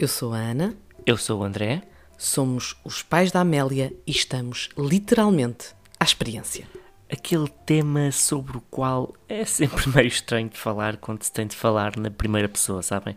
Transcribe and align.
Eu 0.00 0.08
sou 0.08 0.32
a 0.32 0.38
Ana. 0.38 0.74
Eu 1.04 1.18
sou 1.18 1.40
o 1.40 1.44
André. 1.44 1.82
Somos 2.16 2.74
os 2.82 3.02
pais 3.02 3.30
da 3.30 3.40
Amélia 3.40 3.92
e 4.06 4.10
estamos 4.10 4.70
literalmente 4.74 5.74
à 5.98 6.04
experiência. 6.04 6.66
Aquele 7.12 7.48
tema 7.66 8.10
sobre 8.10 8.56
o 8.56 8.62
qual 8.62 9.14
é 9.28 9.44
sempre 9.44 9.86
meio 9.94 10.08
estranho 10.08 10.48
de 10.48 10.56
falar 10.56 10.96
quando 10.96 11.22
se 11.22 11.30
tem 11.30 11.46
de 11.46 11.54
falar 11.54 11.98
na 11.98 12.10
primeira 12.10 12.48
pessoa, 12.48 12.82
sabem? 12.82 13.14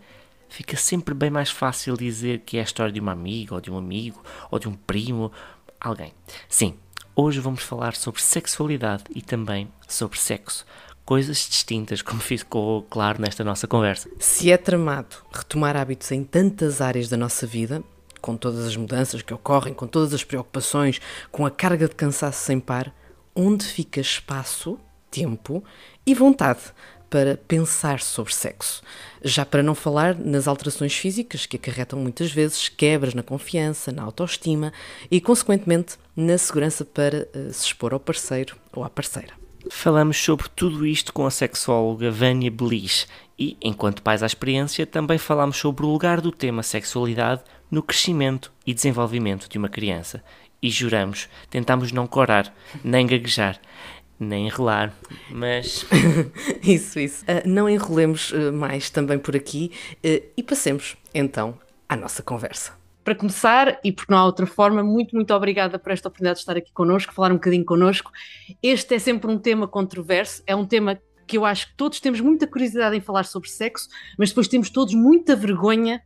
Fica 0.50 0.76
sempre 0.76 1.14
bem 1.14 1.30
mais 1.30 1.50
fácil 1.50 1.96
dizer 1.96 2.41
que 2.41 2.58
é 2.58 2.59
a 2.59 2.66
história 2.66 2.91
de 2.91 3.00
uma 3.00 3.13
amiga, 3.13 3.55
ou 3.55 3.62
de 3.62 3.72
um 3.72 3.77
amigo, 3.77 4.22
ou 4.52 4.59
de 4.59 4.68
um 4.68 4.76
primo, 4.76 5.31
alguém. 5.80 6.13
Sim, 6.50 6.77
hoje 7.16 7.40
vamos 7.40 7.63
falar 7.63 7.95
sobre 7.95 8.22
sexualidade 8.22 9.05
e 9.16 9.22
também 9.22 9.72
sobre 9.88 10.20
sexo 10.20 10.66
coisas 11.13 11.48
distintas, 11.48 12.02
como 12.02 12.20
ficou 12.22 12.81
claro 12.90 13.21
nesta 13.21 13.44
nossa 13.44 13.67
conversa. 13.67 14.09
Se 14.17 14.52
é 14.52 14.58
tramado 14.58 15.17
retomar 15.31 15.77
hábitos 15.77 16.12
em 16.12 16.23
tantas 16.23 16.81
áreas 16.81 17.08
da 17.08 17.16
nossa 17.16 17.45
vida, 17.45 17.84
com 18.20 18.35
todas 18.35 18.66
as 18.66 18.76
mudanças 18.76 19.21
que 19.21 19.31
ocorrem, 19.31 19.76
com 19.76 19.85
todas 19.85 20.12
as 20.12 20.23
preocupações, 20.23 20.99
com 21.31 21.45
a 21.45 21.52
carga 21.52 21.88
de 21.88 21.94
cansaço 21.94 22.44
sem 22.44 22.59
par, 22.59 22.91
onde 23.35 23.63
fica 23.63 24.02
espaço, 24.02 24.80
tempo 25.12 25.63
e 26.04 26.16
vontade 26.16 26.62
para 27.12 27.38
pensar 27.38 27.99
sobre 27.99 28.34
sexo. 28.34 28.82
Já 29.23 29.45
para 29.45 29.62
não 29.62 29.76
falar 29.76 30.16
nas 30.16 30.48
alterações 30.48 30.95
físicas 30.95 31.45
que 31.45 31.57
acarretam 31.57 31.99
muitas 31.99 32.32
vezes 32.32 32.70
quebras 32.70 33.13
na 33.13 33.21
confiança, 33.21 33.91
na 33.91 34.02
autoestima 34.02 34.73
e, 35.12 35.21
consequentemente, 35.21 35.95
na 36.16 36.40
segurança 36.40 36.84
para 36.84 37.27
uh, 37.35 37.54
se 37.54 37.68
expor 37.68 37.93
ao 37.93 37.99
parceiro 37.99 38.55
ou 38.71 38.84
à 38.84 38.90
parceira. 38.90 39.43
Falamos 39.70 40.17
sobre 40.17 40.49
tudo 40.49 40.85
isto 40.85 41.13
com 41.13 41.26
a 41.26 41.32
sexóloga 41.32 42.12
Vânia 42.12 42.51
Belis 42.51 43.07
e, 43.40 43.57
enquanto 43.62 44.01
pais 44.01 44.21
à 44.21 44.26
experiência, 44.26 44.85
também 44.85 45.18
falamos 45.18 45.57
sobre 45.57 45.85
o 45.85 45.90
lugar 45.90 46.20
do 46.20 46.32
tema 46.32 46.62
sexualidade 46.62 47.41
no 47.71 47.82
crescimento 47.82 48.51
e 48.65 48.73
desenvolvimento 48.73 49.48
de 49.48 49.57
uma 49.57 49.70
criança. 49.70 50.23
E 50.62 50.70
juramos, 50.70 51.29
tentamos 51.49 51.91
não 51.91 52.05
corar, 52.05 52.54
nem 52.84 53.07
gaguejar, 53.07 53.60
nem 54.20 54.48
enrolar, 54.48 54.93
mas. 55.29 55.85
isso, 56.63 56.99
isso. 56.99 57.23
Uh, 57.23 57.48
não 57.48 57.70
enrolemos 57.70 58.32
uh, 58.32 58.51
mais 58.51 58.90
também 58.90 59.18
por 59.18 59.35
aqui 59.35 59.71
uh, 60.05 60.23
e 60.38 60.43
passemos 60.43 60.98
então 61.13 61.57
à 61.88 61.95
nossa 61.95 62.21
conversa 62.21 62.82
para 63.04 63.15
começar, 63.15 63.79
e 63.84 63.91
porque 63.91 64.12
não 64.12 64.19
há 64.19 64.25
outra 64.25 64.46
forma, 64.46 64.81
muito, 64.81 65.16
muito 65.16 65.34
obrigada 65.34 65.78
por 65.78 65.91
esta 65.91 66.07
oportunidade 66.07 66.38
de 66.38 66.41
estar 66.41 66.56
aqui 66.56 66.72
connosco, 66.72 67.13
falar 67.13 67.31
um 67.31 67.35
bocadinho 67.35 67.66
connosco. 67.66 68.12
Este 68.62 68.95
é 68.95 69.00
sempre 69.00 69.29
um 69.29 69.38
tema 69.38 69.68
controverso, 69.68 70.41
é 70.47 70.56
um 70.56 70.66
tema 70.66 71.00
que 71.28 71.38
eu 71.38 71.45
acho 71.45 71.68
que 71.68 71.75
todos 71.75 72.00
temos 72.00 72.22
muita 72.22 72.47
curiosidade 72.47 72.95
em 72.95 73.01
falar 73.01 73.23
sobre 73.25 73.50
sexo, 73.50 73.90
mas 74.18 74.29
depois 74.29 74.47
temos 74.47 74.69
todos 74.69 74.94
muita 74.94 75.35
vergonha 75.35 76.01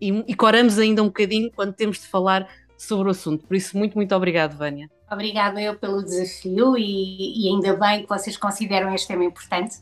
e, 0.00 0.10
e 0.26 0.34
coramos 0.34 0.78
ainda 0.78 1.02
um 1.02 1.06
bocadinho 1.06 1.50
quando 1.54 1.72
temos 1.72 2.00
de 2.00 2.06
falar 2.06 2.46
sobre 2.76 3.08
o 3.08 3.10
assunto. 3.10 3.46
Por 3.46 3.56
isso, 3.56 3.76
muito, 3.76 3.94
muito 3.94 4.14
obrigado, 4.14 4.56
Vânia. 4.56 4.90
Obrigada 5.10 5.62
eu 5.62 5.76
pelo 5.76 6.02
desafio 6.02 6.76
e, 6.76 7.46
e 7.46 7.48
ainda 7.48 7.74
bem 7.74 8.02
que 8.02 8.08
vocês 8.08 8.36
consideram 8.36 8.94
este 8.94 9.08
tema 9.08 9.24
importante, 9.24 9.76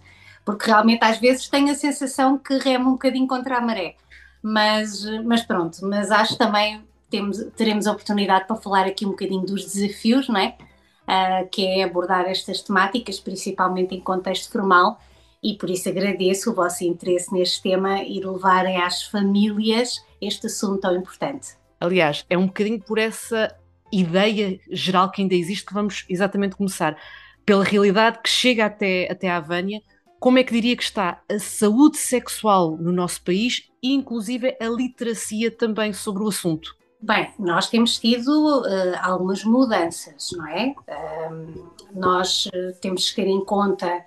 porque 0.44 0.66
realmente 0.66 1.02
às 1.02 1.18
vezes 1.18 1.48
tenho 1.48 1.72
a 1.72 1.74
sensação 1.74 2.38
que 2.38 2.56
remo 2.58 2.90
um 2.90 2.92
bocadinho 2.92 3.26
contra 3.26 3.58
a 3.58 3.60
maré 3.60 3.96
mas, 4.42 5.04
mas 5.24 5.42
pronto, 5.42 5.78
mas 5.82 6.10
acho 6.10 6.36
também 6.36 6.82
temos, 7.08 7.38
teremos 7.56 7.86
a 7.86 7.92
oportunidade 7.92 8.46
para 8.46 8.56
falar 8.56 8.86
aqui 8.86 9.06
um 9.06 9.10
bocadinho 9.10 9.44
dos 9.44 9.64
desafios, 9.64 10.28
não 10.28 10.38
é? 10.38 10.56
Uh, 11.02 11.48
que 11.50 11.66
é 11.66 11.84
abordar 11.84 12.26
estas 12.26 12.62
temáticas, 12.62 13.20
principalmente 13.20 13.94
em 13.94 14.00
contexto 14.00 14.50
formal, 14.50 14.98
e 15.42 15.54
por 15.54 15.68
isso 15.68 15.88
agradeço 15.88 16.50
o 16.50 16.54
vosso 16.54 16.84
interesse 16.84 17.32
neste 17.32 17.62
tema 17.62 18.02
e 18.02 18.20
levarem 18.20 18.78
às 18.78 19.02
famílias 19.02 20.02
este 20.20 20.46
assunto 20.46 20.80
tão 20.80 20.96
importante. 20.96 21.56
Aliás, 21.80 22.24
é 22.30 22.38
um 22.38 22.46
bocadinho 22.46 22.80
por 22.80 22.98
essa 22.98 23.54
ideia 23.92 24.58
geral 24.70 25.10
que 25.10 25.20
ainda 25.20 25.34
existe 25.34 25.66
que 25.66 25.74
vamos 25.74 26.04
exatamente 26.08 26.56
começar. 26.56 26.96
Pela 27.44 27.64
realidade 27.64 28.20
que 28.22 28.28
chega 28.28 28.66
até, 28.66 29.10
até 29.10 29.28
à 29.28 29.40
Vânia, 29.40 29.82
como 30.20 30.38
é 30.38 30.44
que 30.44 30.52
diria 30.52 30.76
que 30.76 30.84
está 30.84 31.20
a 31.28 31.38
saúde 31.40 31.98
sexual 31.98 32.76
no 32.76 32.92
nosso 32.92 33.20
país 33.22 33.68
e, 33.82 33.92
inclusive, 33.92 34.56
a 34.60 34.68
literacia 34.68 35.50
também 35.50 35.92
sobre 35.92 36.22
o 36.22 36.28
assunto? 36.28 36.76
Bem, 37.04 37.32
nós 37.36 37.68
temos 37.68 37.98
tido 37.98 38.60
uh, 38.60 38.64
algumas 39.02 39.42
mudanças, 39.42 40.30
não 40.36 40.46
é? 40.46 40.72
Uh, 40.86 41.68
nós 41.92 42.46
uh, 42.46 42.80
temos 42.80 43.10
que 43.10 43.16
ter 43.16 43.26
em 43.26 43.44
conta 43.44 44.04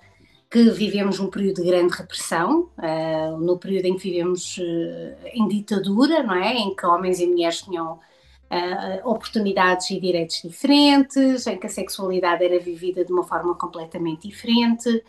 que 0.50 0.70
vivemos 0.70 1.20
um 1.20 1.28
período 1.28 1.56
de 1.56 1.68
grande 1.68 1.92
repressão, 1.94 2.70
uh, 2.78 3.36
no 3.36 3.58
período 3.58 3.84
em 3.84 3.96
que 3.98 4.10
vivemos 4.10 4.58
em 5.34 5.46
ditadura, 5.46 6.22
não 6.22 6.36
é? 6.36 6.54
Em 6.54 6.74
que 6.74 6.86
homens 6.86 7.20
e 7.20 7.26
mulheres 7.26 7.60
tinham 7.60 8.00
oportunidades 9.04 9.90
e 9.90 10.00
direitos 10.00 10.40
diferentes, 10.40 11.48
em 11.48 11.58
que 11.58 11.66
a 11.66 11.68
sexualidade 11.68 12.44
era 12.44 12.60
vivida 12.60 13.04
de 13.04 13.12
uma 13.12 13.24
forma 13.24 13.56
completamente 13.56 14.28
diferente. 14.28 15.02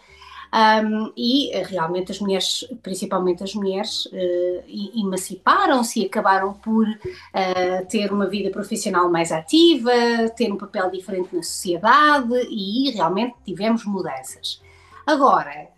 Um, 0.53 1.11
e 1.15 1.51
eh, 1.51 1.63
realmente 1.63 2.11
as 2.11 2.19
mulheres, 2.19 2.65
principalmente 2.81 3.43
as 3.43 3.53
mulheres, 3.53 4.05
uh, 4.05 4.63
emanciparam-se 4.95 6.01
e 6.01 6.05
acabaram 6.05 6.53
por 6.53 6.87
uh, 6.87 7.85
ter 7.89 8.11
uma 8.11 8.27
vida 8.27 8.49
profissional 8.49 9.09
mais 9.09 9.31
ativa, 9.31 9.91
ter 10.35 10.51
um 10.51 10.57
papel 10.57 10.89
diferente 10.89 11.35
na 11.35 11.43
sociedade 11.43 12.33
e 12.49 12.91
realmente 12.91 13.35
tivemos 13.45 13.85
mudanças. 13.85 14.61
Agora, 15.05 15.69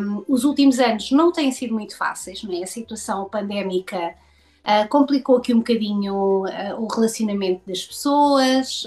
um, 0.00 0.24
os 0.26 0.44
últimos 0.44 0.78
anos 0.78 1.10
não 1.10 1.30
têm 1.30 1.52
sido 1.52 1.74
muito 1.74 1.96
fáceis, 1.96 2.42
não 2.42 2.54
é? 2.54 2.62
A 2.62 2.66
situação 2.66 3.28
pandémica 3.28 4.14
Uh, 4.64 4.86
complicou 4.88 5.38
aqui 5.38 5.54
um 5.54 5.58
bocadinho 5.58 6.44
uh, 6.44 6.74
o 6.78 6.86
relacionamento 6.88 7.62
das 7.66 7.86
pessoas. 7.86 8.84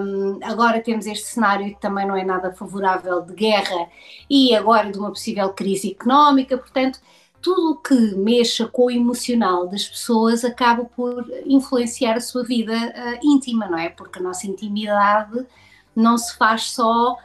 Um, 0.00 0.40
agora 0.42 0.80
temos 0.80 1.06
este 1.06 1.24
cenário 1.28 1.66
que 1.66 1.80
também 1.80 2.04
não 2.04 2.16
é 2.16 2.24
nada 2.24 2.52
favorável 2.52 3.20
de 3.20 3.34
guerra 3.34 3.88
e 4.28 4.52
agora 4.56 4.90
de 4.90 4.98
uma 4.98 5.10
possível 5.10 5.48
crise 5.50 5.92
económica. 5.92 6.58
Portanto, 6.58 6.98
tudo 7.40 7.72
o 7.72 7.76
que 7.76 7.94
mexa 8.16 8.66
com 8.66 8.86
o 8.86 8.90
emocional 8.90 9.68
das 9.68 9.86
pessoas 9.86 10.44
acaba 10.44 10.84
por 10.84 11.24
influenciar 11.46 12.16
a 12.16 12.20
sua 12.20 12.42
vida 12.42 12.72
uh, 12.74 13.18
íntima, 13.24 13.68
não 13.68 13.78
é? 13.78 13.88
Porque 13.88 14.18
a 14.18 14.22
nossa 14.22 14.48
intimidade 14.48 15.46
não 15.94 16.18
se 16.18 16.36
faz 16.36 16.72
só 16.72 17.16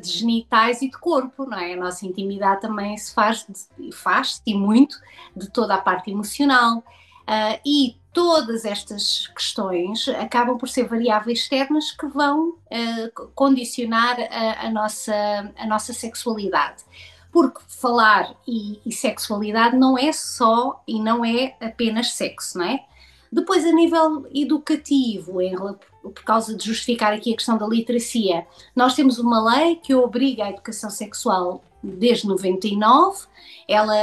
de 0.00 0.08
genitais 0.08 0.80
e 0.80 0.88
de 0.88 0.96
corpo, 0.96 1.44
não 1.44 1.58
é? 1.58 1.72
A 1.72 1.76
nossa 1.76 2.06
intimidade 2.06 2.60
também 2.60 2.96
se 2.96 3.12
faz, 3.12 3.44
faz-se 3.92 4.40
e 4.46 4.54
muito 4.54 4.96
de 5.36 5.50
toda 5.50 5.74
a 5.74 5.78
parte 5.78 6.08
emocional. 6.08 6.84
Uh, 7.28 7.60
e 7.66 7.96
todas 8.12 8.64
estas 8.64 9.26
questões 9.26 10.08
acabam 10.08 10.56
por 10.56 10.68
ser 10.68 10.88
variáveis 10.88 11.40
externas 11.40 11.90
que 11.90 12.06
vão 12.06 12.50
uh, 12.50 13.28
condicionar 13.34 14.16
a, 14.30 14.66
a, 14.66 14.70
nossa, 14.70 15.52
a 15.58 15.66
nossa 15.66 15.92
sexualidade. 15.92 16.84
Porque 17.32 17.60
falar 17.68 18.34
e, 18.48 18.80
e, 18.86 18.92
sexualidade 18.92 19.76
não 19.76 19.98
é 19.98 20.12
só 20.12 20.82
e 20.88 20.98
não 20.98 21.22
é 21.22 21.56
apenas 21.60 22.12
sexo, 22.12 22.56
não 22.56 22.64
é? 22.64 22.84
Depois, 23.30 23.66
a 23.66 23.72
nível 23.72 24.26
educativo, 24.32 25.42
em, 25.42 25.54
por 25.54 26.24
causa 26.24 26.54
de 26.54 26.64
justificar 26.64 27.12
aqui 27.12 27.32
a 27.32 27.36
questão 27.36 27.58
da 27.58 27.66
literacia, 27.66 28.46
nós 28.74 28.94
temos 28.94 29.18
uma 29.18 29.56
lei 29.56 29.76
que 29.76 29.94
obriga 29.94 30.44
a 30.44 30.50
educação 30.50 30.88
sexual 30.88 31.62
desde 31.82 32.26
99 32.26 33.26
ela, 33.68 33.94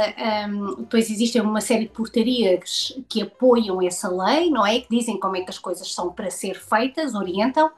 um, 0.46 0.74
depois 0.76 1.10
existem 1.10 1.40
uma 1.40 1.60
série 1.60 1.84
de 1.84 1.90
portarias 1.90 2.98
que 3.08 3.22
apoiam 3.22 3.80
essa 3.80 4.08
lei, 4.08 4.50
não 4.50 4.66
é? 4.66 4.80
Que 4.80 4.98
dizem 4.98 5.18
como 5.18 5.36
é 5.36 5.40
que 5.40 5.50
as 5.50 5.58
coisas 5.58 5.92
são 5.92 6.12
para 6.12 6.30
ser 6.30 6.54
feitas, 6.56 7.14
orientam, 7.14 7.70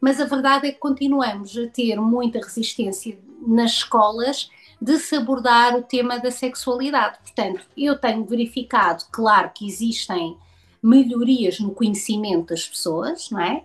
mas 0.00 0.20
a 0.20 0.24
verdade 0.24 0.66
é 0.66 0.72
que 0.72 0.78
continuamos 0.78 1.56
a 1.56 1.68
ter 1.68 1.96
muita 2.00 2.40
resistência 2.40 3.16
nas 3.46 3.72
escolas 3.72 4.50
de 4.80 4.98
se 4.98 5.14
abordar 5.16 5.76
o 5.76 5.82
tema 5.82 6.18
da 6.18 6.30
sexualidade. 6.30 7.18
Portanto, 7.18 7.66
eu 7.76 7.96
tenho 7.98 8.24
verificado, 8.24 9.04
claro, 9.10 9.50
que 9.54 9.66
existem 9.66 10.36
melhorias 10.82 11.60
no 11.60 11.72
conhecimento 11.72 12.48
das 12.48 12.66
pessoas, 12.66 13.30
não 13.30 13.40
é? 13.40 13.64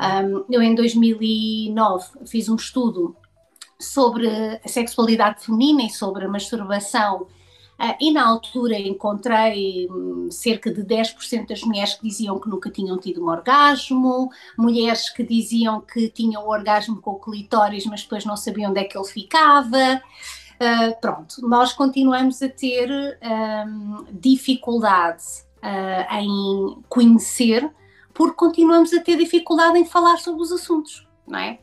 Um, 0.00 0.44
eu, 0.50 0.60
em 0.60 0.74
2009, 0.74 2.06
fiz 2.26 2.48
um 2.48 2.56
estudo 2.56 3.14
sobre 3.84 4.28
a 4.28 4.68
sexualidade 4.68 5.44
feminina 5.44 5.82
e 5.82 5.90
sobre 5.90 6.24
a 6.24 6.28
masturbação. 6.28 7.26
Uh, 7.76 7.96
e 8.00 8.12
na 8.12 8.24
altura 8.24 8.78
encontrei 8.78 9.88
um, 9.90 10.30
cerca 10.30 10.72
de 10.72 10.82
10% 10.82 11.48
das 11.48 11.62
mulheres 11.62 11.94
que 11.94 12.06
diziam 12.06 12.38
que 12.38 12.48
nunca 12.48 12.70
tinham 12.70 12.96
tido 12.98 13.24
um 13.24 13.28
orgasmo, 13.28 14.30
mulheres 14.56 15.08
que 15.08 15.24
diziam 15.24 15.80
que 15.80 16.08
tinham 16.08 16.46
orgasmo 16.46 17.00
com 17.00 17.12
o 17.12 17.18
clitóris, 17.18 17.84
mas 17.84 18.02
depois 18.02 18.24
não 18.24 18.36
sabiam 18.36 18.70
onde 18.70 18.80
é 18.80 18.84
que 18.84 18.96
ele 18.96 19.06
ficava. 19.06 20.00
Uh, 20.54 21.00
pronto, 21.00 21.46
nós 21.48 21.72
continuamos 21.72 22.40
a 22.42 22.48
ter 22.48 22.88
um, 23.66 24.04
dificuldade 24.12 25.24
uh, 25.58 26.14
em 26.14 26.78
conhecer, 26.88 27.68
porque 28.12 28.36
continuamos 28.36 28.92
a 28.92 29.00
ter 29.00 29.16
dificuldade 29.16 29.76
em 29.78 29.84
falar 29.84 30.18
sobre 30.18 30.42
os 30.42 30.52
assuntos, 30.52 31.08
não 31.26 31.40
é? 31.40 31.58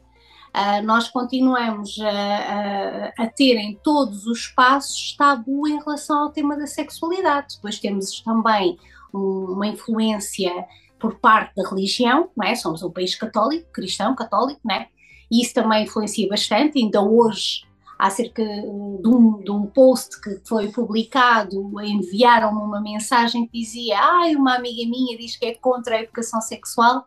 Uh, 0.55 0.85
nós 0.85 1.07
continuamos 1.07 1.97
a, 2.01 2.09
a, 2.09 3.23
a, 3.23 3.27
ter 3.27 3.55
em 3.55 3.79
todos 3.81 4.25
os 4.25 4.39
espaços 4.39 5.15
tabu 5.17 5.65
em 5.65 5.79
relação 5.79 6.23
ao 6.23 6.29
tema 6.29 6.57
da 6.57 6.67
sexualidade. 6.67 7.55
Depois 7.55 7.79
temos 7.79 8.19
também 8.19 8.77
uma 9.13 9.67
influência 9.67 10.51
por 10.99 11.15
parte 11.19 11.55
da 11.55 11.67
religião, 11.67 12.29
não 12.35 12.45
é? 12.45 12.55
Somos 12.55 12.83
um 12.83 12.91
país 12.91 13.15
católico, 13.15 13.71
cristão, 13.71 14.13
católico, 14.13 14.59
não 14.63 14.75
é? 14.75 14.87
E 15.31 15.41
isso 15.41 15.53
também 15.53 15.85
influencia 15.85 16.27
bastante. 16.27 16.79
Ainda 16.79 17.01
hoje, 17.01 17.63
há 17.97 18.09
cerca 18.09 18.43
de 18.43 19.07
um, 19.07 19.41
de 19.41 19.51
um 19.51 19.65
post 19.65 20.19
que 20.19 20.41
foi 20.45 20.67
publicado, 20.67 21.71
enviaram-me 21.81 22.59
uma 22.61 22.81
mensagem 22.81 23.47
que 23.47 23.59
dizia: 23.59 23.97
Ai, 23.99 24.35
uma 24.35 24.55
amiga 24.55 24.89
minha 24.89 25.17
diz 25.17 25.37
que 25.37 25.45
é 25.45 25.55
contra 25.55 25.95
a 25.95 26.01
educação 26.01 26.41
sexual 26.41 27.05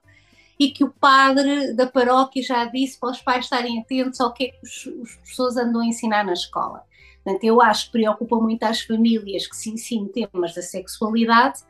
e 0.59 0.71
que 0.71 0.85
o 0.85 0.91
padre 0.91 1.73
da 1.75 1.87
paróquia 1.87 2.43
já 2.43 2.65
disse 2.67 2.99
para 2.99 3.11
os 3.11 3.21
pais 3.21 3.45
estarem 3.45 3.81
atentos 3.81 4.21
ao 4.21 4.33
que 4.33 4.45
é 4.45 4.49
que 4.49 4.63
os, 4.63 4.89
as 5.03 5.17
pessoas 5.29 5.57
andam 5.57 5.81
a 5.81 5.87
ensinar 5.87 6.25
na 6.25 6.33
escola. 6.33 6.83
Portanto, 7.23 7.45
eu 7.45 7.61
acho 7.61 7.87
que 7.87 7.93
preocupa 7.93 8.37
muito 8.37 8.63
as 8.65 8.83
famílias 8.83 9.47
que 9.47 9.57
se 9.57 9.71
ensinem 9.71 10.09
temas 10.09 10.55
da 10.55 10.63
sexualidade, 10.63 11.61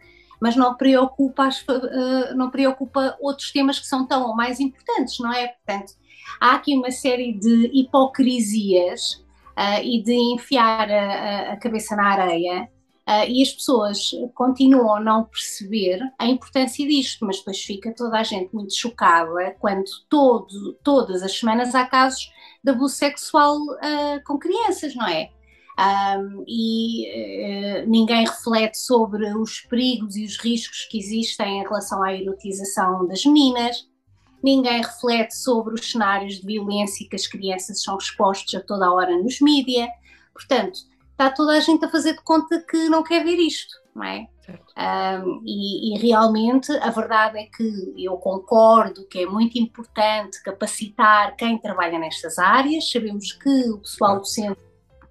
mas 0.40 0.56
não 0.56 0.74
preocupa, 0.74 1.46
as, 1.46 1.62
uh, 1.62 2.34
não 2.34 2.50
preocupa 2.50 3.16
outros 3.20 3.52
temas 3.52 3.78
que 3.78 3.86
são 3.86 4.06
tão 4.06 4.26
ou 4.26 4.36
mais 4.36 4.58
importantes, 4.60 5.18
não 5.20 5.32
é? 5.32 5.48
Portanto, 5.48 5.92
há 6.40 6.56
aqui 6.56 6.76
uma 6.76 6.90
série 6.90 7.32
de 7.32 7.70
hipocrisias 7.72 9.24
uh, 9.56 9.80
e 9.82 10.02
de 10.02 10.12
enfiar 10.12 10.90
a, 10.90 11.52
a 11.52 11.56
cabeça 11.56 11.94
na 11.94 12.08
areia 12.08 12.68
Uh, 13.06 13.28
e 13.28 13.42
as 13.42 13.52
pessoas 13.52 14.12
continuam 14.34 14.94
a 14.94 15.00
não 15.00 15.24
perceber 15.24 16.00
a 16.18 16.26
importância 16.26 16.86
disto, 16.88 17.26
mas 17.26 17.36
depois 17.36 17.60
fica 17.60 17.92
toda 17.94 18.18
a 18.18 18.22
gente 18.22 18.54
muito 18.54 18.74
chocada 18.74 19.54
quando 19.60 19.84
todo, 20.08 20.72
todas 20.82 21.22
as 21.22 21.38
semanas 21.38 21.74
há 21.74 21.84
casos 21.84 22.32
de 22.64 22.70
abuso 22.70 22.94
sexual 22.94 23.58
uh, 23.58 24.24
com 24.26 24.38
crianças, 24.38 24.94
não 24.94 25.06
é? 25.06 25.30
Um, 25.76 26.44
e 26.48 27.82
uh, 27.82 27.90
ninguém 27.90 28.24
reflete 28.24 28.78
sobre 28.78 29.26
os 29.34 29.60
perigos 29.60 30.16
e 30.16 30.24
os 30.24 30.38
riscos 30.38 30.86
que 30.90 30.98
existem 30.98 31.58
em 31.60 31.62
relação 31.62 32.02
à 32.02 32.14
erotização 32.14 33.06
das 33.06 33.22
meninas, 33.26 33.86
ninguém 34.42 34.80
reflete 34.80 35.36
sobre 35.36 35.74
os 35.74 35.90
cenários 35.90 36.36
de 36.36 36.46
violência 36.46 37.06
que 37.06 37.16
as 37.16 37.26
crianças 37.26 37.82
são 37.82 37.98
expostas 37.98 38.54
a 38.54 38.64
toda 38.64 38.86
a 38.86 38.92
hora 38.92 39.18
nos 39.18 39.40
mídias. 39.40 39.88
Portanto, 40.32 40.80
está 41.14 41.30
toda 41.30 41.52
a 41.52 41.60
gente 41.60 41.84
a 41.84 41.88
fazer 41.88 42.14
de 42.14 42.22
conta 42.22 42.60
que 42.60 42.88
não 42.88 43.02
quer 43.02 43.24
ver 43.24 43.36
isto, 43.36 43.74
não 43.94 44.04
é? 44.04 44.26
Um, 44.76 45.42
e, 45.46 45.94
e, 45.94 45.98
realmente 45.98 46.70
a 46.78 46.90
verdade 46.90 47.38
é 47.38 47.44
que 47.44 47.94
eu 47.96 48.16
concordo 48.18 49.06
que 49.06 49.20
é 49.20 49.26
muito 49.26 49.58
importante 49.58 50.42
capacitar 50.42 51.34
quem 51.36 51.56
trabalha 51.58 51.98
nestas 51.98 52.38
áreas. 52.38 52.90
Sabemos 52.90 53.32
que 53.32 53.70
o 53.70 53.78
pessoal 53.78 54.18
docente 54.18 54.58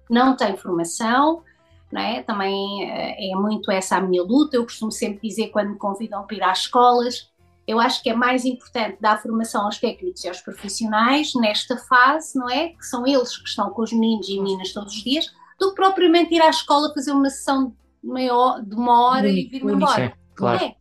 não 0.08 0.36
tem 0.36 0.56
formação, 0.56 1.42
não 1.90 2.00
é? 2.00 2.22
também 2.22 2.84
uh, 2.84 3.14
é 3.18 3.34
muito 3.34 3.72
essa 3.72 3.96
a 3.96 4.00
minha 4.00 4.22
luta. 4.22 4.56
Eu 4.56 4.64
costumo 4.64 4.92
sempre 4.92 5.28
dizer 5.28 5.48
quando 5.48 5.70
me 5.70 5.78
convidam 5.78 6.24
para 6.24 6.36
ir 6.36 6.42
às 6.42 6.60
escolas. 6.60 7.32
Eu 7.66 7.80
acho 7.80 8.02
que 8.02 8.10
é 8.10 8.14
mais 8.14 8.44
importante 8.44 8.98
dar 9.00 9.20
formação 9.20 9.64
aos 9.64 9.78
técnicos 9.78 10.22
e 10.22 10.28
aos 10.28 10.42
profissionais 10.42 11.32
nesta 11.34 11.78
fase, 11.78 12.38
não 12.38 12.48
é? 12.48 12.68
Que 12.68 12.84
são 12.84 13.06
eles 13.06 13.36
que 13.36 13.48
estão 13.48 13.70
com 13.70 13.82
os 13.82 13.92
meninos 13.92 14.28
e 14.28 14.38
meninas 14.38 14.72
todos 14.72 14.94
os 14.94 15.02
dias, 15.02 15.32
do 15.58 15.70
que 15.70 15.74
propriamente 15.74 16.34
ir 16.34 16.42
à 16.42 16.50
escola 16.50 16.92
fazer 16.92 17.12
uma 17.12 17.30
sessão 17.30 17.68
de, 18.02 18.08
maior, 18.08 18.62
de 18.62 18.74
uma 18.74 19.08
hora 19.08 19.28
e 19.28 19.46
vir 19.46 19.62
embora. 19.62 20.16
Claro. 20.34 20.64
É. 20.64 20.76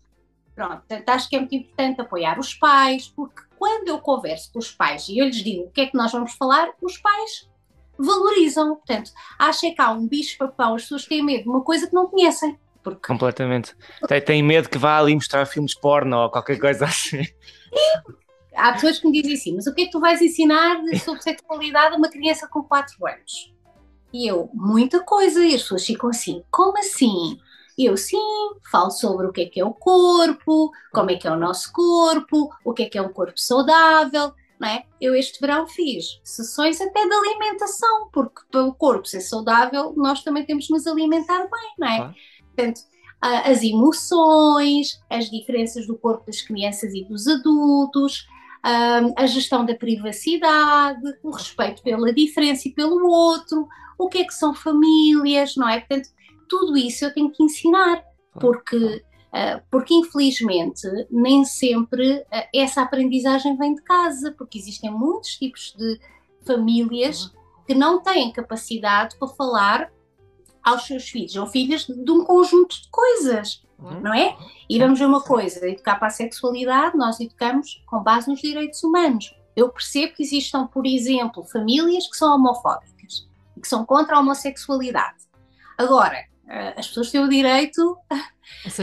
Pronto, 0.55 0.83
portanto, 0.87 1.09
acho 1.09 1.29
que 1.29 1.35
é 1.35 1.39
muito 1.39 1.55
importante 1.55 2.01
apoiar 2.01 2.39
os 2.39 2.53
pais, 2.53 3.07
porque 3.07 3.41
quando 3.57 3.87
eu 3.87 3.99
converso 3.99 4.51
com 4.51 4.59
os 4.59 4.71
pais 4.71 5.09
e 5.09 5.17
eu 5.17 5.25
lhes 5.25 5.43
digo 5.43 5.63
o 5.63 5.71
que 5.71 5.81
é 5.81 5.85
que 5.87 5.97
nós 5.97 6.11
vamos 6.11 6.33
falar, 6.33 6.69
os 6.81 6.97
pais 6.97 7.49
valorizam. 7.97 8.75
Portanto, 8.75 9.11
acham 9.39 9.73
que 9.73 9.81
há 9.81 9.91
um 9.91 10.07
bicho 10.07 10.37
papão, 10.37 10.75
as 10.75 10.83
pessoas 10.83 11.05
têm 11.05 11.23
medo 11.23 11.43
de 11.43 11.49
uma 11.49 11.61
coisa 11.61 11.87
que 11.87 11.93
não 11.93 12.07
conhecem. 12.07 12.57
Porque... 12.83 13.07
Completamente. 13.07 13.75
Tem, 14.07 14.21
tem 14.21 14.43
medo 14.43 14.69
que 14.69 14.77
vá 14.77 14.99
ali 14.99 15.15
mostrar 15.15 15.45
filmes 15.45 15.73
porno 15.73 16.17
ou 16.17 16.29
qualquer 16.29 16.59
coisa 16.59 16.85
assim. 16.85 17.23
Há 18.55 18.73
pessoas 18.73 18.99
que 18.99 19.07
me 19.07 19.21
dizem 19.21 19.33
assim, 19.33 19.55
mas 19.55 19.65
o 19.65 19.73
que 19.73 19.83
é 19.83 19.85
que 19.85 19.91
tu 19.91 19.99
vais 19.99 20.21
ensinar 20.21 20.77
sobre 21.03 21.21
sexualidade 21.21 21.95
a 21.95 21.97
uma 21.97 22.09
criança 22.09 22.47
com 22.47 22.61
4 22.61 23.07
anos? 23.07 23.52
E 24.13 24.27
eu, 24.27 24.49
muita 24.53 24.99
coisa. 25.01 25.43
E 25.43 25.55
as 25.55 25.63
pessoas 25.63 25.85
ficam 25.85 26.09
assim, 26.09 26.43
como 26.51 26.77
assim? 26.77 27.39
E 27.77 27.85
eu, 27.85 27.97
sim, 27.97 28.19
falo 28.71 28.91
sobre 28.91 29.25
o 29.25 29.33
que 29.33 29.41
é 29.41 29.45
que 29.45 29.59
é 29.59 29.65
o 29.65 29.73
corpo, 29.73 30.71
como 30.93 31.09
é 31.09 31.15
que 31.15 31.27
é 31.27 31.31
o 31.31 31.39
nosso 31.39 31.73
corpo, 31.73 32.49
o 32.63 32.71
que 32.71 32.83
é 32.83 32.89
que 32.89 32.97
é 32.97 33.01
um 33.01 33.11
corpo 33.11 33.39
saudável, 33.39 34.31
não 34.59 34.69
é? 34.69 34.85
Eu 35.01 35.15
este 35.15 35.39
verão 35.41 35.67
fiz 35.67 36.21
sessões 36.23 36.79
até 36.79 37.07
de 37.07 37.13
alimentação, 37.13 38.09
porque 38.13 38.41
para 38.51 38.63
o 38.63 38.73
corpo 38.75 39.07
ser 39.07 39.21
saudável, 39.21 39.93
nós 39.97 40.23
também 40.23 40.45
temos 40.45 40.65
de 40.65 40.73
nos 40.73 40.85
alimentar 40.85 41.39
bem, 41.39 41.73
não 41.79 41.87
é? 41.87 41.97
Ah. 41.99 42.13
Portanto, 42.55 42.81
as 43.21 43.63
emoções, 43.63 45.01
as 45.09 45.29
diferenças 45.29 45.87
do 45.87 45.97
corpo 45.97 46.25
das 46.27 46.41
crianças 46.41 46.93
e 46.93 47.05
dos 47.05 47.25
adultos, 47.25 48.27
a 48.61 49.25
gestão 49.25 49.65
da 49.65 49.75
privacidade, 49.75 51.01
o 51.23 51.31
respeito 51.31 51.81
pela 51.81 52.13
diferença 52.13 52.67
e 52.67 52.73
pelo 52.73 53.07
outro, 53.07 53.67
o 53.97 54.07
que 54.09 54.19
é 54.19 54.23
que 54.23 54.33
são 54.33 54.53
famílias, 54.53 55.55
não 55.55 55.67
é? 55.67 55.79
Portanto, 55.79 56.09
tudo 56.47 56.77
isso 56.77 57.05
eu 57.05 57.13
tenho 57.13 57.31
que 57.31 57.43
ensinar, 57.43 58.03
porque, 58.39 58.77
uh, 58.77 59.61
porque 59.71 59.93
infelizmente 59.93 60.87
nem 61.09 61.43
sempre 61.45 62.19
uh, 62.19 62.47
essa 62.53 62.81
aprendizagem 62.81 63.57
vem 63.57 63.75
de 63.75 63.81
casa, 63.83 64.33
porque 64.37 64.57
existem 64.57 64.91
muitos 64.91 65.31
tipos 65.37 65.73
de 65.77 65.99
famílias 66.45 67.31
que 67.65 67.73
não 67.73 68.01
têm 68.01 68.31
capacidade 68.31 69.17
para 69.17 69.27
falar 69.29 69.91
aos 70.63 70.85
seus 70.85 71.09
filhos 71.09 71.35
ou 71.35 71.47
filhas 71.47 71.85
de 71.85 72.11
um 72.11 72.23
conjunto 72.23 72.81
de 72.81 72.89
coisas, 72.89 73.63
uhum. 73.79 73.99
não 74.01 74.13
é? 74.13 74.37
E 74.69 74.79
vamos 74.79 74.99
ver 74.99 75.05
uma 75.05 75.21
coisa, 75.21 75.67
educar 75.67 75.95
para 75.95 76.07
a 76.07 76.11
sexualidade, 76.11 76.97
nós 76.97 77.19
educamos 77.19 77.83
com 77.85 78.01
base 78.01 78.29
nos 78.29 78.41
direitos 78.41 78.83
humanos. 78.83 79.35
Eu 79.55 79.69
percebo 79.69 80.13
que 80.13 80.23
existam, 80.23 80.67
por 80.67 80.85
exemplo, 80.85 81.43
famílias 81.43 82.07
que 82.07 82.15
são 82.15 82.35
homofóbicas 82.35 82.92
que 83.63 83.69
são 83.69 83.85
contra 83.85 84.17
a 84.17 84.19
homossexualidade. 84.19 85.23
Agora, 85.77 86.25
eh, 86.47 86.73
as 86.77 86.87
pessoas 86.87 87.09
têm 87.09 87.21
o 87.21 87.29
direito 87.29 87.97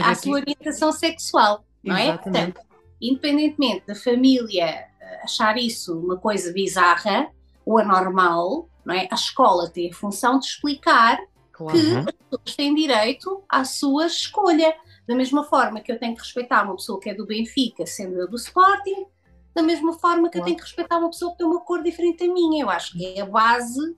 à 0.03 0.15
sua 0.15 0.33
orientação 0.33 0.91
sexual, 0.91 1.63
não 1.83 1.95
é? 1.95 2.07
Exatamente. 2.09 2.51
Portanto, 2.53 2.71
independentemente 2.99 3.87
da 3.87 3.95
família 3.95 4.65
eh, 4.65 5.21
achar 5.23 5.57
isso 5.57 5.97
uma 5.97 6.17
coisa 6.17 6.51
bizarra 6.51 7.31
ou 7.65 7.77
anormal, 7.77 8.67
não 8.83 8.93
é? 8.93 9.07
A 9.09 9.15
escola 9.15 9.69
tem 9.69 9.89
a 9.89 9.93
função 9.93 10.39
de 10.39 10.47
explicar 10.47 11.19
claro. 11.51 11.79
que 11.79 11.95
as 11.95 12.05
pessoas 12.05 12.55
têm 12.55 12.75
direito 12.75 13.43
à 13.47 13.63
sua 13.63 14.07
escolha. 14.07 14.75
Da 15.07 15.15
mesma 15.15 15.43
forma 15.43 15.79
que 15.79 15.91
eu 15.91 15.99
tenho 15.99 16.15
que 16.15 16.21
respeitar 16.21 16.63
uma 16.63 16.75
pessoa 16.75 16.99
que 16.99 17.09
é 17.09 17.13
do 17.13 17.25
Benfica, 17.25 17.85
sendo 17.85 18.15
eu 18.15 18.29
do 18.29 18.37
Sporting, 18.37 19.05
da 19.53 19.61
mesma 19.61 19.93
forma 19.93 20.29
que 20.29 20.37
claro. 20.37 20.39
eu 20.39 20.45
tenho 20.45 20.57
que 20.57 20.63
respeitar 20.63 20.97
uma 20.97 21.09
pessoa 21.09 21.31
que 21.31 21.39
tem 21.39 21.47
uma 21.47 21.59
cor 21.59 21.83
diferente 21.83 22.25
da 22.25 22.33
minha. 22.33 22.63
Eu 22.63 22.69
acho 22.69 22.93
que 22.93 23.05
é 23.05 23.21
a 23.21 23.25
base 23.25 23.95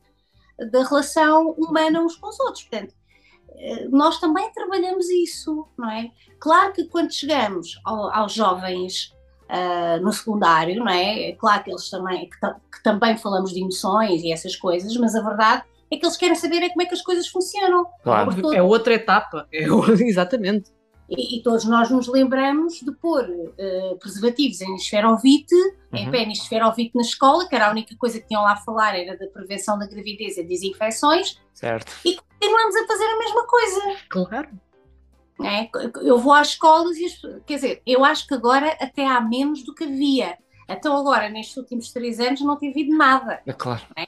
da 0.71 0.83
relação 0.83 1.51
humana 1.51 2.01
uns 2.01 2.15
com 2.15 2.27
os 2.27 2.39
outros. 2.39 2.63
Portanto, 2.63 2.93
eh, 3.55 3.87
nós 3.89 4.19
também 4.19 4.51
trabalhamos 4.51 5.09
isso, 5.09 5.67
não 5.77 5.89
é? 5.89 6.11
Claro 6.39 6.73
que 6.73 6.85
quando 6.85 7.11
chegamos 7.11 7.79
ao, 7.85 8.13
aos 8.13 8.33
jovens 8.33 9.13
uh, 9.49 10.01
no 10.01 10.11
secundário, 10.11 10.75
não 10.75 10.89
é? 10.89 11.29
É 11.29 11.31
claro 11.33 11.63
que 11.63 11.71
eles 11.71 11.89
também, 11.89 12.29
que, 12.29 12.37
que, 12.37 12.83
também 12.83 13.17
falamos 13.17 13.53
de 13.53 13.61
emoções 13.61 14.21
e 14.23 14.31
essas 14.31 14.55
coisas, 14.55 14.95
mas 14.97 15.15
a 15.15 15.21
verdade 15.21 15.63
é 15.91 15.97
que 15.97 16.05
eles 16.05 16.17
querem 16.17 16.35
saber 16.35 16.63
é 16.63 16.69
como 16.69 16.81
é 16.81 16.85
que 16.85 16.93
as 16.93 17.01
coisas 17.01 17.27
funcionam. 17.27 17.85
Claro. 18.03 18.53
É 18.53 18.61
outra 18.61 18.93
etapa, 18.93 19.47
é, 19.51 19.63
exatamente. 20.01 20.71
E, 21.09 21.37
e, 21.37 21.43
todos 21.43 21.65
nós 21.65 21.89
nos 21.89 22.07
lembramos 22.07 22.79
de 22.79 22.91
pôr 22.93 23.23
uh, 23.23 23.97
preservativos 23.99 24.61
em 24.61 24.75
esferovite, 24.75 25.53
uhum. 25.53 25.99
em 25.99 26.09
pênis 26.09 26.39
esferovite 26.39 26.95
na 26.95 27.01
escola, 27.01 27.47
que 27.47 27.53
era 27.55 27.67
a 27.67 27.71
única 27.71 27.95
coisa 27.97 28.19
que 28.19 28.27
tinham 28.27 28.41
lá 28.41 28.53
a 28.53 28.57
falar, 28.57 28.97
era 28.97 29.17
da 29.17 29.27
prevenção 29.27 29.77
da 29.77 29.85
gravidez 29.85 30.37
e 30.37 30.43
das 30.43 30.61
infecções. 30.61 31.37
Certo. 31.53 31.91
E 32.05 32.15
continuamos 32.15 32.75
a 32.75 32.87
fazer 32.87 33.03
a 33.03 33.19
mesma 33.19 33.45
coisa. 33.45 33.81
Claro. 34.09 34.49
É, 35.43 35.69
eu 36.01 36.17
vou 36.17 36.33
às 36.33 36.49
escolas 36.49 36.95
e, 36.97 37.07
quer 37.45 37.55
dizer, 37.55 37.81
eu 37.85 38.05
acho 38.05 38.25
que 38.25 38.33
agora 38.33 38.77
até 38.79 39.05
há 39.05 39.19
menos 39.19 39.63
do 39.63 39.75
que 39.75 39.83
havia. 39.83 40.37
Então 40.69 40.95
agora, 40.95 41.27
nestes 41.29 41.57
últimos 41.57 41.91
três 41.91 42.19
anos, 42.19 42.41
não 42.41 42.55
tem 42.57 42.69
havido 42.69 42.95
nada. 42.95 43.41
É 43.45 43.51
claro. 43.51 43.81
É? 43.97 44.07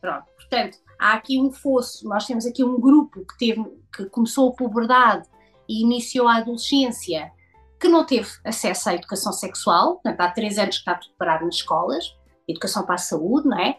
Pronto, 0.00 0.26
portanto, 0.36 0.78
há 0.98 1.14
aqui 1.14 1.40
um 1.40 1.50
fosso, 1.50 2.08
nós 2.08 2.26
temos 2.26 2.46
aqui 2.46 2.62
um 2.62 2.78
grupo 2.78 3.26
que, 3.26 3.36
teve, 3.38 3.64
que 3.94 4.06
começou 4.06 4.50
a 4.50 4.52
puberdade 4.52 5.28
e 5.68 5.82
iniciou 5.82 6.28
a 6.28 6.36
adolescência 6.36 7.30
que 7.78 7.88
não 7.88 8.04
teve 8.04 8.28
acesso 8.44 8.88
à 8.88 8.94
educação 8.94 9.32
sexual, 9.32 9.94
portanto, 9.94 10.20
há 10.20 10.30
três 10.30 10.58
anos 10.58 10.76
que 10.76 10.80
está 10.80 10.94
tudo 10.94 11.14
parado 11.18 11.44
nas 11.44 11.56
escolas, 11.56 12.16
educação 12.48 12.84
para 12.84 12.94
a 12.94 12.98
saúde, 12.98 13.48
não 13.48 13.58
é? 13.58 13.78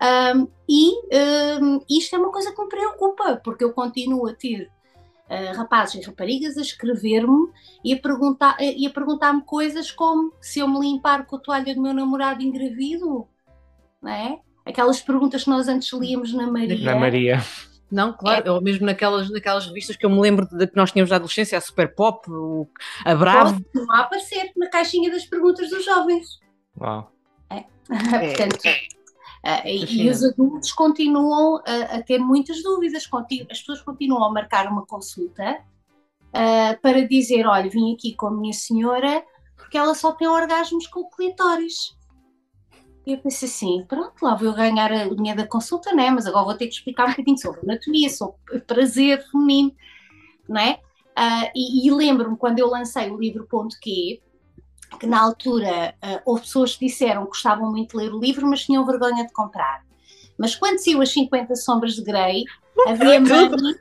Um, 0.00 0.48
e 0.68 0.92
um, 1.60 1.80
isto 1.90 2.14
é 2.14 2.18
uma 2.18 2.30
coisa 2.30 2.54
que 2.54 2.62
me 2.62 2.68
preocupa, 2.68 3.40
porque 3.42 3.64
eu 3.64 3.72
continuo 3.72 4.28
a 4.28 4.34
ter 4.34 4.70
uh, 5.28 5.56
rapazes 5.56 6.02
e 6.02 6.06
raparigas 6.06 6.56
a 6.56 6.60
escrever-me 6.60 7.48
e 7.84 7.94
a 7.94 7.98
perguntar, 7.98 8.56
e 8.60 8.86
a 8.86 8.90
perguntar-me 8.90 9.42
coisas 9.42 9.90
como 9.90 10.32
se 10.40 10.60
eu 10.60 10.68
me 10.68 10.78
limpar 10.78 11.26
com 11.26 11.36
a 11.36 11.40
toalha 11.40 11.74
do 11.74 11.82
meu 11.82 11.92
namorado 11.92 12.42
engravido, 12.42 13.26
não 14.00 14.12
é? 14.12 14.38
Aquelas 14.64 15.00
perguntas 15.00 15.44
que 15.44 15.50
nós 15.50 15.66
antes 15.66 15.92
líamos 15.92 16.32
na 16.32 16.46
Maria. 16.46 16.92
Na 16.92 16.94
Maria. 16.94 17.42
Não, 17.90 18.12
claro, 18.12 18.46
é. 18.46 18.50
ou 18.50 18.60
mesmo 18.60 18.84
naquelas, 18.84 19.30
naquelas 19.30 19.66
revistas 19.66 19.96
que 19.96 20.04
eu 20.04 20.10
me 20.10 20.20
lembro 20.20 20.46
de 20.46 20.66
que 20.66 20.76
nós 20.76 20.92
tínhamos 20.92 21.10
na 21.10 21.16
adolescência, 21.16 21.56
a 21.56 21.60
Super 21.60 21.94
Pop, 21.94 22.30
o, 22.30 22.68
a 23.04 23.14
Bravo. 23.14 23.64
Pode 23.72 23.86
a 23.90 24.00
aparecer 24.00 24.52
na 24.56 24.68
caixinha 24.68 25.10
das 25.10 25.24
perguntas 25.24 25.70
dos 25.70 25.84
jovens. 25.84 26.38
Uau. 26.78 27.10
É. 27.48 27.64
Portanto, 28.36 28.60
uh, 28.66 29.66
e, 29.66 30.02
e, 30.02 30.10
os 30.10 30.22
adultos 30.22 30.72
continuam 30.72 31.62
a, 31.66 31.96
a, 31.96 32.02
ter 32.02 32.18
muitas 32.18 32.62
dúvidas, 32.62 33.08
as 33.50 33.58
pessoas 33.58 33.80
continuam 33.80 34.24
a 34.24 34.32
marcar 34.32 34.66
uma 34.66 34.84
consulta 34.84 35.58
uh, 36.28 36.80
para 36.82 37.06
dizer: 37.08 37.46
olha, 37.46 37.70
vim 37.70 37.94
aqui 37.94 38.14
com 38.14 38.26
a 38.26 38.30
minha 38.30 38.52
senhora 38.52 39.24
porque 39.68 39.76
ela 39.76 39.94
só 39.94 40.12
tem 40.12 40.26
orgasmos 40.26 40.86
com 40.86 41.04
clitóris. 41.10 41.94
E 43.08 43.12
eu 43.12 43.18
pensei 43.18 43.48
assim, 43.48 43.86
pronto, 43.88 44.22
lá 44.22 44.34
vou 44.34 44.48
eu 44.48 44.54
ganhar 44.54 44.92
o 45.10 45.16
dinheiro 45.16 45.38
da 45.38 45.46
consulta, 45.46 45.94
né? 45.94 46.10
Mas 46.10 46.26
agora 46.26 46.44
vou 46.44 46.54
ter 46.54 46.66
que 46.66 46.74
explicar 46.74 47.06
um 47.06 47.10
bocadinho 47.12 47.38
sobre 47.38 47.60
anatomia, 47.62 48.10
sobre 48.10 48.36
prazer 48.66 49.26
feminino, 49.30 49.72
não 50.46 50.60
é? 50.60 50.78
Uh, 51.16 51.50
e, 51.56 51.88
e 51.88 51.90
lembro-me 51.90 52.36
quando 52.36 52.58
eu 52.58 52.68
lancei 52.68 53.10
o 53.10 53.16
livro 53.18 53.46
Ponto 53.46 53.80
Q, 53.80 54.20
que 55.00 55.06
na 55.06 55.22
altura 55.22 55.94
uh, 56.04 56.20
houve 56.26 56.42
pessoas 56.42 56.76
que 56.76 56.84
disseram 56.84 57.22
que 57.22 57.28
gostavam 57.28 57.70
muito 57.70 57.92
de 57.92 57.96
ler 57.96 58.12
o 58.12 58.20
livro, 58.20 58.46
mas 58.46 58.66
tinham 58.66 58.84
vergonha 58.84 59.26
de 59.26 59.32
comprar. 59.32 59.86
Mas 60.36 60.54
quando 60.54 60.76
saiu 60.76 61.00
as 61.00 61.08
50 61.08 61.56
Sombras 61.56 61.94
de 61.94 62.02
Grey, 62.02 62.44
havia 62.86 63.20
mães, 63.20 63.80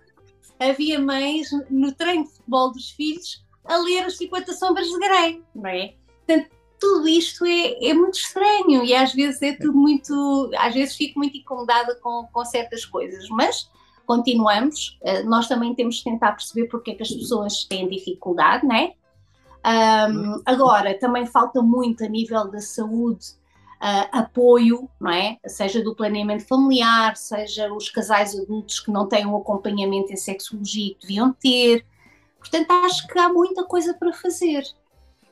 havia 0.58 1.00
mães 1.02 1.50
no 1.70 1.92
treino 1.92 2.24
de 2.24 2.32
futebol 2.32 2.72
dos 2.72 2.92
filhos 2.92 3.46
a 3.66 3.76
ler 3.76 4.06
as 4.06 4.16
50 4.16 4.54
Sombras 4.54 4.88
de 4.88 4.98
Grey, 4.98 5.44
não 5.54 5.70
é? 5.70 5.96
Portanto, 6.26 6.50
tudo 6.80 7.08
isto 7.08 7.46
é, 7.46 7.90
é 7.90 7.94
muito 7.94 8.16
estranho 8.16 8.84
e 8.84 8.94
às 8.94 9.14
vezes 9.14 9.42
é 9.42 9.54
tudo 9.54 9.78
muito. 9.78 10.52
Às 10.58 10.74
vezes 10.74 10.96
fico 10.96 11.20
muito 11.20 11.38
incomodada 11.38 11.96
com, 11.96 12.28
com 12.32 12.46
certas 12.46 12.86
coisas, 12.86 13.28
mas 13.30 13.70
continuamos. 14.06 15.00
Uh, 15.02 15.28
nós 15.30 15.48
também 15.48 15.74
temos 15.76 16.00
que 16.00 16.06
tentar 16.06 16.32
perceber 16.32 16.68
porque 16.68 16.92
é 16.92 16.96
que 16.96 17.04
as 17.04 17.12
pessoas 17.12 17.64
têm 17.66 17.88
dificuldade, 17.88 18.66
não 18.66 18.76
é? 18.76 18.94
Um, 19.66 20.42
agora, 20.46 20.98
também 20.98 21.26
falta 21.26 21.62
muito 21.62 22.04
a 22.04 22.08
nível 22.08 22.50
da 22.50 22.62
saúde 22.62 23.26
uh, 23.82 24.08
apoio, 24.12 24.90
não 25.00 25.12
é? 25.12 25.38
Seja 25.46 25.84
do 25.84 25.96
planeamento 25.96 26.48
familiar, 26.48 27.18
seja 27.18 27.72
os 27.74 27.90
casais 27.90 28.38
adultos 28.40 28.80
que 28.80 28.92
não 28.92 29.08
têm 29.08 29.26
um 29.26 29.36
acompanhamento 29.36 30.14
em 30.14 30.16
sexologia 30.16 30.94
que 30.96 31.02
deviam 31.02 31.34
ter. 31.34 31.86
Portanto, 32.40 32.72
acho 32.72 33.08
que 33.08 33.20
há 33.20 33.28
muita 33.30 33.64
coisa 33.66 33.94
para 33.94 34.14
fazer, 34.14 34.64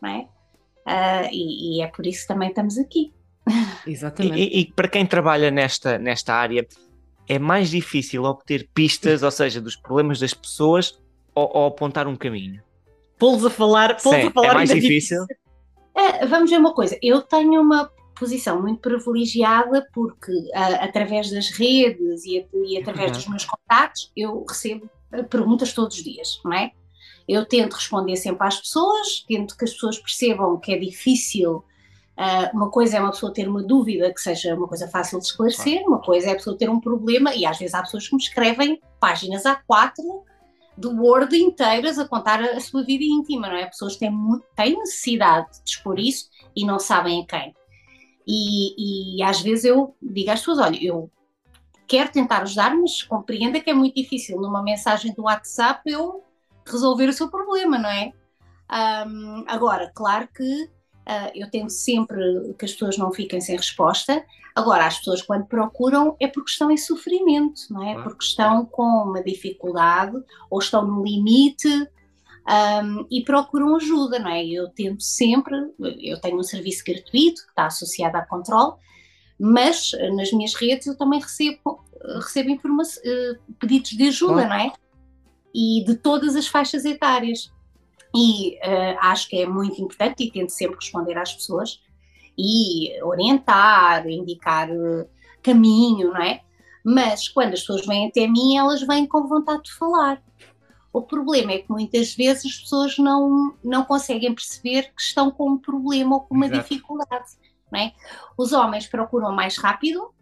não 0.01 0.09
é? 0.09 0.27
Uh, 0.85 1.27
e, 1.31 1.79
e, 1.79 1.81
é 1.81 1.87
por 1.87 2.05
isso 2.05 2.21
que 2.21 2.27
também 2.27 2.49
estamos 2.49 2.77
aqui. 2.77 3.11
Exatamente. 3.87 4.39
E, 4.39 4.61
e, 4.61 4.71
para 4.71 4.87
quem 4.87 5.05
trabalha 5.05 5.49
nesta, 5.49 5.97
nesta 5.97 6.33
área, 6.33 6.67
é 7.27 7.39
mais 7.39 7.69
difícil 7.69 8.23
obter 8.23 8.69
pistas, 8.73 9.23
ou 9.23 9.31
seja, 9.31 9.59
dos 9.59 9.75
problemas 9.75 10.19
das 10.19 10.33
pessoas, 10.33 10.99
ou, 11.33 11.49
ou 11.53 11.67
apontar 11.67 12.07
um 12.07 12.15
caminho? 12.15 12.61
Pô-los 13.17 13.45
a 13.45 13.49
falar, 13.49 13.97
pô 14.01 14.11
a 14.11 14.31
falar 14.31 14.51
é 14.51 14.53
mais 14.53 14.69
difícil. 14.69 15.25
É, 15.95 16.25
vamos 16.25 16.49
ver 16.49 16.57
uma 16.57 16.73
coisa, 16.73 16.97
eu 17.01 17.21
tenho 17.21 17.61
uma 17.61 17.89
posição 18.15 18.61
muito 18.61 18.79
privilegiada 18.79 19.87
porque 19.93 20.31
uh, 20.31 20.81
através 20.81 21.29
das 21.31 21.49
redes 21.49 22.25
e, 22.25 22.45
e 22.65 22.77
através 22.77 23.11
uhum. 23.11 23.17
dos 23.17 23.27
meus 23.27 23.45
contatos 23.45 24.11
eu 24.15 24.45
recebo 24.47 24.89
perguntas 25.29 25.73
todos 25.73 25.97
os 25.97 26.03
dias, 26.03 26.39
não 26.43 26.53
é? 26.53 26.71
Eu 27.27 27.45
tento 27.45 27.73
responder 27.73 28.15
sempre 28.17 28.47
às 28.47 28.59
pessoas, 28.59 29.23
tento 29.27 29.57
que 29.57 29.65
as 29.65 29.73
pessoas 29.73 29.97
percebam 29.97 30.59
que 30.59 30.73
é 30.73 30.77
difícil. 30.77 31.63
Uh, 32.17 32.55
uma 32.55 32.69
coisa 32.69 32.97
é 32.97 32.99
uma 33.01 33.11
pessoa 33.11 33.33
ter 33.33 33.47
uma 33.47 33.61
dúvida 33.61 34.13
que 34.13 34.21
seja 34.21 34.55
uma 34.55 34.67
coisa 34.67 34.87
fácil 34.87 35.19
de 35.19 35.25
esclarecer, 35.25 35.81
uma 35.85 35.99
coisa 35.99 36.29
é 36.29 36.31
a 36.31 36.35
pessoa 36.35 36.57
ter 36.57 36.69
um 36.69 36.79
problema, 36.79 37.35
e 37.35 37.45
às 37.45 37.57
vezes 37.57 37.73
há 37.73 37.81
pessoas 37.81 38.07
que 38.07 38.15
me 38.15 38.21
escrevem 38.21 38.79
páginas 38.99 39.43
A4 39.43 39.95
do 40.77 40.91
Word 41.01 41.35
inteiras 41.35 41.97
a 41.97 42.07
contar 42.07 42.41
a 42.41 42.59
sua 42.59 42.83
vida 42.83 43.03
íntima, 43.03 43.47
não 43.47 43.55
é? 43.55 43.65
Pessoas 43.65 43.95
têm, 43.95 44.11
têm 44.55 44.77
necessidade 44.77 45.47
de 45.63 45.71
expor 45.71 45.99
isso 45.99 46.29
e 46.55 46.65
não 46.65 46.79
sabem 46.79 47.21
a 47.21 47.25
quem. 47.25 47.55
E, 48.27 49.17
e 49.17 49.23
às 49.23 49.41
vezes 49.41 49.65
eu 49.65 49.95
digo 50.01 50.31
às 50.31 50.39
pessoas: 50.39 50.59
olha, 50.59 50.83
eu 50.83 51.09
quero 51.87 52.11
tentar 52.11 52.41
ajudar, 52.41 52.75
mas 52.75 53.03
compreenda 53.03 53.59
que 53.59 53.69
é 53.69 53.73
muito 53.73 53.95
difícil 53.95 54.39
numa 54.39 54.63
mensagem 54.63 55.13
do 55.13 55.23
WhatsApp 55.23 55.81
eu 55.89 56.23
resolver 56.65 57.07
o 57.07 57.13
seu 57.13 57.29
problema, 57.29 57.77
não 57.77 57.89
é? 57.89 58.11
Um, 59.07 59.43
agora, 59.47 59.91
claro 59.93 60.27
que 60.27 60.63
uh, 60.63 61.31
eu 61.33 61.49
tento 61.49 61.69
sempre 61.71 62.17
que 62.57 62.65
as 62.65 62.73
pessoas 62.73 62.97
não 62.97 63.11
fiquem 63.11 63.39
sem 63.39 63.55
resposta. 63.55 64.25
Agora, 64.55 64.85
as 64.85 64.97
pessoas 64.97 65.21
quando 65.21 65.45
procuram 65.45 66.15
é 66.19 66.27
porque 66.27 66.49
estão 66.49 66.71
em 66.71 66.77
sofrimento, 66.77 67.61
não 67.69 67.83
é? 67.83 68.01
Porque 68.01 68.23
estão 68.23 68.65
com 68.65 68.83
uma 68.83 69.21
dificuldade 69.23 70.15
ou 70.49 70.59
estão 70.59 70.85
no 70.85 71.03
limite 71.03 71.67
um, 72.47 73.05
e 73.11 73.23
procuram 73.23 73.75
ajuda, 73.75 74.17
não 74.17 74.29
é? 74.29 74.45
Eu 74.45 74.69
tento 74.69 75.03
sempre, 75.03 75.55
eu 75.99 76.19
tenho 76.21 76.39
um 76.39 76.43
serviço 76.43 76.83
gratuito 76.85 77.41
que 77.43 77.49
está 77.49 77.65
associado 77.65 78.17
à 78.17 78.25
controle, 78.25 78.75
mas 79.37 79.91
nas 80.15 80.31
minhas 80.31 80.53
redes 80.53 80.87
eu 80.87 80.97
também 80.97 81.19
recebo, 81.19 81.83
recebo 82.21 82.53
uh, 82.53 83.53
pedidos 83.59 83.91
de 83.91 84.07
ajuda, 84.07 84.47
não 84.47 84.55
é? 84.55 84.71
E 85.55 85.85
de 85.85 85.95
todas 85.95 86.35
as 86.35 86.47
faixas 86.47 86.83
etárias. 86.83 87.49
E 88.13 88.57
uh, 88.57 88.97
acho 88.99 89.29
que 89.29 89.37
é 89.37 89.47
muito 89.47 89.81
importante 89.81 90.23
e 90.23 90.31
tento 90.31 90.49
sempre 90.49 90.75
responder 90.75 91.17
às 91.17 91.33
pessoas 91.33 91.81
e 92.37 93.01
orientar, 93.01 94.05
indicar 94.05 94.69
uh, 94.69 95.07
caminho, 95.41 96.11
não 96.11 96.21
é? 96.21 96.41
Mas 96.83 97.29
quando 97.29 97.53
as 97.53 97.61
pessoas 97.61 97.85
vêm 97.85 98.07
até 98.07 98.27
mim, 98.27 98.57
elas 98.57 98.81
vêm 98.81 99.07
com 99.07 99.27
vontade 99.27 99.63
de 99.63 99.73
falar. 99.73 100.21
O 100.91 101.01
problema 101.01 101.53
é 101.53 101.59
que 101.59 101.71
muitas 101.71 102.13
vezes 102.13 102.45
as 102.45 102.59
pessoas 102.59 102.97
não, 102.97 103.55
não 103.63 103.85
conseguem 103.85 104.35
perceber 104.35 104.93
que 104.93 105.01
estão 105.01 105.31
com 105.31 105.51
um 105.51 105.57
problema 105.57 106.15
ou 106.15 106.21
com 106.21 106.35
uma 106.35 106.47
Exato. 106.47 106.61
dificuldade. 106.63 107.31
Não 107.71 107.79
é? 107.79 107.93
Os 108.37 108.51
homens 108.51 108.87
procuram 108.87 109.33
mais 109.33 109.57
rápido, 109.57 110.13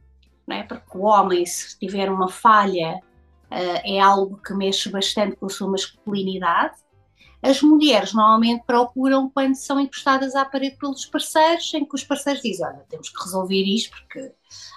não 0.47 0.55
é? 0.55 0.63
porque 0.63 0.97
o 0.97 1.01
homem, 1.01 1.45
se 1.45 1.77
tiver 1.77 2.11
uma 2.11 2.29
falha 2.29 3.01
é 3.53 3.99
algo 3.99 4.37
que 4.41 4.53
mexe 4.53 4.89
bastante 4.89 5.35
com 5.35 5.45
a 5.45 5.49
sua 5.49 5.69
masculinidade. 5.69 6.75
As 7.41 7.61
mulheres 7.61 8.13
normalmente 8.13 8.63
procuram 8.65 9.29
quando 9.29 9.55
são 9.55 9.79
encostadas 9.79 10.33
à 10.33 10.45
parede 10.45 10.77
pelos 10.77 11.05
parceiros, 11.05 11.73
em 11.73 11.85
que 11.85 11.93
os 11.93 12.03
parceiros 12.03 12.41
dizem: 12.41 12.65
Olha, 12.65 12.85
temos 12.89 13.09
que 13.09 13.21
resolver 13.21 13.63
isto 13.63 13.91
porque 13.91 14.31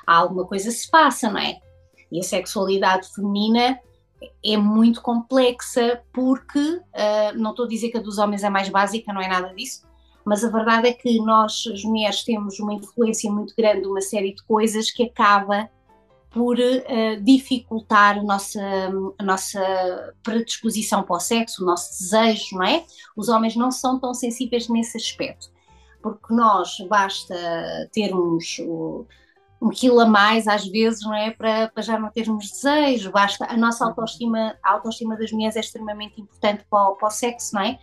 alguma 0.06 0.44
coisa 0.44 0.70
se 0.70 0.90
passa, 0.90 1.30
não 1.30 1.38
é? 1.38 1.60
E 2.10 2.18
a 2.18 2.22
sexualidade 2.22 3.08
feminina 3.14 3.78
é 4.44 4.56
muito 4.56 5.00
complexa 5.00 6.02
porque, 6.12 6.58
uh, 6.58 7.36
não 7.36 7.50
estou 7.50 7.66
a 7.66 7.68
dizer 7.68 7.90
que 7.90 7.98
a 7.98 8.02
dos 8.02 8.18
homens 8.18 8.42
é 8.42 8.50
mais 8.50 8.68
básica, 8.68 9.12
não 9.12 9.20
é 9.20 9.28
nada 9.28 9.54
disso, 9.54 9.86
mas 10.24 10.42
a 10.42 10.50
verdade 10.50 10.88
é 10.88 10.92
que 10.92 11.18
nós, 11.18 11.64
as 11.72 11.84
mulheres, 11.84 12.24
temos 12.24 12.58
uma 12.58 12.74
influência 12.74 13.30
muito 13.30 13.54
grande 13.56 13.82
de 13.82 13.88
uma 13.88 14.00
série 14.00 14.34
de 14.34 14.42
coisas 14.44 14.90
que 14.90 15.04
acaba 15.04 15.70
por 16.36 16.58
uh, 16.58 17.22
dificultar 17.22 18.18
a 18.18 18.22
nossa, 18.22 18.60
a 19.18 19.24
nossa 19.24 20.14
predisposição 20.22 21.02
para 21.02 21.16
o 21.16 21.18
sexo, 21.18 21.62
o 21.62 21.66
nosso 21.66 21.98
desejo, 21.98 22.56
não 22.56 22.62
é? 22.62 22.84
Os 23.16 23.30
homens 23.30 23.56
não 23.56 23.70
são 23.70 23.98
tão 23.98 24.12
sensíveis 24.12 24.68
nesse 24.68 24.98
aspecto, 24.98 25.50
porque 26.02 26.34
nós 26.34 26.76
basta 26.90 27.34
termos 27.90 28.60
um 29.62 29.70
quilo 29.70 29.98
a 29.98 30.04
mais 30.04 30.46
às 30.46 30.66
vezes, 30.66 31.00
não 31.00 31.14
é? 31.14 31.30
Para, 31.30 31.68
para 31.68 31.82
já 31.82 31.98
não 31.98 32.10
termos 32.10 32.50
desejo, 32.50 33.10
basta 33.10 33.46
a 33.50 33.56
nossa 33.56 33.86
autoestima, 33.86 34.58
a 34.62 34.72
autoestima 34.72 35.16
das 35.16 35.32
mulheres 35.32 35.56
é 35.56 35.60
extremamente 35.60 36.20
importante 36.20 36.66
para 36.68 36.90
o, 36.90 36.96
para 36.96 37.08
o 37.08 37.10
sexo, 37.10 37.54
não 37.54 37.62
é? 37.62 37.78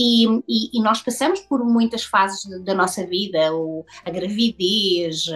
E, 0.00 0.26
e, 0.46 0.78
e, 0.78 0.80
nós 0.80 1.02
passamos 1.02 1.40
por 1.40 1.64
muitas 1.64 2.04
fases 2.04 2.48
da 2.62 2.72
nossa 2.72 3.04
vida, 3.04 3.52
o, 3.52 3.84
a 4.04 4.10
gravidez, 4.10 5.26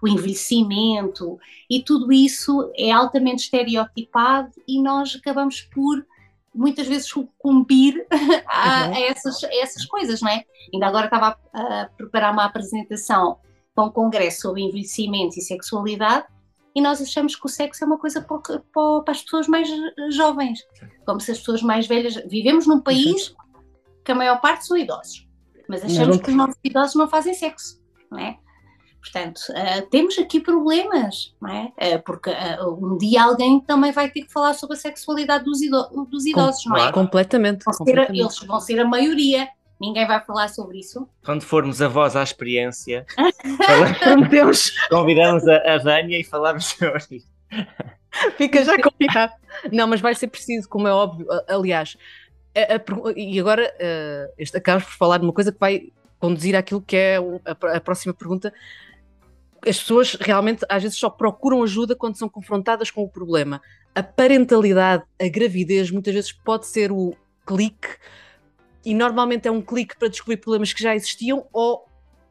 o 0.00 0.06
envelhecimento, 0.06 1.40
e 1.68 1.82
tudo 1.82 2.12
isso 2.12 2.70
é 2.76 2.92
altamente 2.92 3.42
estereotipado 3.42 4.52
e 4.68 4.80
nós 4.80 5.16
acabamos 5.16 5.62
por 5.62 6.06
muitas 6.54 6.86
vezes 6.86 7.08
sucumbir 7.08 8.06
a, 8.46 8.84
a, 8.90 9.00
essas, 9.00 9.42
a 9.42 9.52
essas 9.56 9.84
coisas, 9.86 10.20
não 10.20 10.28
é? 10.28 10.44
Ainda 10.72 10.86
agora 10.86 11.06
estava 11.06 11.36
a, 11.52 11.82
a 11.82 11.86
preparar 11.86 12.32
uma 12.32 12.44
apresentação 12.44 13.38
para 13.74 13.84
um 13.84 13.90
congresso 13.90 14.42
sobre 14.42 14.62
envelhecimento 14.62 15.36
e 15.36 15.42
sexualidade 15.42 16.26
e 16.74 16.80
nós 16.80 17.02
achamos 17.02 17.34
que 17.34 17.44
o 17.44 17.48
sexo 17.48 17.82
é 17.82 17.86
uma 17.86 17.98
coisa 17.98 18.20
para, 18.20 18.38
para, 18.38 18.60
para, 19.00 19.12
as 19.12 19.22
pessoas 19.22 19.48
mais 19.48 19.68
jovens, 20.10 20.60
como 21.04 21.20
se 21.20 21.32
as 21.32 21.38
pessoas 21.38 21.60
mais 21.60 21.86
velhas. 21.86 22.14
Vivemos 22.26 22.66
num 22.66 22.80
país 22.80 23.34
que 24.04 24.12
a 24.12 24.14
maior 24.14 24.40
parte 24.40 24.66
são 24.66 24.76
idosos, 24.76 25.26
mas 25.68 25.84
achamos 25.84 26.16
não... 26.16 26.22
que 26.22 26.30
os 26.30 26.36
nossos 26.36 26.58
idosos 26.62 26.94
não 26.94 27.08
fazem 27.08 27.34
sexo, 27.34 27.80
não 28.10 28.18
é? 28.18 28.38
Portanto, 29.02 29.40
uh, 29.50 29.84
temos 29.90 30.16
aqui 30.16 30.38
problemas, 30.40 31.34
não 31.40 31.50
é? 31.50 31.72
Uh, 31.76 32.02
porque 32.04 32.30
uh, 32.30 32.72
um 32.80 32.96
dia 32.96 33.24
alguém 33.24 33.60
também 33.60 33.90
vai 33.90 34.08
ter 34.08 34.22
que 34.22 34.32
falar 34.32 34.54
sobre 34.54 34.76
a 34.76 34.78
sexualidade 34.78 35.44
dos, 35.44 35.60
ido 35.60 36.06
dos 36.08 36.24
idosos, 36.24 36.62
Com, 36.62 36.70
não 36.70 36.76
é? 36.76 36.92
Completamente, 36.92 37.64
vão 37.64 37.74
completamente. 37.74 38.20
eles 38.20 38.38
vão 38.38 38.60
ser 38.60 38.78
a 38.78 38.84
maioria. 38.84 39.48
Ninguém 39.80 40.06
vai 40.06 40.24
falar 40.24 40.46
sobre 40.46 40.78
isso. 40.78 41.08
Quando 41.24 41.42
formos 41.42 41.82
a 41.82 41.88
voz 41.88 42.14
à 42.14 42.22
experiência, 42.22 43.04
falamos, 43.66 44.72
convidamos 44.88 45.48
a, 45.48 45.74
a 45.74 45.78
Vânia 45.78 46.20
e 46.20 46.22
falamos 46.22 46.66
sobre 46.66 47.16
isso. 47.16 47.26
Fica 48.36 48.62
já 48.64 48.80
combinado. 48.80 49.32
Não, 49.72 49.88
mas 49.88 50.00
vai 50.00 50.14
ser 50.14 50.28
preciso, 50.28 50.68
como 50.68 50.86
é 50.86 50.92
óbvio. 50.92 51.26
Aliás, 51.48 51.96
a, 52.54 52.76
a, 52.76 53.12
e 53.16 53.38
agora 53.38 53.72
uh, 53.74 54.32
este, 54.38 54.56
acabas 54.56 54.84
por 54.84 54.92
falar 54.92 55.18
de 55.18 55.24
uma 55.24 55.32
coisa 55.32 55.52
que 55.52 55.58
vai 55.58 55.92
conduzir 56.18 56.54
àquilo 56.54 56.80
que 56.80 56.96
é 56.96 57.16
a, 57.16 57.76
a 57.76 57.80
próxima 57.80 58.14
pergunta. 58.14 58.52
As 59.66 59.78
pessoas 59.78 60.14
realmente 60.14 60.64
às 60.68 60.82
vezes 60.82 60.98
só 60.98 61.08
procuram 61.08 61.62
ajuda 61.62 61.94
quando 61.94 62.16
são 62.16 62.28
confrontadas 62.28 62.90
com 62.90 63.02
o 63.02 63.08
problema. 63.08 63.60
A 63.94 64.02
parentalidade, 64.02 65.04
a 65.20 65.28
gravidez, 65.28 65.90
muitas 65.90 66.14
vezes 66.14 66.32
pode 66.32 66.66
ser 66.66 66.90
o 66.90 67.14
clique, 67.46 67.88
e 68.84 68.94
normalmente 68.94 69.46
é 69.46 69.50
um 69.50 69.62
clique 69.62 69.96
para 69.96 70.08
descobrir 70.08 70.38
problemas 70.38 70.72
que 70.72 70.82
já 70.82 70.94
existiam 70.94 71.46
ou 71.52 71.86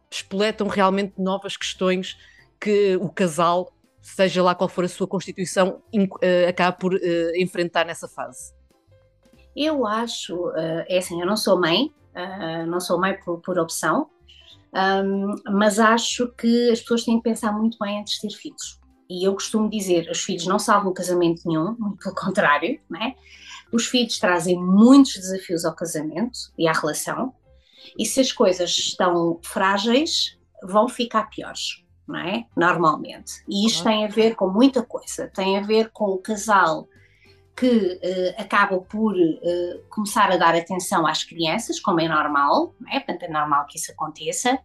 espoletam 0.09 0.67
realmente 0.67 1.13
novas 1.17 1.55
questões 1.55 2.17
que 2.59 2.97
o 2.97 3.09
casal, 3.09 3.73
seja 4.01 4.43
lá 4.43 4.53
qual 4.53 4.67
for 4.67 4.83
a 4.83 4.87
sua 4.87 5.07
constituição, 5.07 5.81
uh, 5.93 6.49
acaba 6.49 6.75
por 6.75 6.93
uh, 6.93 7.35
enfrentar 7.37 7.85
nessa 7.85 8.07
fase? 8.07 8.53
Eu 9.55 9.85
acho, 9.85 10.35
uh, 10.49 10.85
é 10.87 10.97
assim, 10.97 11.19
eu 11.19 11.27
não 11.27 11.37
sou 11.37 11.59
mãe, 11.59 11.93
não 12.67 12.81
sou 12.81 12.99
mãe 12.99 13.17
por, 13.23 13.39
por 13.39 13.57
opção, 13.57 14.09
um, 14.73 15.35
mas 15.49 15.79
acho 15.79 16.27
que 16.29 16.69
as 16.69 16.81
pessoas 16.81 17.03
têm 17.03 17.17
que 17.17 17.23
pensar 17.23 17.51
muito 17.51 17.77
bem 17.79 17.99
antes 17.99 18.15
de 18.15 18.21
ter 18.27 18.35
filhos. 18.35 18.79
E 19.09 19.25
eu 19.25 19.33
costumo 19.33 19.69
dizer, 19.69 20.09
os 20.09 20.21
filhos 20.21 20.45
não 20.45 20.59
salvam 20.59 20.93
casamento 20.93 21.41
nenhum, 21.45 21.75
muito 21.77 21.97
pelo 21.97 22.15
contrário, 22.15 22.79
né? 22.89 23.15
Os 23.71 23.85
filhos 23.85 24.19
trazem 24.19 24.57
muitos 24.57 25.13
desafios 25.13 25.65
ao 25.65 25.75
casamento 25.75 26.37
e 26.57 26.67
à 26.67 26.73
relação, 26.73 27.33
e 27.97 28.05
se 28.05 28.19
as 28.19 28.31
coisas 28.31 28.69
estão 28.69 29.39
frágeis, 29.43 30.37
vão 30.63 30.87
ficar 30.87 31.29
piores 31.29 31.81
não 32.07 32.19
é? 32.19 32.45
Normalmente. 32.55 33.43
E 33.47 33.65
isto 33.65 33.83
tem 33.83 34.05
a 34.05 34.07
ver 34.09 34.35
com 34.35 34.49
muita 34.49 34.83
coisa. 34.83 35.31
Tem 35.33 35.57
a 35.57 35.61
ver 35.61 35.89
com 35.91 36.05
o 36.05 36.17
casal 36.17 36.87
que 37.55 37.67
uh, 37.67 38.41
acaba 38.41 38.79
por 38.79 39.13
uh, 39.13 39.83
começar 39.89 40.31
a 40.31 40.37
dar 40.37 40.55
atenção 40.55 41.05
às 41.05 41.23
crianças, 41.23 41.79
como 41.79 41.99
é 41.99 42.07
normal, 42.07 42.73
é? 42.89 42.99
Portanto, 42.99 43.23
é 43.23 43.29
normal 43.29 43.65
que 43.67 43.77
isso 43.77 43.91
aconteça. 43.91 44.57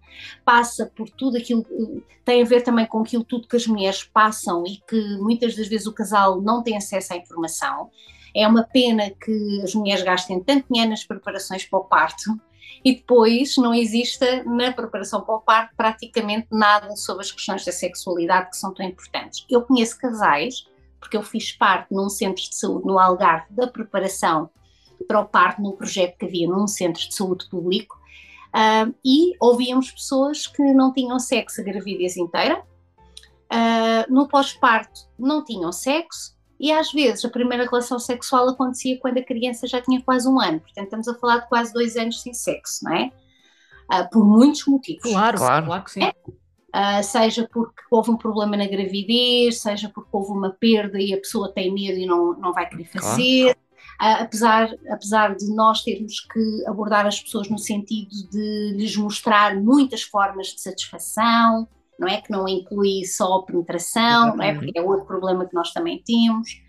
Passa 0.45 0.91
por 0.95 1.09
tudo 1.11 1.37
aquilo, 1.37 1.61
uh, 1.63 2.03
tem 2.25 2.43
a 2.43 2.45
ver 2.45 2.63
também 2.63 2.87
com 2.87 3.01
aquilo 3.01 3.25
tudo 3.25 3.49
que 3.49 3.57
as 3.57 3.67
mulheres 3.67 4.05
passam 4.05 4.65
e 4.67 4.79
que 4.89 5.17
muitas 5.19 5.55
das 5.57 5.69
vezes 5.69 5.87
o 5.87 5.93
casal 5.93 6.41
não 6.41 6.63
tem 6.63 6.77
acesso 6.77 7.13
à 7.13 7.17
informação. 7.17 7.91
É 8.35 8.47
uma 8.47 8.65
pena 8.65 9.11
que 9.11 9.61
as 9.63 9.75
mulheres 9.75 10.03
gastem 10.03 10.43
tanto 10.43 10.67
dinheiro 10.71 10.91
nas 10.91 11.05
preparações 11.05 11.65
para 11.65 11.79
o 11.79 11.85
parto, 11.85 12.39
e 12.85 12.95
depois 12.95 13.57
não 13.57 13.75
exista 13.75 14.45
na 14.45 14.73
preparação 14.73 15.21
para 15.21 15.35
o 15.35 15.41
parto 15.41 15.75
praticamente 15.77 16.47
nada 16.53 16.95
sobre 16.97 17.25
as 17.25 17.33
questões 17.33 17.65
da 17.65 17.73
sexualidade 17.73 18.51
que 18.51 18.57
são 18.57 18.73
tão 18.73 18.87
importantes. 18.87 19.45
Eu 19.51 19.63
conheço 19.63 19.99
casais, 19.99 20.67
porque 21.01 21.17
eu 21.17 21.23
fiz 21.23 21.53
parte 21.53 21.93
num 21.93 22.09
centro 22.09 22.43
de 22.43 22.55
saúde 22.55 22.87
no 22.87 22.99
Algarve 22.99 23.47
da 23.51 23.67
preparação 23.67 24.51
para 25.07 25.21
o 25.21 25.27
parto 25.27 25.63
num 25.63 25.73
projeto 25.73 26.17
que 26.19 26.27
havia 26.27 26.49
num 26.49 26.67
centro 26.67 27.01
de 27.01 27.15
saúde 27.15 27.49
público 27.49 27.99
uh, 28.49 28.95
e 29.05 29.35
ouvíamos 29.41 29.91
pessoas 29.91 30.47
que 30.47 30.63
não 30.63 30.93
tinham 30.93 31.19
sexo 31.19 31.61
a 31.61 31.65
gravidez 31.65 32.17
inteira, 32.17 32.61
uh, 32.61 34.13
no 34.13 34.27
pós-parto 34.29 35.09
não 35.19 35.45
tinham 35.45 35.71
sexo 35.73 36.35
e 36.59 36.73
às 36.73 36.91
vezes 36.91 37.25
a 37.25 37.29
primeira 37.29 37.65
relação 37.65 37.99
sexual 37.99 38.49
acontecia 38.49 38.99
quando 38.99 39.19
a 39.19 39.23
criança 39.23 39.67
já 39.67 39.81
tinha 39.81 40.01
quase 40.03 40.27
um 40.27 40.41
ano, 40.41 40.61
portanto 40.61 40.85
estamos 40.85 41.09
a 41.09 41.15
falar 41.15 41.39
de 41.41 41.49
quase 41.49 41.73
dois 41.73 41.97
anos 41.97 42.23
sem 42.23 42.33
sexo, 42.33 42.85
não 42.85 42.95
é? 42.95 43.13
Uh, 43.93 44.11
por 44.11 44.25
muitos 44.25 44.67
motivos. 44.67 45.03
Claro, 45.03 45.39
claro, 45.39 45.67
claro 45.67 45.85
que 45.85 45.91
sim. 45.93 46.03
É? 46.03 46.13
Uh, 46.77 47.03
seja 47.03 47.49
porque 47.51 47.81
houve 47.91 48.11
um 48.11 48.19
problema 48.19 48.55
na 48.55 48.67
gravidez, 48.67 49.63
seja 49.63 49.89
porque 49.89 50.11
houve 50.13 50.33
uma 50.33 50.51
perda 50.51 51.01
e 51.01 51.15
a 51.15 51.17
pessoa 51.17 51.51
tem 51.51 51.73
medo 51.73 51.99
e 51.99 52.05
não, 52.05 52.35
não 52.35 52.53
vai 52.53 52.69
querer 52.69 52.85
fazer. 52.85 53.55
Claro. 53.55 53.59
Uh, 53.99 54.23
apesar, 54.25 54.69
apesar 54.91 55.35
de 55.37 55.55
nós 55.55 55.83
termos 55.83 56.21
que 56.21 56.67
abordar 56.67 57.07
as 57.07 57.19
pessoas 57.19 57.49
no 57.49 57.57
sentido 57.57 58.11
de 58.31 58.75
lhes 58.77 58.95
mostrar 58.95 59.57
muitas 59.57 60.03
formas 60.03 60.49
de 60.49 60.61
satisfação, 60.61 61.67
não 61.99 62.07
é? 62.07 62.21
Que 62.21 62.31
não 62.31 62.47
inclui 62.47 63.07
só 63.07 63.37
a 63.37 63.43
penetração, 63.43 64.37
não 64.37 64.45
é? 64.45 64.53
Porque 64.53 64.79
é 64.79 64.83
outro 64.83 65.07
problema 65.07 65.47
que 65.47 65.55
nós 65.55 65.73
também 65.73 66.03
temos. 66.05 66.61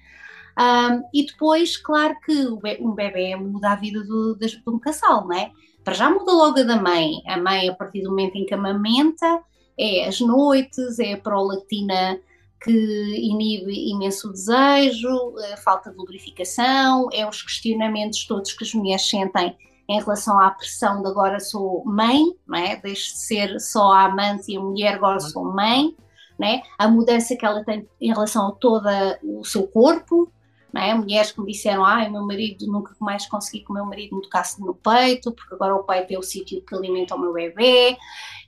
Um, 0.58 1.04
e 1.14 1.26
depois, 1.26 1.76
claro 1.76 2.16
que 2.26 2.48
um 2.80 2.96
bebê 2.96 3.36
muda 3.36 3.72
a 3.72 3.76
vida 3.76 4.02
do, 4.06 4.36
de, 4.36 4.48
de 4.48 4.64
um 4.66 4.80
casal, 4.80 5.28
não 5.28 5.38
é? 5.38 5.52
Para 5.84 5.94
já 5.94 6.10
muda 6.10 6.32
logo 6.32 6.60
a 6.60 6.64
da 6.64 6.82
mãe. 6.82 7.22
A 7.28 7.38
mãe, 7.38 7.68
a 7.68 7.76
partir 7.76 8.04
do 8.04 8.10
momento 8.10 8.38
em 8.38 8.46
que 8.46 8.54
amamenta, 8.54 9.44
é 9.78 10.08
as 10.08 10.20
noites, 10.20 11.00
é 11.00 11.14
a 11.14 11.18
prolactina 11.18 12.20
que 12.62 12.72
inibe 12.72 13.92
imenso 13.92 14.32
desejo, 14.32 15.36
a 15.54 15.58
falta 15.58 15.92
de 15.92 15.98
lubrificação, 15.98 17.08
é 17.14 17.28
os 17.28 17.42
questionamentos 17.42 18.26
todos 18.26 18.54
que 18.54 18.64
as 18.64 18.74
mulheres 18.74 19.08
sentem 19.08 19.56
em 19.90 20.00
relação 20.00 20.40
à 20.40 20.50
pressão 20.50 21.02
de 21.02 21.08
agora 21.08 21.40
sou 21.40 21.84
mãe, 21.86 22.36
não 22.46 22.58
é? 22.58 22.76
deixo 22.76 23.14
de 23.14 23.20
ser 23.20 23.60
só 23.60 23.92
a 23.94 24.06
amante 24.06 24.52
e 24.52 24.58
a 24.58 24.60
mulher, 24.60 24.96
agora 24.96 25.20
sou 25.20 25.46
mãe, 25.46 25.96
né? 26.38 26.62
a 26.78 26.88
mudança 26.88 27.36
que 27.36 27.46
ela 27.46 27.64
tem 27.64 27.88
em 28.02 28.10
relação 28.10 28.48
a 28.48 28.52
todo 28.52 28.88
o 29.24 29.46
seu 29.46 29.68
corpo, 29.68 30.32
não 30.78 30.84
é? 30.84 30.94
mulheres 30.94 31.32
que 31.32 31.42
me 31.42 31.52
disseram, 31.52 31.84
ai, 31.84 32.08
meu 32.08 32.24
marido 32.24 32.68
nunca 32.68 32.96
mais 33.00 33.26
consegui 33.26 33.66
que 33.66 33.72
o 33.72 33.74
meu 33.74 33.86
marido 33.86 34.16
me 34.16 34.22
tocasse 34.22 34.62
no 34.62 34.76
peito, 34.76 35.32
porque 35.32 35.56
agora 35.56 35.76
o 35.76 35.84
peito 35.84 36.14
é 36.14 36.20
o 36.20 36.22
sítio 36.22 36.62
que 36.62 36.76
alimenta 36.76 37.16
o 37.16 37.20
meu 37.20 37.34
bebê, 37.34 37.98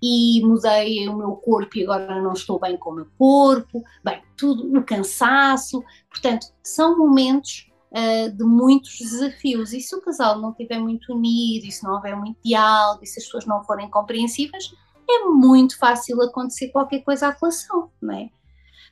e 0.02 0.40
mudei 0.46 1.10
o 1.10 1.18
meu 1.18 1.32
corpo 1.32 1.78
e 1.78 1.84
agora 1.84 2.22
não 2.22 2.34
estou 2.34 2.60
bem 2.60 2.78
com 2.78 2.92
o 2.92 2.96
meu 2.96 3.08
corpo, 3.18 3.84
bem, 4.04 4.22
tudo, 4.38 4.78
o 4.78 4.84
cansaço, 4.84 5.84
portanto, 6.08 6.48
são 6.64 6.96
momentos 6.96 7.68
uh, 7.92 8.30
de 8.32 8.44
muitos 8.44 9.00
desafios. 9.00 9.74
E 9.74 9.82
se 9.82 9.96
o 9.96 10.02
casal 10.02 10.40
não 10.40 10.52
estiver 10.52 10.80
muito 10.80 11.12
unido, 11.14 11.66
e 11.66 11.72
se 11.72 11.84
não 11.84 11.96
houver 11.96 12.16
muito 12.16 12.38
diálogo, 12.46 13.04
e 13.04 13.08
se 13.08 13.20
as 13.20 13.26
pessoas 13.26 13.48
não 13.48 13.64
forem 13.64 13.90
compreensivas, 13.90 14.72
é 15.10 15.26
muito 15.26 15.80
fácil 15.80 16.22
acontecer 16.22 16.68
qualquer 16.70 17.00
coisa 17.00 17.30
à 17.30 17.32
relação, 17.32 17.90
não 18.00 18.14
é? 18.14 18.30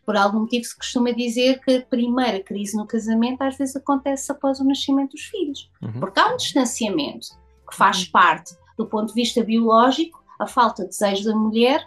Por 0.08 0.16
algum 0.16 0.40
motivo 0.40 0.64
se 0.64 0.78
costuma 0.78 1.12
dizer 1.12 1.60
que 1.60 1.76
a 1.76 1.82
primeira 1.82 2.42
crise 2.42 2.78
no 2.78 2.88
casamento 2.88 3.42
às 3.42 3.58
vezes 3.58 3.76
acontece 3.76 4.32
após 4.32 4.58
o 4.62 4.64
nascimento 4.64 5.12
dos 5.12 5.24
filhos. 5.24 5.70
Uhum. 5.82 6.00
Porque 6.00 6.18
há 6.18 6.34
um 6.34 6.38
distanciamento 6.38 7.28
que 7.70 7.76
faz 7.76 8.06
uhum. 8.06 8.12
parte, 8.14 8.56
do 8.78 8.86
ponto 8.86 9.10
de 9.10 9.14
vista 9.16 9.44
biológico, 9.44 10.24
a 10.40 10.48
falta 10.48 10.84
de 10.84 10.90
desejo 10.92 11.26
da 11.26 11.36
mulher 11.36 11.86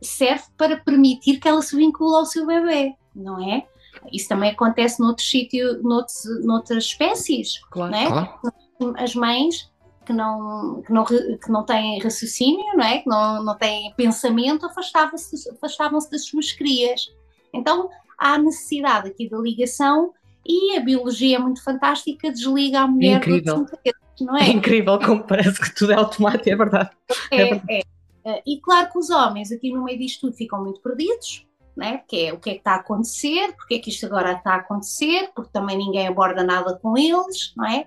serve 0.00 0.44
para 0.56 0.76
permitir 0.76 1.40
que 1.40 1.48
ela 1.48 1.60
se 1.60 1.74
vincule 1.74 2.14
ao 2.14 2.24
seu 2.24 2.46
bebê, 2.46 2.94
não 3.12 3.42
é? 3.42 3.66
Isso 4.12 4.28
também 4.28 4.52
acontece 4.52 5.00
noutros 5.00 5.28
sítios, 5.28 5.82
noutros, 5.82 6.22
noutras 6.44 6.84
espécies, 6.84 7.58
claro, 7.68 7.90
né? 7.90 8.06
claro. 8.06 8.94
As 8.96 9.12
mães 9.16 9.68
que 10.04 10.12
não, 10.12 10.82
que 10.82 10.92
não, 10.92 11.04
que 11.04 11.50
não 11.50 11.64
têm 11.64 11.98
raciocínio, 11.98 12.76
não 12.76 12.84
é? 12.84 12.98
que 12.98 13.08
não, 13.08 13.42
não 13.42 13.56
têm 13.56 13.92
pensamento, 13.96 14.66
afastavam-se 14.66 15.50
afastavam 15.50 15.98
das 16.08 16.26
suas 16.26 16.52
crias. 16.52 17.12
Então, 17.56 17.88
há 18.18 18.38
necessidade 18.38 19.08
aqui 19.08 19.28
da 19.28 19.38
ligação 19.38 20.12
e 20.44 20.76
a 20.76 20.80
biologia 20.80 21.36
é 21.36 21.38
muito 21.38 21.62
fantástica, 21.62 22.30
desliga 22.30 22.80
a 22.80 22.86
mulher 22.86 23.18
incrível. 23.18 23.66
não 24.20 24.36
é? 24.36 24.48
É 24.48 24.52
incrível 24.52 24.98
como 24.98 25.24
parece 25.24 25.60
que 25.60 25.74
tudo 25.74 25.92
é 25.92 25.96
automático, 25.96 26.48
é 26.48 26.56
verdade. 26.56 26.90
É, 27.30 27.36
é, 27.36 27.44
verdade. 27.44 27.84
é. 28.24 28.42
E 28.46 28.60
claro 28.60 28.90
que 28.90 28.98
os 28.98 29.10
homens 29.10 29.50
aqui 29.50 29.72
no 29.72 29.84
meio 29.84 29.98
disto 29.98 30.22
tudo 30.22 30.36
ficam 30.36 30.62
muito 30.62 30.80
perdidos, 30.80 31.46
né? 31.76 32.02
que 32.08 32.26
é 32.26 32.32
o 32.32 32.38
que 32.38 32.50
é 32.50 32.52
que 32.54 32.58
está 32.60 32.72
a 32.72 32.76
acontecer, 32.76 33.52
porque 33.56 33.74
é 33.74 33.78
que 33.78 33.90
isto 33.90 34.06
agora 34.06 34.32
está 34.32 34.54
a 34.54 34.58
acontecer, 34.58 35.30
porque 35.34 35.50
também 35.52 35.76
ninguém 35.76 36.06
aborda 36.06 36.42
nada 36.42 36.78
com 36.80 36.96
eles, 36.96 37.52
não 37.56 37.66
é? 37.66 37.86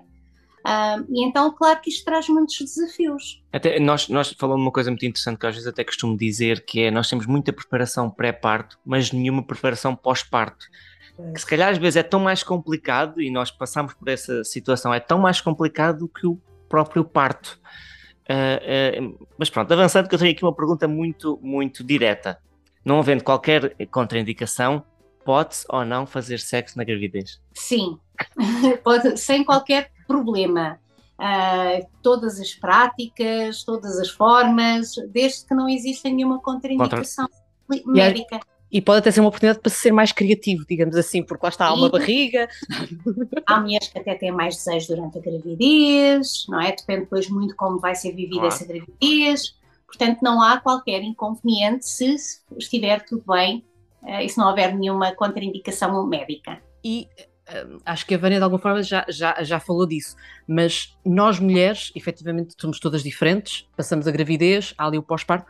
Uh, 0.60 1.04
e 1.08 1.24
então, 1.24 1.50
claro 1.52 1.80
que 1.80 1.90
isto 1.90 2.04
traz 2.04 2.28
muitos 2.28 2.58
desafios. 2.58 3.42
Até 3.52 3.80
nós, 3.80 4.08
nós 4.08 4.34
falamos 4.38 4.62
uma 4.62 4.70
coisa 4.72 4.90
muito 4.90 5.06
interessante 5.06 5.38
que 5.38 5.46
às 5.46 5.54
vezes 5.54 5.66
até 5.66 5.82
costumo 5.82 6.16
dizer, 6.16 6.64
que 6.64 6.82
é 6.82 6.90
nós 6.90 7.08
temos 7.08 7.26
muita 7.26 7.52
preparação 7.52 8.10
pré-parto, 8.10 8.78
mas 8.84 9.10
nenhuma 9.10 9.42
preparação 9.42 9.96
pós-parto. 9.96 10.66
É. 11.18 11.32
Que 11.32 11.40
se 11.40 11.46
calhar 11.46 11.70
às 11.70 11.78
vezes 11.78 11.96
é 11.96 12.02
tão 12.02 12.20
mais 12.20 12.42
complicado, 12.42 13.20
e 13.20 13.30
nós 13.30 13.50
passamos 13.50 13.94
por 13.94 14.08
essa 14.08 14.44
situação, 14.44 14.92
é 14.92 15.00
tão 15.00 15.18
mais 15.18 15.40
complicado 15.40 16.08
que 16.08 16.26
o 16.26 16.38
próprio 16.68 17.04
parto. 17.04 17.58
Uh, 18.28 19.10
uh, 19.12 19.28
mas 19.38 19.50
pronto, 19.50 19.72
avançando, 19.72 20.08
que 20.08 20.14
eu 20.14 20.18
tenho 20.18 20.30
aqui 20.30 20.44
uma 20.44 20.54
pergunta 20.54 20.86
muito, 20.86 21.38
muito 21.42 21.82
direta 21.82 22.38
não 22.84 22.98
havendo 22.98 23.22
qualquer 23.22 23.74
contraindicação, 23.90 24.84
pode-se 25.24 25.64
ou 25.68 25.84
não 25.84 26.06
fazer 26.06 26.38
sexo 26.38 26.78
na 26.78 26.84
gravidez? 26.84 27.40
Sim, 27.52 27.98
pode, 28.82 29.18
sem 29.18 29.44
qualquer 29.44 29.90
problema. 30.10 30.78
Uh, 31.18 31.86
todas 32.02 32.40
as 32.40 32.54
práticas, 32.54 33.62
todas 33.62 33.98
as 33.98 34.08
formas, 34.08 34.94
desde 35.08 35.46
que 35.46 35.54
não 35.54 35.68
exista 35.68 36.08
nenhuma 36.08 36.40
contraindicação 36.40 37.28
Contra... 37.68 37.92
médica. 37.92 38.40
E 38.72 38.80
pode 38.80 39.00
até 39.00 39.10
ser 39.10 39.20
uma 39.20 39.28
oportunidade 39.28 39.60
para 39.60 39.70
ser 39.70 39.92
mais 39.92 40.12
criativo, 40.12 40.64
digamos 40.66 40.96
assim, 40.96 41.22
porque 41.22 41.44
lá 41.44 41.50
está, 41.50 41.66
há 41.66 41.74
uma 41.74 41.90
barriga. 41.90 42.48
Há 43.44 43.60
mulheres 43.60 43.88
que 43.88 43.98
até 43.98 44.14
têm 44.14 44.30
mais 44.30 44.56
desejo 44.56 44.94
durante 44.94 45.18
a 45.18 45.20
gravidez, 45.20 46.46
não 46.48 46.60
é? 46.60 46.70
Depende 46.70 47.00
depois 47.00 47.28
muito 47.28 47.54
como 47.56 47.80
vai 47.80 47.94
ser 47.94 48.12
vivida 48.12 48.40
claro. 48.40 48.54
essa 48.54 48.64
gravidez. 48.64 49.56
Portanto, 49.86 50.20
não 50.22 50.40
há 50.40 50.60
qualquer 50.60 51.02
inconveniente 51.02 51.86
se 51.86 52.14
estiver 52.56 53.04
tudo 53.04 53.24
bem 53.26 53.64
uh, 54.02 54.20
e 54.22 54.28
se 54.28 54.38
não 54.38 54.48
houver 54.48 54.72
nenhuma 54.74 55.12
contraindicação 55.14 56.06
médica. 56.06 56.62
e 56.82 57.08
acho 57.84 58.06
que 58.06 58.14
a 58.14 58.18
Vânia 58.18 58.38
de 58.38 58.44
alguma 58.44 58.60
forma 58.60 58.82
já, 58.82 59.04
já, 59.08 59.42
já 59.42 59.60
falou 59.60 59.86
disso, 59.86 60.16
mas 60.46 60.96
nós 61.04 61.38
mulheres, 61.38 61.92
efetivamente, 61.94 62.54
somos 62.58 62.78
todas 62.78 63.02
diferentes, 63.02 63.68
passamos 63.76 64.06
a 64.06 64.10
gravidez, 64.10 64.74
há 64.76 64.86
ali 64.86 64.98
o 64.98 65.02
pós-parto, 65.02 65.46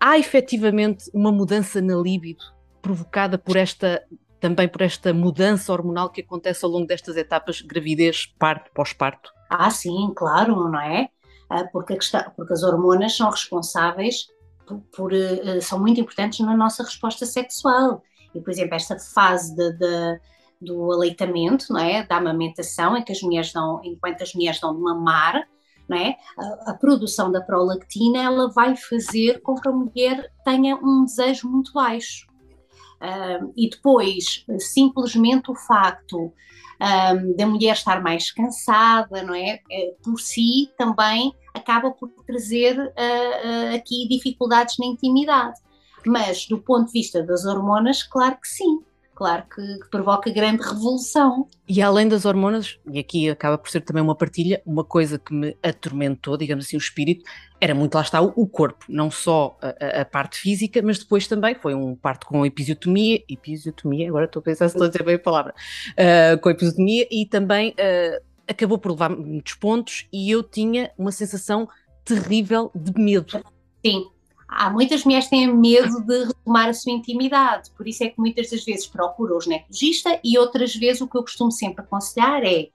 há 0.00 0.18
efetivamente 0.18 1.10
uma 1.12 1.32
mudança 1.32 1.80
na 1.80 1.96
libido 1.96 2.44
provocada 2.80 3.36
por 3.36 3.56
esta 3.56 4.02
também 4.40 4.68
por 4.68 4.82
esta 4.82 5.12
mudança 5.12 5.72
hormonal 5.72 6.10
que 6.10 6.20
acontece 6.20 6.64
ao 6.64 6.70
longo 6.70 6.86
destas 6.86 7.16
etapas 7.16 7.60
gravidez, 7.60 8.26
parto, 8.38 8.70
pós-parto? 8.72 9.32
Ah, 9.50 9.68
sim, 9.68 10.12
claro, 10.14 10.54
não 10.70 10.80
é? 10.80 11.08
Ah, 11.50 11.64
porque, 11.72 11.96
questão, 11.96 12.22
porque 12.36 12.52
as 12.52 12.62
hormonas 12.62 13.16
são 13.16 13.30
responsáveis 13.30 14.28
por, 14.66 14.80
por 14.94 15.12
uh, 15.12 15.60
são 15.62 15.80
muito 15.80 16.00
importantes 16.00 16.40
na 16.40 16.56
nossa 16.56 16.82
resposta 16.82 17.24
sexual. 17.24 18.02
E, 18.34 18.40
por 18.40 18.50
exemplo, 18.50 18.74
esta 18.74 18.98
fase 18.98 19.56
de, 19.56 19.72
de, 19.72 20.20
do 20.60 20.92
aleitamento, 20.92 21.72
não 21.72 21.80
é? 21.80 22.04
Da 22.04 22.16
amamentação, 22.16 22.96
em 22.96 23.02
que 23.02 23.12
as 23.12 23.22
mulheres 23.22 23.52
dão, 23.52 23.80
enquanto 23.84 24.22
as 24.22 24.34
mulheres 24.34 24.60
dão 24.60 24.74
de 24.74 24.80
mamar, 24.80 25.46
não 25.88 25.96
é? 25.96 26.16
A, 26.36 26.70
a, 26.70 26.74
produção 26.74 27.30
da 27.30 27.40
prolactina 27.40 28.22
ela 28.22 28.50
vai 28.50 28.76
fazer 28.76 29.40
com 29.40 29.54
que 29.54 29.68
a 29.68 29.72
mulher 29.72 30.30
tenha 30.44 30.76
um 30.76 31.04
desejo 31.04 31.48
muito 31.48 31.72
baixo. 31.72 32.26
Uh, 33.00 33.52
e 33.56 33.70
depois, 33.70 34.44
simplesmente 34.58 35.50
o 35.50 35.54
facto 35.54 36.32
um, 36.80 37.36
da 37.36 37.46
mulher 37.46 37.72
estar 37.72 38.02
mais 38.02 38.30
cansada, 38.30 39.22
não 39.22 39.34
é? 39.34 39.60
é? 39.70 39.94
Por 40.02 40.18
si 40.18 40.70
também 40.76 41.32
acaba 41.54 41.90
por 41.90 42.08
trazer 42.26 42.78
uh, 42.78 42.82
uh, 42.82 43.76
aqui 43.76 44.06
dificuldades 44.08 44.76
na 44.78 44.86
intimidade. 44.86 45.58
Mas 46.06 46.46
do 46.46 46.58
ponto 46.58 46.86
de 46.86 46.92
vista 46.92 47.22
das 47.22 47.44
hormonas, 47.44 48.02
claro 48.02 48.36
que 48.40 48.48
sim 48.48 48.80
claro 49.18 49.42
que, 49.52 49.60
que, 49.80 49.90
provoca 49.90 50.30
grande 50.30 50.62
revolução. 50.62 51.48
E 51.68 51.82
além 51.82 52.06
das 52.06 52.24
hormonas, 52.24 52.78
e 52.88 53.00
aqui 53.00 53.28
acaba 53.28 53.58
por 53.58 53.68
ser 53.68 53.80
também 53.80 54.00
uma 54.00 54.14
partilha, 54.14 54.62
uma 54.64 54.84
coisa 54.84 55.18
que 55.18 55.34
me 55.34 55.56
atormentou, 55.60 56.36
digamos 56.36 56.66
assim, 56.66 56.76
o 56.76 56.78
espírito, 56.78 57.28
era 57.60 57.74
muito 57.74 57.96
lá 57.96 58.02
está 58.02 58.20
o, 58.20 58.46
corpo, 58.46 58.84
não 58.88 59.10
só 59.10 59.58
a, 59.60 60.02
a, 60.02 60.04
parte 60.04 60.38
física, 60.38 60.80
mas 60.82 61.00
depois 61.00 61.26
também 61.26 61.56
foi 61.56 61.74
um 61.74 61.96
parto 61.96 62.28
com 62.28 62.46
episiotomia, 62.46 63.20
episiotomia, 63.28 64.08
agora 64.08 64.26
estou 64.26 64.38
a 64.38 64.44
pensar 64.44 64.68
se 64.68 64.76
estou 64.76 64.86
a 64.86 64.88
dizer 64.88 65.02
bem 65.02 65.16
a 65.16 65.18
palavra, 65.18 65.52
uh, 65.92 66.40
com 66.40 66.50
episiotomia 66.50 67.04
e 67.10 67.26
também 67.26 67.70
uh, 67.70 68.22
acabou 68.46 68.78
por 68.78 68.92
levar 68.92 69.10
muitos 69.10 69.54
pontos 69.54 70.06
e 70.12 70.30
eu 70.30 70.44
tinha 70.44 70.92
uma 70.96 71.10
sensação 71.10 71.68
terrível 72.04 72.70
de 72.72 72.92
medo. 72.96 73.42
Sim, 73.84 74.06
há 74.48 74.70
muitas 74.70 75.04
mulheres 75.04 75.28
têm 75.28 75.54
medo 75.54 76.00
de 76.00 76.24
retomar 76.24 76.68
a 76.70 76.74
sua 76.74 76.92
intimidade, 76.92 77.70
por 77.76 77.86
isso 77.86 78.02
é 78.02 78.08
que 78.08 78.18
muitas 78.18 78.50
das 78.50 78.64
vezes 78.64 78.86
procuram 78.86 79.36
o 79.36 79.40
ginecologista 79.40 80.18
e 80.24 80.38
outras 80.38 80.74
vezes 80.74 81.02
o 81.02 81.06
que 81.06 81.18
eu 81.18 81.22
costumo 81.22 81.52
sempre 81.52 81.84
aconselhar 81.84 82.42
é, 82.44 82.68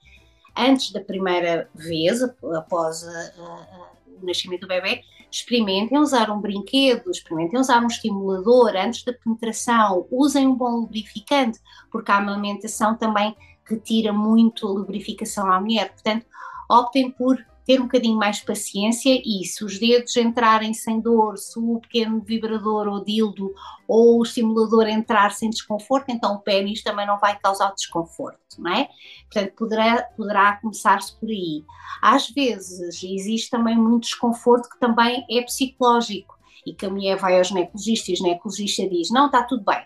antes 0.56 0.92
da 0.92 1.02
primeira 1.02 1.68
vez, 1.74 2.22
após 2.22 3.04
a, 3.08 3.32
a, 3.40 3.90
o 4.22 4.26
nascimento 4.26 4.62
do 4.62 4.68
bebê, 4.68 5.04
experimentem 5.32 5.98
usar 5.98 6.30
um 6.30 6.40
brinquedo, 6.40 7.10
experimentem 7.10 7.60
usar 7.60 7.82
um 7.84 7.88
estimulador 7.88 8.76
antes 8.76 9.04
da 9.04 9.12
penetração, 9.12 10.06
usem 10.12 10.48
um 10.48 10.54
bom 10.54 10.82
lubrificante, 10.82 11.60
porque 11.92 12.12
a 12.12 12.18
amamentação 12.18 12.96
também 12.96 13.36
retira 13.66 14.14
muito 14.14 14.68
a 14.68 14.72
lubrificação 14.72 15.52
à 15.52 15.60
mulher, 15.60 15.92
portanto, 15.92 16.28
optem 16.70 17.10
por 17.10 17.44
ter 17.66 17.80
um 17.80 17.84
bocadinho 17.84 18.18
mais 18.18 18.42
paciência 18.42 19.22
e 19.24 19.46
se 19.46 19.64
os 19.64 19.80
dedos 19.80 20.16
entrarem 20.18 20.74
sem 20.74 21.00
dor, 21.00 21.38
se 21.38 21.58
o 21.58 21.80
pequeno 21.80 22.22
vibrador 22.22 22.88
ou 22.88 23.04
dildo 23.04 23.54
ou 23.88 24.20
o 24.20 24.24
estimulador 24.24 24.88
entrar 24.88 25.32
sem 25.32 25.50
desconforto, 25.50 26.10
então 26.10 26.36
o 26.36 26.40
pênis 26.40 26.84
também 26.84 27.08
não 27.08 27.18
vai 27.18 27.38
causar 27.40 27.74
desconforto, 27.74 28.40
não 28.60 28.72
é? 28.72 28.90
Portanto, 29.32 29.54
poderá, 29.56 30.04
poderá 30.16 30.58
começar-se 30.58 31.18
por 31.20 31.30
aí. 31.30 31.64
Às 32.02 32.30
vezes 32.30 33.04
existe 33.04 33.50
também 33.50 33.78
muito 33.78 34.04
desconforto 34.04 34.70
que 34.70 34.80
também 34.80 35.26
é 35.30 35.42
psicológico 35.42 36.38
e 36.66 36.74
que 36.74 36.86
a 36.86 36.90
mulher 36.90 37.18
vai 37.18 37.38
ao 37.38 37.44
ginecologista 37.44 38.12
e 38.12 38.14
o 38.14 38.18
ginecologista 38.18 38.88
diz, 38.88 39.10
não, 39.10 39.28
está 39.28 39.44
tudo 39.44 39.64
bem, 39.64 39.86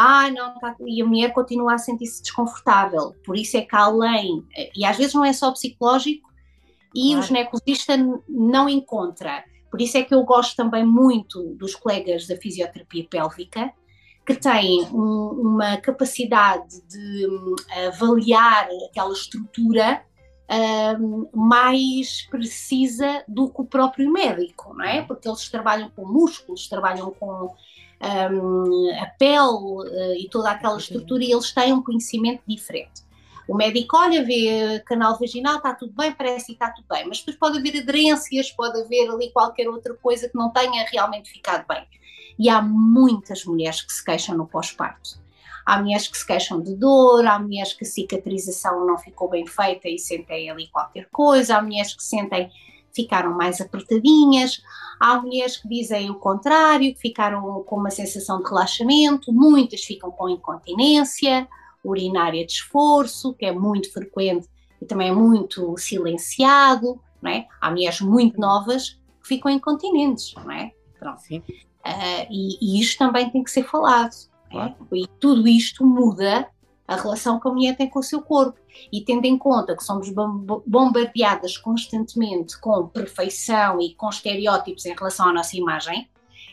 ah, 0.00 0.30
não, 0.30 0.56
tá, 0.60 0.76
e 0.86 1.02
a 1.02 1.04
mulher 1.04 1.32
continua 1.32 1.74
a 1.74 1.78
sentir-se 1.78 2.22
desconfortável. 2.22 3.16
Por 3.24 3.36
isso 3.36 3.56
é 3.56 3.62
que 3.62 3.74
além, 3.74 4.46
e 4.76 4.84
às 4.84 4.96
vezes 4.96 5.12
não 5.12 5.24
é 5.24 5.32
só 5.32 5.50
psicológico, 5.50 6.27
e 6.94 7.08
claro. 7.08 7.20
o 7.20 7.22
ginecologista 7.22 7.96
não 8.28 8.68
encontra. 8.68 9.44
Por 9.70 9.80
isso 9.80 9.98
é 9.98 10.02
que 10.02 10.14
eu 10.14 10.24
gosto 10.24 10.56
também 10.56 10.84
muito 10.84 11.54
dos 11.54 11.74
colegas 11.74 12.26
da 12.26 12.36
fisioterapia 12.36 13.06
pélvica, 13.08 13.72
que 14.26 14.34
têm 14.34 14.84
um, 14.92 15.40
uma 15.40 15.76
capacidade 15.78 16.82
de 16.86 17.26
um, 17.26 17.56
avaliar 17.86 18.68
aquela 18.90 19.12
estrutura 19.12 20.02
um, 21.00 21.28
mais 21.34 22.26
precisa 22.30 23.22
do 23.28 23.50
que 23.50 23.60
o 23.60 23.64
próprio 23.64 24.10
médico, 24.10 24.74
não 24.74 24.84
é? 24.84 25.02
Porque 25.02 25.28
eles 25.28 25.48
trabalham 25.48 25.90
com 25.94 26.06
músculos, 26.06 26.68
trabalham 26.68 27.10
com 27.10 27.54
hum, 28.02 28.90
a 29.00 29.06
pele 29.18 29.38
uh, 29.38 30.14
e 30.18 30.28
toda 30.30 30.50
aquela 30.50 30.78
estrutura 30.78 31.24
e 31.24 31.32
eles 31.32 31.52
têm 31.52 31.72
um 31.72 31.82
conhecimento 31.82 32.42
diferente. 32.46 33.07
O 33.48 33.54
médico 33.56 33.96
olha, 33.96 34.22
vê 34.22 34.78
canal 34.80 35.18
vaginal, 35.18 35.56
está 35.56 35.72
tudo 35.72 35.94
bem, 35.94 36.12
parece 36.12 36.46
que 36.46 36.52
está 36.52 36.70
tudo 36.70 36.84
bem, 36.86 37.06
mas 37.08 37.20
depois 37.20 37.36
pode 37.36 37.58
haver 37.58 37.80
aderências, 37.80 38.52
pode 38.52 38.78
haver 38.78 39.08
ali 39.08 39.30
qualquer 39.32 39.68
outra 39.68 39.94
coisa 39.94 40.28
que 40.28 40.36
não 40.36 40.50
tenha 40.50 40.84
realmente 40.92 41.32
ficado 41.32 41.66
bem. 41.66 41.86
E 42.38 42.50
há 42.50 42.60
muitas 42.60 43.46
mulheres 43.46 43.80
que 43.80 43.92
se 43.92 44.04
queixam 44.04 44.36
no 44.36 44.46
pós-parto. 44.46 45.18
Há 45.64 45.80
mulheres 45.80 46.08
que 46.08 46.18
se 46.18 46.26
queixam 46.26 46.60
de 46.60 46.74
dor, 46.76 47.26
há 47.26 47.38
mulheres 47.38 47.72
que 47.72 47.84
a 47.84 47.88
cicatrização 47.88 48.86
não 48.86 48.98
ficou 48.98 49.30
bem 49.30 49.46
feita 49.46 49.88
e 49.88 49.98
sentem 49.98 50.50
ali 50.50 50.68
qualquer 50.68 51.08
coisa, 51.10 51.56
há 51.56 51.62
mulheres 51.62 51.94
que 51.94 52.04
sentem 52.04 52.50
ficaram 52.94 53.32
mais 53.32 53.60
apertadinhas, 53.60 54.62
há 54.98 55.20
mulheres 55.20 55.56
que 55.56 55.68
dizem 55.68 56.10
o 56.10 56.16
contrário, 56.16 56.92
que 56.94 57.00
ficaram 57.00 57.62
com 57.62 57.76
uma 57.76 57.90
sensação 57.90 58.42
de 58.42 58.48
relaxamento, 58.48 59.32
muitas 59.32 59.82
ficam 59.82 60.10
com 60.10 60.28
incontinência, 60.28 61.48
urinária 61.90 62.44
de 62.44 62.52
esforço, 62.52 63.34
que 63.34 63.46
é 63.46 63.52
muito 63.52 63.92
frequente 63.92 64.48
e 64.80 64.86
também 64.86 65.08
é 65.08 65.12
muito 65.12 65.76
silenciado, 65.76 67.00
não 67.20 67.30
é? 67.30 67.46
Há 67.60 67.70
mulheres 67.70 68.00
muito 68.00 68.40
novas 68.40 68.90
que 69.20 69.28
ficam 69.28 69.50
incontinentes, 69.50 70.34
não 70.34 70.50
é? 70.50 70.72
Pronto. 70.98 71.20
Sim. 71.20 71.38
Uh, 71.38 72.26
e, 72.30 72.58
e, 72.60 72.80
isto 72.80 72.98
também 72.98 73.30
tem 73.30 73.42
que 73.42 73.50
ser 73.50 73.64
falado. 73.64 74.14
É? 74.50 74.52
Claro. 74.52 74.74
É? 74.92 74.96
E 74.96 75.06
tudo 75.20 75.48
isto 75.48 75.84
muda 75.86 76.48
a 76.86 76.96
relação 76.96 77.38
que 77.38 77.46
a 77.46 77.50
mulher 77.50 77.76
tem 77.76 77.88
com 77.88 77.98
o 77.98 78.02
seu 78.02 78.22
corpo. 78.22 78.58
E 78.90 79.02
tendo 79.02 79.26
em 79.26 79.36
conta 79.36 79.76
que 79.76 79.84
somos 79.84 80.10
bombardeadas 80.66 81.58
constantemente 81.58 82.58
com 82.58 82.88
perfeição 82.88 83.80
e 83.80 83.94
com 83.94 84.08
estereótipos 84.08 84.86
em 84.86 84.94
relação 84.94 85.28
à 85.28 85.32
nossa 85.32 85.56
imagem, 85.56 86.08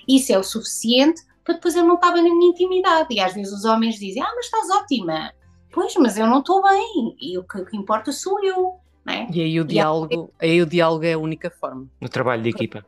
isso 0.07 0.33
é 0.33 0.37
o 0.37 0.43
suficiente 0.43 1.21
para 1.45 1.53
depois 1.53 1.75
eu 1.75 1.85
não 1.85 1.95
estava 1.95 2.17
na 2.17 2.23
minha 2.23 2.49
intimidade. 2.49 3.13
E 3.13 3.19
às 3.19 3.33
vezes 3.33 3.53
os 3.53 3.63
homens 3.63 3.95
dizem: 3.95 4.21
Ah, 4.21 4.33
mas 4.35 4.45
estás 4.45 4.69
ótima. 4.71 5.31
Pois, 5.71 5.93
mas 5.95 6.17
eu 6.17 6.25
não 6.25 6.39
estou 6.39 6.63
bem. 6.63 7.15
E 7.21 7.37
o 7.37 7.43
que, 7.43 7.59
o 7.59 7.65
que 7.65 7.77
importa 7.77 8.11
sou 8.11 8.43
eu. 8.43 8.79
É? 9.07 9.31
E 9.31 9.41
aí 9.41 9.59
o, 9.61 9.63
diálogo, 9.63 10.33
aí 10.41 10.59
o 10.59 10.65
diálogo 10.65 11.05
é 11.05 11.13
a 11.13 11.19
única 11.19 11.51
forma. 11.51 11.87
No 12.01 12.09
trabalho 12.09 12.41
de 12.41 12.49
equipa. 12.49 12.83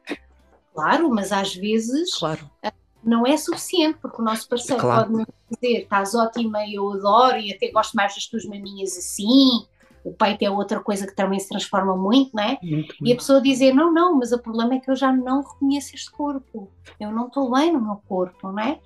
Claro, 0.74 1.10
mas 1.12 1.32
às 1.32 1.56
vezes 1.56 2.18
claro. 2.18 2.50
Eh, 2.64 2.72
não 3.04 3.26
é 3.26 3.38
suficiente, 3.38 4.00
porque 4.02 4.20
o 4.20 4.26
nosso 4.26 4.50
parceiro 4.50 4.82
claro. 4.82 5.12
pode 5.12 5.26
dizer 5.52 5.84
estás 5.84 6.16
ótima, 6.16 6.68
eu 6.68 6.92
adoro 6.94 7.38
e 7.38 7.54
até 7.54 7.70
gosto 7.72 7.94
mais 7.94 8.16
das 8.16 8.26
tuas 8.26 8.46
maminhas 8.46 8.98
assim, 8.98 9.68
o 10.08 10.14
peito 10.14 10.42
é 10.44 10.50
outra 10.50 10.80
coisa 10.80 11.06
que 11.06 11.16
também 11.16 11.40
se 11.40 11.50
transforma 11.50 11.96
muito, 11.96 12.32
não 12.34 12.44
é? 12.44 12.58
Muito, 12.62 12.96
e 13.02 13.12
a 13.12 13.16
pessoa 13.16 13.42
dizer, 13.42 13.74
não, 13.74 13.94
não, 13.94 14.18
mas 14.18 14.32
o 14.32 14.40
problema 14.40 14.76
é 14.76 14.80
que 14.80 14.90
eu 14.90 14.96
já 14.96 15.12
não 15.12 15.42
reconheço 15.42 15.96
este 15.96 16.10
corpo, 16.10 16.72
eu 17.00 17.12
não 17.12 17.28
estou 17.28 17.52
bem 17.52 17.74
no 17.74 17.82
meu 17.82 18.02
corpo, 18.08 18.52
não 18.52 18.60
é? 18.60 18.80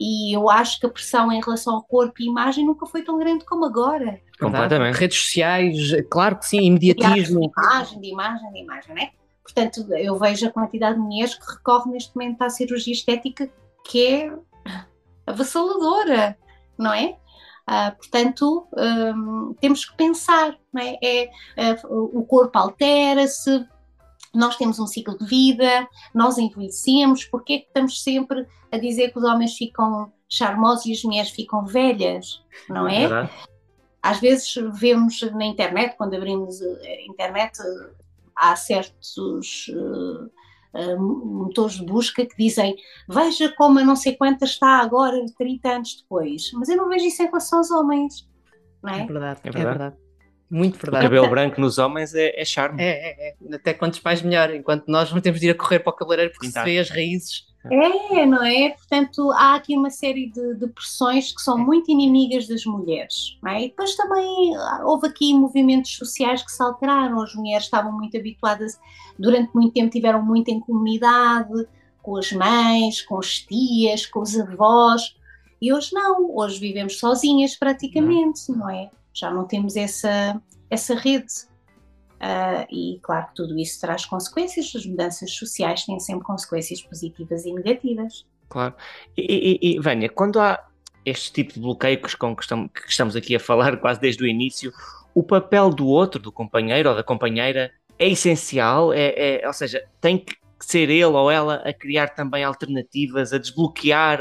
E 0.00 0.34
eu 0.34 0.48
acho 0.48 0.78
que 0.78 0.86
a 0.86 0.88
pressão 0.88 1.32
em 1.32 1.40
relação 1.40 1.74
ao 1.74 1.82
corpo 1.82 2.14
e 2.20 2.26
imagem 2.26 2.64
nunca 2.64 2.86
foi 2.86 3.02
tão 3.02 3.18
grande 3.18 3.44
como 3.44 3.64
agora. 3.64 4.20
Completamente. 4.38 4.96
Redes 4.96 5.18
sociais, 5.18 5.76
claro 6.08 6.36
que 6.36 6.46
sim, 6.46 6.60
imediatismo. 6.60 7.40
De 7.40 7.46
imagem, 7.46 8.00
de 8.00 8.08
imagem, 8.08 8.52
de 8.52 8.58
imagem, 8.60 8.94
não 8.94 9.02
é? 9.02 9.10
Portanto, 9.42 9.86
eu 9.94 10.16
vejo 10.16 10.46
a 10.46 10.50
quantidade 10.50 10.96
de 10.96 11.02
mulheres 11.02 11.34
que 11.34 11.52
recorrem 11.52 11.94
neste 11.94 12.14
momento 12.14 12.42
à 12.42 12.50
cirurgia 12.50 12.92
estética 12.92 13.50
que 13.84 14.06
é 14.06 14.32
avassaladora, 15.26 16.36
não 16.78 16.92
é? 16.92 17.16
Uh, 17.68 17.94
portanto, 17.98 18.66
um, 18.72 19.54
temos 19.60 19.84
que 19.84 19.94
pensar, 19.94 20.56
é? 20.74 21.26
é 21.26 21.74
uh, 21.84 22.18
o 22.18 22.24
corpo 22.24 22.58
altera-se, 22.58 23.66
nós 24.34 24.56
temos 24.56 24.78
um 24.78 24.86
ciclo 24.86 25.18
de 25.18 25.26
vida, 25.26 25.86
nós 26.14 26.38
envelhecemos, 26.38 27.26
porque 27.26 27.52
é 27.52 27.58
que 27.58 27.66
estamos 27.66 28.02
sempre 28.02 28.46
a 28.72 28.78
dizer 28.78 29.12
que 29.12 29.18
os 29.18 29.24
homens 29.24 29.54
ficam 29.54 30.10
charmosos 30.26 30.86
e 30.86 30.92
as 30.92 31.02
mulheres 31.02 31.30
ficam 31.30 31.66
velhas, 31.66 32.42
não 32.70 32.88
é? 32.88 33.04
é 33.04 33.30
Às 34.02 34.18
vezes 34.18 34.54
vemos 34.72 35.20
na 35.32 35.44
internet, 35.44 35.94
quando 35.98 36.14
abrimos 36.14 36.62
a 36.62 37.02
internet, 37.06 37.58
há 38.34 38.56
certos 38.56 39.68
uh, 39.68 40.30
motores 40.96 41.76
de 41.76 41.84
busca 41.84 42.24
que 42.26 42.36
dizem 42.36 42.76
veja 43.08 43.52
como 43.56 43.78
a 43.78 43.84
não 43.84 43.96
sei 43.96 44.16
quanta 44.16 44.44
está 44.44 44.78
agora 44.80 45.16
30 45.36 45.68
anos 45.68 45.96
depois, 46.02 46.50
mas 46.54 46.68
eu 46.68 46.76
não 46.76 46.88
vejo 46.88 47.06
isso 47.06 47.22
em 47.22 47.26
relação 47.26 47.58
aos 47.58 47.70
homens. 47.70 48.28
não 48.82 48.92
é? 48.92 49.02
É 49.02 49.06
verdade, 49.06 49.40
É 49.44 49.48
é 49.48 49.52
verdade. 49.52 49.78
verdade. 49.78 49.96
Muito 50.50 50.76
O 50.76 50.78
verdade. 50.80 51.04
cabelo 51.04 51.28
branco 51.30 51.60
nos 51.60 51.76
homens 51.78 52.14
é, 52.14 52.40
é 52.40 52.44
charme. 52.44 52.80
É, 52.82 52.88
é, 52.88 53.34
é. 53.50 53.54
Até 53.54 53.74
quantos 53.74 54.00
mais 54.00 54.22
melhor, 54.22 54.54
enquanto 54.54 54.86
nós 54.88 55.12
não 55.12 55.20
temos 55.20 55.40
de 55.40 55.48
ir 55.48 55.50
a 55.50 55.54
correr 55.54 55.80
para 55.80 55.90
o 55.90 55.96
cabeleireiro 55.96 56.32
porque 56.32 56.46
Pintar. 56.46 56.64
se 56.64 56.70
vê 56.72 56.78
as 56.78 56.88
raízes. 56.88 57.47
É, 57.70 58.26
não 58.26 58.42
é? 58.44 58.70
Portanto, 58.70 59.30
há 59.32 59.54
aqui 59.54 59.76
uma 59.76 59.90
série 59.90 60.30
de, 60.30 60.54
de 60.54 60.66
pressões 60.68 61.32
que 61.32 61.42
são 61.42 61.58
muito 61.58 61.90
inimigas 61.90 62.46
das 62.48 62.64
mulheres. 62.64 63.38
Não 63.42 63.50
é? 63.50 63.64
E 63.64 63.68
depois 63.68 63.94
também 63.96 64.56
ah, 64.56 64.82
houve 64.84 65.08
aqui 65.08 65.34
movimentos 65.34 65.94
sociais 65.96 66.42
que 66.42 66.50
se 66.50 66.62
alteraram. 66.62 67.20
As 67.20 67.34
mulheres 67.34 67.64
estavam 67.64 67.92
muito 67.92 68.16
habituadas, 68.16 68.78
durante 69.18 69.54
muito 69.54 69.72
tempo 69.72 69.90
tiveram 69.90 70.22
muito 70.22 70.48
em 70.48 70.60
comunidade, 70.60 71.66
com 72.02 72.16
as 72.16 72.32
mães, 72.32 73.02
com 73.02 73.18
as 73.18 73.40
tias, 73.40 74.06
com 74.06 74.20
os 74.20 74.38
avós. 74.38 75.14
E 75.60 75.72
hoje 75.72 75.90
não, 75.92 76.36
hoje 76.36 76.58
vivemos 76.60 76.98
sozinhas 76.98 77.56
praticamente, 77.56 78.50
não 78.52 78.70
é? 78.70 78.90
Já 79.12 79.30
não 79.30 79.44
temos 79.44 79.76
essa, 79.76 80.40
essa 80.70 80.94
rede. 80.94 81.47
Ah, 82.20 82.66
e 82.70 82.98
claro 83.02 83.28
que 83.28 83.34
tudo 83.34 83.58
isso 83.58 83.80
traz 83.80 84.04
consequências, 84.04 84.72
as 84.74 84.84
mudanças 84.84 85.32
sociais 85.32 85.84
têm 85.84 86.00
sempre 86.00 86.24
consequências 86.24 86.82
positivas 86.82 87.44
e 87.44 87.52
negativas. 87.52 88.26
Claro. 88.48 88.74
E, 89.16 89.58
e, 89.62 89.76
e 89.76 89.80
Vânia, 89.80 90.08
quando 90.08 90.40
há 90.40 90.64
este 91.04 91.32
tipo 91.32 91.54
de 91.54 91.60
bloqueios 91.60 92.14
com 92.14 92.34
que 92.34 92.42
estamos, 92.42 92.70
que 92.72 92.90
estamos 92.90 93.16
aqui 93.16 93.36
a 93.36 93.40
falar 93.40 93.76
quase 93.80 94.00
desde 94.00 94.22
o 94.22 94.26
início, 94.26 94.72
o 95.14 95.22
papel 95.22 95.70
do 95.70 95.86
outro, 95.86 96.20
do 96.20 96.32
companheiro 96.32 96.90
ou 96.90 96.94
da 96.96 97.02
companheira, 97.02 97.70
é 97.98 98.08
essencial, 98.08 98.92
é, 98.92 99.40
é- 99.40 99.46
ou 99.46 99.52
seja, 99.52 99.84
tem 100.00 100.18
que 100.18 100.36
ser 100.60 100.90
ele 100.90 101.04
ou 101.04 101.30
ela 101.30 101.56
a 101.56 101.72
criar 101.72 102.08
também 102.08 102.42
alternativas, 102.42 103.32
a 103.32 103.38
desbloquear 103.38 104.18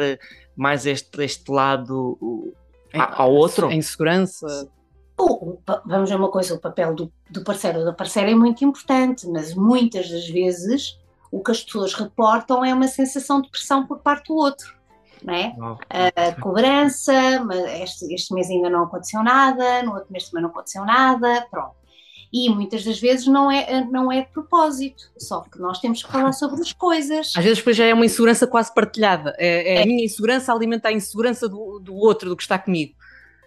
mais 0.56 0.86
este, 0.86 1.24
este 1.24 1.52
lado 1.52 2.18
ao 2.94 3.34
outro. 3.34 3.68
A 3.68 3.74
insegurança. 3.74 4.70
O- 5.20 5.58
vamos 5.86 6.10
ver 6.10 6.16
uma 6.16 6.30
coisa, 6.30 6.54
o 6.54 6.60
papel 6.60 6.94
do, 6.94 7.12
do 7.30 7.44
parceiro 7.44 7.80
ou 7.80 7.86
da 7.86 7.94
parceira 7.94 8.30
é 8.32 8.36
muito 8.36 8.64
importante, 8.64 9.28
mas 9.28 9.54
muitas 9.56 10.10
das 10.10 10.28
vezes 10.28 10.98
o 11.32 11.42
que 11.42 11.52
as 11.52 11.64
pessoas 11.64 11.94
reportam 11.94 12.64
é 12.64 12.74
uma 12.74 12.88
sensação 12.88 13.42
de 13.42 13.50
pressão 13.50 13.86
por 13.88 14.00
parte 14.00 14.28
do 14.28 14.36
outro, 14.36 14.76
não 15.24 15.34
é? 15.34 15.56
Oh, 15.60 15.76
A 16.16 16.40
cobrança, 16.40 17.14
mas 17.46 17.58
este, 17.82 18.14
este 18.14 18.34
mês 18.34 18.50
ainda 18.50 18.70
não 18.70 18.84
aconteceu 18.84 19.24
nada, 19.24 19.82
no 19.84 19.94
outro 19.94 20.08
mês 20.12 20.30
também 20.30 20.44
não 20.44 20.50
aconteceu 20.50 20.86
nada, 20.86 21.46
pronto. 21.50 21.76
E 22.32 22.50
muitas 22.50 22.84
das 22.84 23.00
vezes 23.00 23.26
não 23.26 23.50
é, 23.50 23.84
não 23.86 24.12
é 24.12 24.22
de 24.22 24.32
propósito, 24.32 25.06
só 25.18 25.42
que 25.42 25.60
nós 25.60 25.80
temos 25.80 26.04
que 26.04 26.12
falar 26.12 26.34
sobre 26.34 26.62
as 26.62 26.74
coisas. 26.74 27.32
Às 27.36 27.44
vezes 27.44 27.60
depois 27.60 27.76
já 27.76 27.86
é 27.86 27.94
uma 27.94 28.06
insegurança 28.06 28.46
quase 28.46 28.74
partilhada. 28.74 29.34
É, 29.38 29.76
é 29.80 29.82
a 29.84 29.86
minha 29.86 30.04
insegurança 30.04 30.52
alimenta 30.54 30.90
a 30.90 30.92
insegurança 30.92 31.48
do, 31.48 31.80
do 31.80 31.96
outro, 31.96 32.30
do 32.30 32.36
que 32.36 32.44
está 32.44 32.60
comigo. 32.60 32.94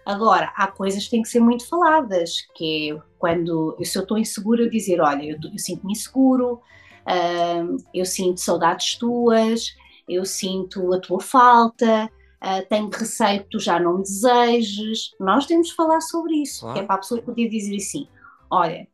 Agora, 0.05 0.51
há 0.55 0.67
coisas 0.67 1.03
que 1.05 1.11
têm 1.11 1.21
que 1.21 1.29
ser 1.29 1.39
muito 1.39 1.67
faladas, 1.67 2.41
que 2.55 2.91
é 2.91 2.97
quando 3.19 3.77
se 3.83 3.97
eu 3.97 4.01
estou 4.01 4.17
insegura, 4.17 4.63
eu 4.63 4.69
dizer, 4.69 4.99
olha, 4.99 5.23
eu, 5.23 5.37
eu 5.51 5.57
sinto-me 5.59 5.91
inseguro, 5.93 6.59
hum, 7.07 7.77
eu 7.93 8.05
sinto 8.05 8.39
saudades 8.39 8.95
tuas, 8.95 9.75
eu 10.09 10.25
sinto 10.25 10.91
a 10.93 10.99
tua 10.99 11.19
falta, 11.19 12.09
ah, 12.41 12.61
tenho 12.63 12.89
receio 12.89 13.43
que 13.43 13.49
tu 13.51 13.59
já 13.59 13.79
não 13.79 13.97
me 13.97 14.03
desejes. 14.03 15.11
Nós 15.19 15.45
temos 15.45 15.67
de 15.67 15.75
falar 15.75 16.01
sobre 16.01 16.33
isso, 16.41 16.61
Claro. 16.61 16.73
que 16.73 16.83
é 16.83 16.85
para 16.87 16.95
a 16.95 16.99
pessoa 16.99 17.21
poder 17.21 17.47
dizer 17.47 17.75
assim, 17.75 18.07
olha, 18.49 18.87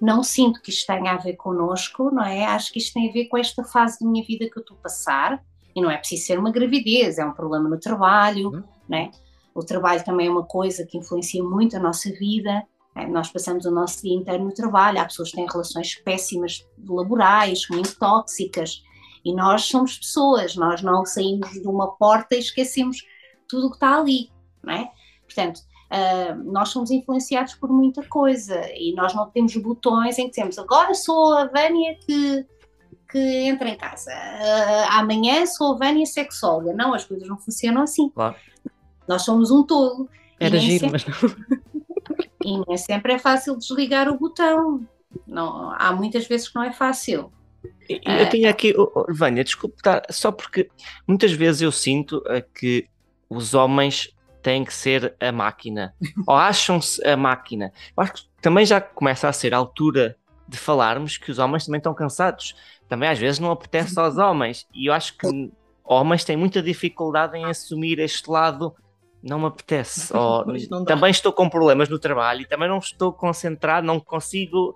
não 0.00 0.22
sinto 0.22 0.60
que 0.62 0.70
isto 0.70 0.86
tenha 0.86 1.12
a 1.12 1.16
ver 1.18 1.34
connosco, 1.34 2.10
não 2.10 2.24
é? 2.24 2.44
Acho 2.46 2.72
que 2.72 2.78
isto 2.78 2.94
tem 2.94 3.08
a 3.08 3.12
ver 3.12 3.26
com 3.26 3.36
esta 3.38 3.62
fase 3.64 3.98
da 4.00 4.06
minha 4.10 4.24
vida 4.24 4.48
que 4.50 4.58
eu 4.58 4.62
estou 4.62 4.76
a 4.78 4.80
passar, 4.82 5.44
e 5.76 5.80
não 5.80 5.90
é 5.90 5.96
preciso 5.98 6.24
ser 6.26 6.38
uma 6.38 6.50
gravidez, 6.50 7.18
é 7.18 7.24
um 7.24 7.32
problema 7.32 7.68
no 7.68 7.78
trabalho, 7.78 8.48
Uhum. 8.50 8.62
não 8.88 8.98
é? 8.98 9.10
O 9.54 9.62
trabalho 9.62 10.04
também 10.04 10.26
é 10.26 10.30
uma 10.30 10.44
coisa 10.44 10.84
que 10.84 10.98
influencia 10.98 11.42
muito 11.42 11.76
a 11.76 11.80
nossa 11.80 12.10
vida. 12.10 12.64
né? 12.94 13.06
Nós 13.06 13.30
passamos 13.30 13.64
o 13.64 13.70
nosso 13.70 14.02
dia 14.02 14.14
inteiro 14.14 14.44
no 14.44 14.52
trabalho. 14.52 15.00
Há 15.00 15.04
pessoas 15.04 15.30
que 15.30 15.36
têm 15.36 15.46
relações 15.46 15.94
péssimas 15.96 16.66
laborais, 16.86 17.68
muito 17.70 17.96
tóxicas. 17.98 18.82
E 19.24 19.34
nós 19.34 19.62
somos 19.62 19.96
pessoas, 19.98 20.56
nós 20.56 20.82
não 20.82 21.06
saímos 21.06 21.50
de 21.52 21.66
uma 21.66 21.92
porta 21.92 22.34
e 22.34 22.40
esquecemos 22.40 22.98
tudo 23.48 23.68
o 23.68 23.70
que 23.70 23.76
está 23.76 23.98
ali. 23.98 24.30
Não 24.62 24.74
é? 24.74 24.90
Portanto, 25.24 25.60
ah, 25.90 26.34
nós 26.44 26.70
somos 26.70 26.90
influenciados 26.90 27.54
por 27.54 27.70
muita 27.70 28.02
coisa 28.02 28.60
e 28.74 28.92
nós 28.94 29.14
não 29.14 29.30
temos 29.30 29.56
botões 29.56 30.18
em 30.18 30.24
que 30.24 30.30
dizemos 30.30 30.58
agora 30.58 30.92
sou 30.92 31.34
a 31.34 31.46
Vânia 31.46 31.96
que, 32.04 32.44
que 33.08 33.18
entra 33.46 33.68
em 33.68 33.76
casa, 33.76 34.10
Ah, 34.12 34.98
amanhã 34.98 35.46
sou 35.46 35.74
a 35.74 35.78
Vânia 35.78 36.04
sexóloga. 36.04 36.72
Não, 36.74 36.92
as 36.92 37.04
coisas 37.04 37.28
não 37.28 37.38
funcionam 37.38 37.82
assim. 37.82 38.08
Claro. 38.10 38.34
Nós 39.06 39.22
somos 39.22 39.50
um 39.50 39.62
todo. 39.64 40.08
E 40.40 40.44
Era 40.44 40.58
giro, 40.58 40.88
sempre- 40.88 41.04
mas 41.08 41.22
não. 41.22 41.36
e 42.44 42.64
nem 42.66 42.76
sempre 42.76 43.12
é 43.14 43.18
fácil 43.18 43.56
desligar 43.56 44.08
o 44.08 44.18
botão. 44.18 44.86
Não, 45.26 45.70
há 45.78 45.92
muitas 45.92 46.26
vezes 46.26 46.48
que 46.48 46.54
não 46.56 46.64
é 46.64 46.72
fácil. 46.72 47.32
Eu 47.88 48.28
tenho 48.28 48.48
aqui, 48.48 48.74
oh, 48.76 48.90
oh, 48.94 49.06
Vânia, 49.08 49.44
desculpe, 49.44 49.80
tá, 49.82 50.02
só 50.10 50.32
porque 50.32 50.68
muitas 51.06 51.32
vezes 51.32 51.62
eu 51.62 51.72
sinto 51.72 52.22
eh, 52.28 52.44
que 52.54 52.88
os 53.28 53.54
homens 53.54 54.10
têm 54.42 54.64
que 54.64 54.74
ser 54.74 55.14
a 55.20 55.32
máquina, 55.32 55.94
ou 56.26 56.34
acham-se 56.34 57.06
a 57.06 57.16
máquina. 57.16 57.72
Eu 57.96 58.02
acho 58.02 58.12
que 58.14 58.22
também 58.42 58.66
já 58.66 58.80
começa 58.80 59.28
a 59.28 59.32
ser 59.32 59.54
a 59.54 59.58
altura 59.58 60.16
de 60.46 60.58
falarmos 60.58 61.16
que 61.16 61.30
os 61.30 61.38
homens 61.38 61.64
também 61.64 61.78
estão 61.78 61.94
cansados. 61.94 62.54
Também 62.88 63.08
às 63.08 63.18
vezes 63.18 63.38
não 63.38 63.50
apetece 63.50 63.98
aos 63.98 64.18
homens, 64.18 64.66
e 64.74 64.88
eu 64.88 64.92
acho 64.92 65.16
que 65.16 65.26
homens 65.84 66.24
têm 66.24 66.36
muita 66.36 66.62
dificuldade 66.62 67.36
em 67.36 67.44
assumir 67.44 67.98
este 67.98 68.30
lado. 68.30 68.74
Não 69.26 69.38
me 69.38 69.46
apetece, 69.46 70.12
não 70.12 70.84
dá. 70.84 70.94
também 70.94 71.10
estou 71.10 71.32
com 71.32 71.48
problemas 71.48 71.88
no 71.88 71.98
trabalho 71.98 72.42
e 72.42 72.46
também 72.46 72.68
não 72.68 72.78
estou 72.78 73.10
concentrado, 73.12 73.86
não 73.86 73.98
consigo 73.98 74.74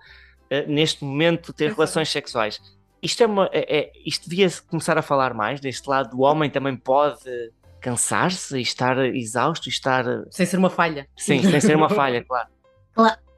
eh, 0.49 0.65
neste 0.65 1.03
momento 1.03 1.53
ter 1.53 1.65
Exato. 1.65 1.77
relações 1.81 2.09
sexuais. 2.09 2.59
Isto 3.01 3.23
é 3.23 3.25
uma. 3.27 3.49
É, 3.53 3.77
é- 3.79 3.91
isto 4.05 4.27
devia 4.29 4.49
começar 4.67 4.97
a 4.97 5.01
falar 5.03 5.33
mais 5.35 5.59
deste 5.61 5.87
lado. 5.87 6.17
O 6.17 6.21
homem 6.23 6.49
também 6.49 6.75
pode 6.75 7.21
cansar-se 7.79 8.57
e 8.57 8.61
estar 8.61 8.97
exausto 9.15 9.69
e 9.69 9.71
estar. 9.71 10.03
Sem 10.31 10.45
ser 10.45 10.57
uma 10.57 10.69
falha. 10.69 11.07
Sim, 11.15 11.41
sem 11.43 11.61
ser 11.61 11.77
uma 11.77 11.87
falha, 11.89 12.23
claro. 12.25 12.49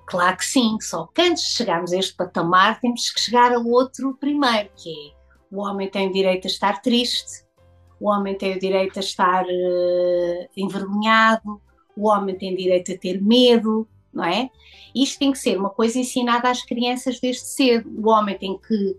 Claro 0.08 0.38
que 0.38 0.45
sim, 0.45 0.78
só 0.82 1.06
que 1.08 1.21
antes 1.21 1.43
de 1.43 1.50
chegarmos 1.56 1.93
a 1.93 1.97
este 1.97 2.13
patamar 2.15 2.80
temos 2.80 3.10
que 3.12 3.19
chegar 3.19 3.54
ao 3.54 3.65
outro 3.65 4.17
primeiro, 4.19 4.69
que 4.76 4.89
é 4.89 5.21
o 5.52 5.62
homem 5.62 5.89
tem 5.89 6.08
o 6.10 6.12
direito 6.13 6.45
a 6.45 6.50
estar 6.50 6.82
triste, 6.82 7.43
o 8.02 8.10
homem 8.10 8.36
tem 8.36 8.56
o 8.56 8.60
direito 8.60 8.98
a 8.98 9.00
estar 9.00 9.46
eh, 9.48 10.50
envergonhado, 10.58 11.62
o 11.96 12.08
homem 12.08 12.36
tem 12.36 12.56
direito 12.56 12.92
a 12.92 12.98
ter 12.98 13.22
medo, 13.22 13.88
não 14.12 14.24
é? 14.24 14.50
Isto 14.94 15.20
tem 15.20 15.32
que 15.32 15.38
ser 15.38 15.56
uma 15.56 15.70
coisa 15.70 16.00
ensinada 16.00 16.50
às 16.50 16.64
crianças 16.64 17.20
desde 17.20 17.44
cedo. 17.44 17.88
O 18.04 18.10
homem 18.10 18.36
tem 18.36 18.58
que 18.58 18.98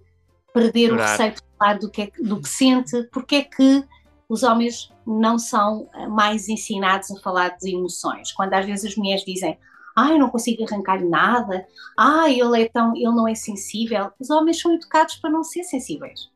perder 0.54 0.92
o 0.92 0.96
receio 0.96 1.32
de 1.32 1.40
falar 1.58 1.78
do 1.78 1.90
que, 1.90 2.02
é 2.02 2.10
do 2.22 2.40
que 2.40 2.48
sente, 2.48 3.02
porque 3.12 3.36
é 3.36 3.42
que 3.42 3.84
os 4.28 4.44
homens 4.44 4.92
não 5.04 5.36
são 5.36 5.88
mais 6.10 6.48
ensinados 6.48 7.10
a 7.10 7.20
falar 7.20 7.56
de 7.58 7.74
emoções. 7.74 8.30
Quando 8.30 8.54
às 8.54 8.64
vezes 8.64 8.92
as 8.92 8.96
mulheres 8.96 9.24
dizem 9.24 9.58
ai, 9.96 10.12
eu 10.14 10.18
não 10.18 10.30
consigo 10.30 10.64
arrancar 10.64 11.04
nada, 11.04 11.66
ai, 11.98 12.40
ele 12.40 12.62
é 12.62 12.68
tão, 12.68 12.94
ele 12.94 13.06
não 13.06 13.26
é 13.26 13.34
sensível. 13.34 14.12
Os 14.18 14.30
homens 14.30 14.60
são 14.60 14.72
educados 14.72 15.16
para 15.16 15.28
não 15.28 15.42
ser 15.42 15.64
sensíveis. 15.64 16.30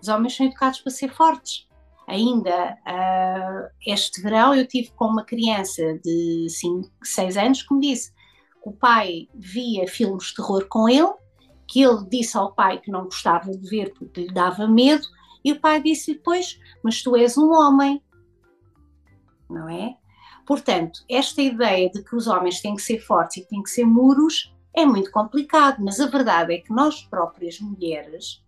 Os 0.00 0.08
homens 0.08 0.36
são 0.36 0.46
educados 0.46 0.80
para 0.80 0.92
ser 0.92 1.12
fortes. 1.12 1.66
Ainda 2.06 2.76
ah, 2.84 3.68
este 3.86 4.20
verão 4.20 4.54
eu 4.54 4.66
tive 4.66 4.90
com 4.92 5.06
uma 5.06 5.24
criança 5.24 5.82
de 6.04 6.46
5, 6.48 6.90
6 7.02 7.36
anos 7.36 7.62
que 7.62 7.74
me 7.74 7.80
disse 7.80 8.12
que 8.62 8.68
o 8.68 8.72
pai 8.72 9.28
via 9.34 9.86
filmes 9.88 10.26
de 10.26 10.34
terror 10.34 10.66
com 10.68 10.88
ele, 10.88 11.12
que 11.66 11.82
ele 11.82 12.04
disse 12.08 12.36
ao 12.36 12.52
pai 12.52 12.78
que 12.78 12.90
não 12.90 13.04
gostava 13.04 13.50
de 13.50 13.68
ver 13.68 13.92
porque 13.94 14.22
lhe 14.22 14.32
dava 14.32 14.66
medo, 14.66 15.06
e 15.44 15.52
o 15.52 15.60
pai 15.60 15.82
disse 15.82 16.14
depois, 16.14 16.58
mas 16.82 17.02
tu 17.02 17.16
és 17.16 17.36
um 17.36 17.50
homem, 17.50 18.02
não 19.48 19.68
é? 19.68 19.96
Portanto, 20.46 21.04
esta 21.08 21.40
ideia 21.40 21.88
de 21.90 22.02
que 22.02 22.16
os 22.16 22.26
homens 22.26 22.60
têm 22.60 22.74
que 22.74 22.82
ser 22.82 22.98
fortes 22.98 23.38
e 23.38 23.48
têm 23.48 23.62
que 23.62 23.70
ser 23.70 23.84
muros 23.84 24.52
é 24.74 24.84
muito 24.84 25.10
complicado, 25.10 25.78
mas 25.80 26.00
a 26.00 26.06
verdade 26.06 26.54
é 26.54 26.58
que 26.58 26.72
nós 26.72 27.02
próprias 27.02 27.60
mulheres 27.60 28.41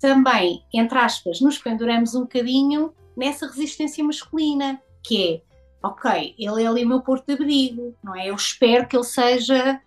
também, 0.00 0.64
entre 0.72 0.98
aspas, 0.98 1.40
nos 1.40 1.58
penduramos 1.58 2.14
um 2.14 2.22
bocadinho 2.22 2.92
nessa 3.16 3.46
resistência 3.46 4.02
masculina, 4.04 4.80
que 5.02 5.34
é, 5.82 5.86
ok, 5.86 6.34
ele 6.38 6.62
é 6.62 6.66
ali 6.66 6.84
o 6.84 6.88
meu 6.88 7.00
porto 7.00 7.26
de 7.26 7.34
abrigo, 7.34 7.94
não 8.02 8.14
é? 8.14 8.28
Eu 8.30 8.34
espero 8.34 8.86
que 8.86 8.96
ele 8.96 9.04
seja, 9.04 9.80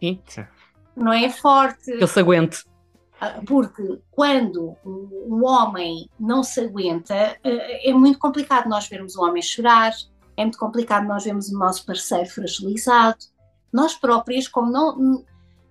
Sim. 0.00 0.20
não 0.96 1.12
é, 1.12 1.28
forte, 1.30 1.84
Que 1.84 1.92
ele 1.92 2.06
se 2.06 2.20
aguente. 2.20 2.64
ah, 3.20 3.40
porque 3.46 4.00
quando 4.10 4.76
o 4.84 5.14
o 5.26 5.44
homem 5.46 6.08
não 6.20 6.42
se 6.42 6.60
aguenta, 6.60 7.14
eh, 7.42 7.90
é 7.90 7.92
muito 7.94 8.18
complicado 8.18 8.68
nós 8.68 8.86
vermos 8.88 9.16
o 9.16 9.22
homem 9.22 9.42
chorar, 9.42 9.92
é 10.36 10.42
muito 10.42 10.58
complicado 10.58 11.06
nós 11.06 11.24
vermos 11.24 11.48
o 11.48 11.58
nosso 11.58 11.84
parceiro 11.86 12.28
fragilizado. 12.28 13.18
Nós 13.72 13.94
próprias, 13.94 14.46
como 14.46 14.70
não, 14.70 15.24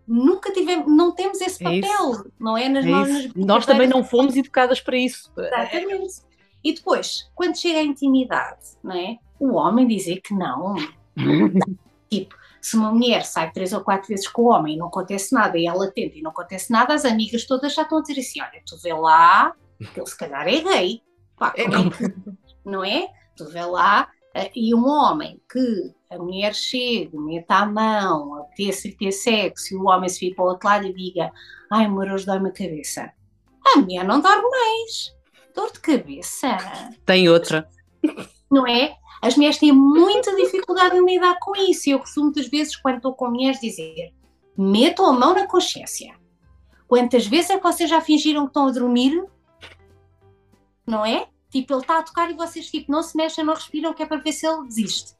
nunca 0.08 0.52
tivemos, 0.52 0.88
não 0.88 1.12
temos 1.12 1.39
esse 1.42 1.66
É 1.66 1.82
papel, 1.82 2.26
não 2.39 2.58
é? 2.58 2.70
Nas, 2.70 2.86
É 2.86 2.89
nas 2.89 3.10
isso. 3.10 3.34
Nós 3.36 3.66
também 3.66 3.88
não 3.88 4.04
fomos 4.04 4.36
educadas 4.36 4.82
para 4.82 4.98
isso. 4.98 5.32
Exatamente. 5.38 6.22
E 6.63 6.74
depois, 6.74 7.30
quando 7.36 7.58
chega 7.58 7.80
a 7.80 7.84
intimidade, 7.84 8.78
não 8.84 8.96
é? 8.96 9.18
O 9.39 9.54
homem 9.56 9.88
dizer 9.88 10.22
que 10.22 10.34
não, 10.34 10.76
Tipo, 12.10 12.36
se 12.62 12.78
uma 12.78 12.92
mulher 12.92 13.26
sai 13.26 13.52
três 13.52 13.74
ou 13.74 13.82
quatro 13.82 14.08
vezes 14.08 14.28
com 14.28 14.44
o 14.44 14.50
homem 14.50 14.76
e 14.76 14.78
não 14.78 14.88
acontece 14.88 15.34
nada, 15.34 15.58
e 15.58 15.66
ela 15.66 15.92
tenta 15.92 16.18
e 16.18 16.22
não 16.22 16.32
acontece 16.32 16.72
nada, 16.72 16.94
as 16.94 17.06
amigas 17.06 17.46
todas 17.46 17.74
já 17.74 17.82
estão 17.82 17.98
a 17.98 18.02
dizer 18.02 18.20
assim: 18.20 18.39
olha, 18.39 18.62
tu 18.66 18.78
vê 18.78 18.94
lá, 18.94 19.54
que 19.80 20.00
ele 20.00 20.08
se 20.08 20.18
calhar 20.18 20.48
é 20.48 20.62
gay. 20.62 21.02
Pá, 21.36 21.54
é 21.58 21.63
que, 21.63 22.13
não 22.63 22.84
é? 22.84 23.08
Tu 23.36 23.46
vê 23.50 23.66
lá, 23.66 24.08
uh, 24.38 24.50
e 24.56 24.76
um 24.76 24.88
homem 24.88 25.42
que 25.52 25.94
a 26.13 26.17
mulher 26.17 26.54
chega, 26.54 27.19
meta 27.19 27.56
a 27.56 27.65
mão, 27.65 28.36
apetece-lhe 28.36 28.95
ter 28.95 29.12
sexo, 29.12 29.73
e 29.73 29.78
o 29.78 29.86
homem 29.86 30.10
se 30.10 30.19
vir 30.19 30.36
para 30.36 30.45
o 30.45 30.47
outro 30.49 30.67
lado 30.67 30.88
e 30.88 30.93
diga: 30.93 31.32
ai, 31.71 31.86
amor, 31.86 32.08
hoje 32.10 32.26
dói-me 32.26 32.49
a 32.49 32.54
cabeça. 32.54 33.12
A 33.65 33.80
mulher 33.80 34.04
não 34.06 34.19
dorme 34.19 34.49
mais. 34.49 35.15
Dor 35.56 35.71
de 35.71 35.80
cabeça. 35.80 36.58
Tem 37.06 37.30
outra. 37.30 37.69
Não 38.52 38.67
é? 38.67 38.95
As 39.21 39.36
mulheres 39.36 39.58
têm 39.58 39.71
muita 39.71 40.36
dificuldade 40.36 40.97
em 40.97 41.06
lidar 41.06 41.38
com 41.39 41.56
isso. 41.56 41.89
Eu 41.89 41.99
costumo 41.99 42.26
muitas 42.26 42.47
vezes, 42.47 42.76
quando 42.76 42.97
estou 42.97 43.13
com 43.13 43.30
mulheres, 43.30 43.60
dizer: 43.60 44.13
metam 44.58 45.06
a 45.06 45.13
mão 45.13 45.34
na 45.34 45.47
consciência. 45.47 46.13
Quantas 46.88 47.26
vezes 47.26 47.49
é 47.49 47.58
que 47.58 47.63
vocês 47.63 47.89
já 47.89 48.02
fingiram 48.02 48.43
que 48.43 48.49
estão 48.49 48.67
a 48.67 48.71
dormir? 48.71 49.23
Não 50.86 51.06
é? 51.06 51.28
Tipo, 51.49 51.73
ele 51.73 51.82
está 51.82 51.99
a 51.99 52.04
tocar 52.04 52.30
e 52.30 52.34
vocês 52.34 52.69
tipo, 52.69 52.91
não 52.91 53.02
se 53.02 53.15
mexem, 53.15 53.45
não 53.45 53.54
respiram, 53.54 53.93
que 53.93 54.04
é 54.04 54.06
para 54.06 54.17
ver 54.17 54.32
se 54.32 54.45
ele 54.45 54.67
desiste. 54.67 55.15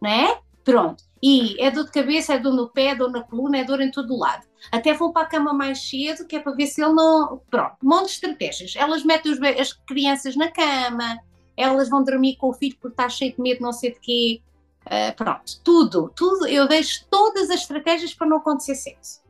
Não 0.00 0.10
é? 0.10 0.40
Pronto. 0.64 1.04
E 1.22 1.60
é 1.62 1.70
dor 1.70 1.84
de 1.84 1.92
cabeça, 1.92 2.34
é 2.34 2.38
dor 2.38 2.54
no 2.54 2.68
pé, 2.68 2.88
é 2.88 2.94
dor 2.94 3.10
na 3.10 3.22
coluna, 3.22 3.58
é 3.58 3.64
dor 3.64 3.80
em 3.80 3.90
todo 3.90 4.14
o 4.14 4.18
lado. 4.18 4.46
Até 4.70 4.92
vão 4.92 5.12
para 5.12 5.22
a 5.22 5.28
cama 5.28 5.52
mais 5.52 5.88
cedo, 5.88 6.26
que 6.26 6.36
é 6.36 6.40
para 6.40 6.52
ver 6.52 6.66
se 6.66 6.82
ele 6.82 6.92
não. 6.92 7.40
Pronto, 7.50 7.76
um 7.82 7.88
monte 7.88 8.06
de 8.06 8.12
estratégias. 8.12 8.74
Elas 8.76 9.02
metem 9.02 9.32
os, 9.32 9.40
as 9.42 9.72
crianças 9.72 10.36
na 10.36 10.50
cama, 10.50 11.18
elas 11.56 11.88
vão 11.88 12.04
dormir 12.04 12.36
com 12.36 12.48
o 12.48 12.52
filho 12.52 12.76
porque 12.80 12.94
está 12.94 13.08
cheio 13.08 13.34
de 13.34 13.40
medo, 13.40 13.62
não 13.62 13.72
sei 13.72 13.92
de 13.92 14.00
quê. 14.00 14.42
Uh, 14.84 15.14
pronto, 15.16 15.60
tudo, 15.64 16.12
tudo. 16.14 16.46
Eu 16.46 16.68
deixo 16.68 17.06
todas 17.10 17.50
as 17.50 17.60
estratégias 17.60 18.14
para 18.14 18.26
não 18.26 18.36
acontecer 18.36 18.74
sexo. 18.74 19.22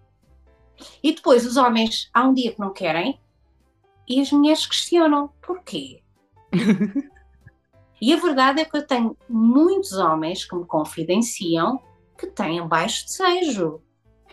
E 1.02 1.14
depois 1.14 1.46
os 1.46 1.56
homens, 1.56 2.10
há 2.12 2.26
um 2.26 2.34
dia 2.34 2.52
que 2.52 2.60
não 2.60 2.72
querem, 2.72 3.18
e 4.08 4.20
as 4.20 4.30
mulheres 4.32 4.66
questionam: 4.66 5.30
porquê? 5.40 6.02
e 8.00 8.12
a 8.12 8.16
verdade 8.16 8.60
é 8.60 8.64
que 8.64 8.76
eu 8.76 8.86
tenho 8.86 9.16
muitos 9.28 9.92
homens 9.92 10.44
que 10.44 10.54
me 10.54 10.66
confidenciam 10.66 11.80
que 12.18 12.26
têm 12.26 12.66
baixo 12.66 13.04
desejo. 13.06 13.80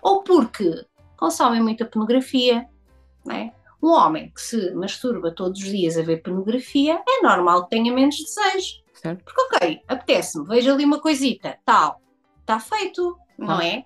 Ou 0.02 0.24
porque 0.24 0.86
consomem 1.18 1.62
muita 1.62 1.86
pornografia, 1.86 2.68
né? 3.26 3.54
Um 3.82 3.90
homem 3.90 4.32
que 4.32 4.42
se 4.42 4.74
masturba 4.74 5.32
todos 5.32 5.60
os 5.60 5.70
dias 5.70 5.98
a 5.98 6.02
ver 6.02 6.22
pornografia 6.22 7.02
é 7.08 7.22
normal 7.22 7.64
que 7.64 7.72
tenha 7.72 7.94
menos 7.94 8.16
desejo. 8.18 8.82
Certo. 8.94 9.24
Porque, 9.24 9.42
ok, 9.42 9.82
apetece-me, 9.88 10.48
vejo 10.48 10.72
ali 10.72 10.86
uma 10.86 11.02
coisita, 11.02 11.58
tal, 11.66 12.02
está 12.40 12.60
feito, 12.60 13.18
não 13.38 13.60
é? 13.60 13.86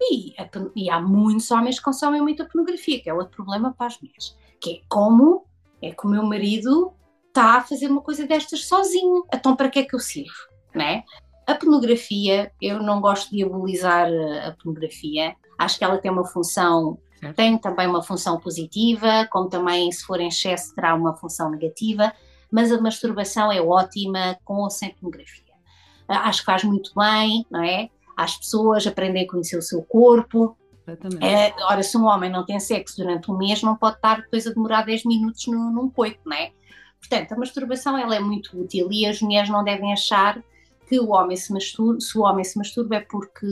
E, 0.00 0.34
e, 0.76 0.90
há 0.90 1.00
muitos 1.00 1.50
homens 1.50 1.78
que 1.78 1.84
consomem 1.84 2.20
muita 2.20 2.44
pornografia, 2.44 3.00
que 3.00 3.08
é 3.08 3.14
outro 3.14 3.34
problema 3.36 3.72
para 3.72 3.86
as 3.86 4.00
mulheres. 4.00 4.36
Que 4.60 4.76
é 4.76 4.80
como 4.88 5.46
é 5.80 5.90
que 5.90 6.06
o 6.06 6.10
meu 6.10 6.22
marido 6.24 6.92
está 7.34 7.56
a 7.56 7.60
fazer 7.62 7.88
uma 7.88 8.00
coisa 8.00 8.24
destas 8.24 8.64
sozinho. 8.64 9.24
Então, 9.34 9.56
para 9.56 9.68
que 9.68 9.80
é 9.80 9.82
que 9.82 9.94
eu 9.94 10.00
sirvo? 10.00 10.32
Né? 10.72 11.02
A 11.46 11.54
pornografia, 11.54 12.52
eu 12.62 12.80
não 12.80 13.00
gosto 13.00 13.30
de 13.30 13.38
diabolizar 13.38 14.08
a 14.46 14.52
pornografia. 14.52 15.34
Acho 15.58 15.76
que 15.76 15.84
ela 15.84 15.98
tem 15.98 16.10
uma 16.10 16.24
função 16.24 16.98
tem 17.32 17.56
também 17.56 17.86
uma 17.86 18.02
função 18.02 18.38
positiva, 18.38 19.26
como 19.30 19.48
também, 19.48 19.90
se 19.90 20.04
for 20.04 20.20
em 20.20 20.28
excesso, 20.28 20.74
terá 20.74 20.94
uma 20.94 21.14
função 21.14 21.50
negativa, 21.50 22.12
mas 22.50 22.70
a 22.70 22.78
masturbação 22.78 23.50
é 23.50 23.62
ótima 23.62 24.36
com 24.44 24.56
ou 24.56 24.68
sem 24.68 24.90
pornografia. 24.90 25.54
Ah, 26.06 26.28
acho 26.28 26.40
que 26.40 26.46
faz 26.46 26.64
muito 26.64 26.92
bem, 26.94 27.46
não 27.50 27.62
é? 27.62 27.88
As 28.14 28.36
pessoas 28.36 28.86
aprendem 28.86 29.24
a 29.24 29.28
conhecer 29.28 29.56
o 29.56 29.62
seu 29.62 29.82
corpo. 29.82 30.54
É, 31.22 31.54
ora, 31.64 31.82
se 31.82 31.96
um 31.96 32.04
homem 32.04 32.30
não 32.30 32.44
tem 32.44 32.60
sexo 32.60 32.98
durante 32.98 33.30
um 33.30 33.38
mês, 33.38 33.62
não 33.62 33.74
pode 33.74 33.96
estar 33.96 34.20
depois 34.20 34.46
a 34.46 34.50
demorar 34.50 34.82
10 34.82 35.04
minutos 35.06 35.46
no, 35.46 35.70
num 35.70 35.88
coito, 35.88 36.20
não 36.26 36.36
é? 36.36 36.52
Portanto, 37.08 37.32
a 37.32 37.36
masturbação 37.36 37.98
ela 37.98 38.16
é 38.16 38.20
muito 38.20 38.58
útil 38.58 38.88
e 38.90 39.04
as 39.06 39.20
mulheres 39.20 39.50
não 39.50 39.62
devem 39.62 39.92
achar 39.92 40.42
que 40.88 40.98
o 40.98 41.10
homem 41.10 41.36
se 41.36 41.52
masturba, 41.52 42.00
se 42.00 42.16
o 42.16 42.22
homem 42.22 42.44
se 42.44 42.56
masturba 42.56 42.96
é 42.96 43.00
porque 43.00 43.46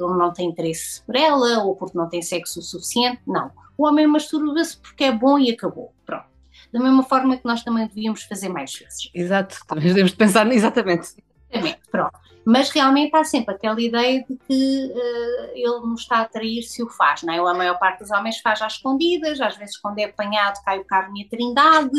não 0.00 0.32
tem 0.32 0.48
interesse 0.48 1.02
por 1.02 1.16
ela 1.16 1.64
ou 1.64 1.76
porque 1.76 1.96
não 1.96 2.08
tem 2.08 2.22
sexo 2.22 2.60
o 2.60 2.62
suficiente. 2.62 3.20
Não. 3.26 3.50
O 3.78 3.86
homem 3.86 4.06
masturba-se 4.06 4.76
porque 4.78 5.04
é 5.04 5.12
bom 5.12 5.38
e 5.38 5.50
acabou. 5.50 5.92
Pronto. 6.04 6.26
Da 6.72 6.80
mesma 6.80 7.02
forma 7.04 7.36
que 7.36 7.44
nós 7.44 7.62
também 7.62 7.86
devíamos 7.86 8.22
fazer 8.24 8.48
mais 8.48 8.74
vezes. 8.74 9.08
Exato, 9.14 9.58
também 9.66 9.86
devemos 9.86 10.12
pensar 10.12 10.50
exatamente. 10.50 11.14
Pronto 11.90 12.26
mas 12.46 12.70
realmente 12.70 13.12
há 13.16 13.24
sempre 13.24 13.56
aquela 13.56 13.80
ideia 13.80 14.24
de 14.24 14.36
que 14.46 14.86
uh, 14.86 15.50
ele 15.52 15.80
não 15.80 15.94
está 15.94 16.20
a 16.20 16.24
trair 16.24 16.62
se 16.62 16.80
o 16.80 16.88
faz, 16.88 17.24
não 17.24 17.34
é? 17.34 17.38
A 17.38 17.54
maior 17.54 17.76
parte 17.76 17.98
dos 17.98 18.12
homens 18.12 18.38
faz 18.38 18.62
às 18.62 18.74
escondidas, 18.74 19.40
às 19.40 19.56
vezes 19.56 19.76
quando 19.76 19.98
é 19.98 20.04
apanhado 20.04 20.62
cai 20.64 20.78
o 20.78 20.84
carne 20.84 21.22
e 21.22 21.28
trindade, 21.28 21.90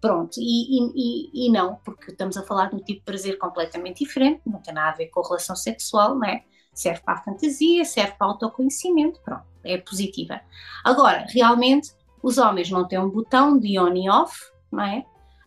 pronto, 0.00 0.38
e, 0.38 0.80
e, 0.96 1.48
e, 1.48 1.52
não, 1.52 1.74
porque 1.84 2.12
estamos 2.12 2.38
a 2.38 2.42
falar 2.42 2.70
de 2.70 2.76
um 2.76 2.78
tipo 2.78 3.00
de 3.00 3.04
prazer 3.04 3.36
completamente 3.36 4.02
diferente, 4.02 4.40
não 4.46 4.58
tem 4.58 4.72
nada 4.72 4.88
a 4.88 4.96
ver 4.96 5.08
com 5.08 5.20
a 5.20 5.28
relação 5.28 5.54
sexual, 5.54 6.14
não 6.14 6.24
é? 6.26 6.44
Serve 6.72 7.02
para 7.02 7.18
a 7.18 7.22
fantasia, 7.22 7.84
serve 7.84 8.12
para 8.12 8.26
o 8.26 8.30
autoconhecimento, 8.30 9.20
pronto, 9.20 9.44
é 9.62 9.76
positiva. 9.76 10.40
Agora, 10.82 11.26
realmente, 11.28 11.90
os 12.22 12.38
homens 12.38 12.70
não 12.70 12.88
têm 12.88 12.98
um 12.98 13.10
botão 13.10 13.58
de 13.58 13.78
on 13.78 13.94
e 13.94 14.08
off, 14.08 14.34
não 14.72 14.82
é? 14.82 15.04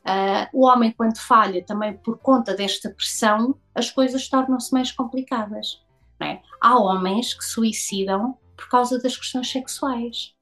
Uh, 0.08 0.48
o 0.54 0.66
homem, 0.66 0.92
quando 0.92 1.18
falha, 1.18 1.62
também 1.66 1.98
por 1.98 2.18
conta 2.18 2.56
desta 2.56 2.90
pressão, 2.90 3.60
as 3.76 3.92
coisas 3.92 4.30
tornam-se 4.30 4.72
mais 4.74 4.90
complicadas. 4.92 5.84
É? 6.20 6.40
Há 6.62 6.80
homens 6.80 7.34
que 7.34 7.44
suicidam 7.44 8.38
por 8.56 8.70
causa 8.70 8.98
das 9.00 9.18
questões 9.18 9.52
sexuais. 9.52 10.34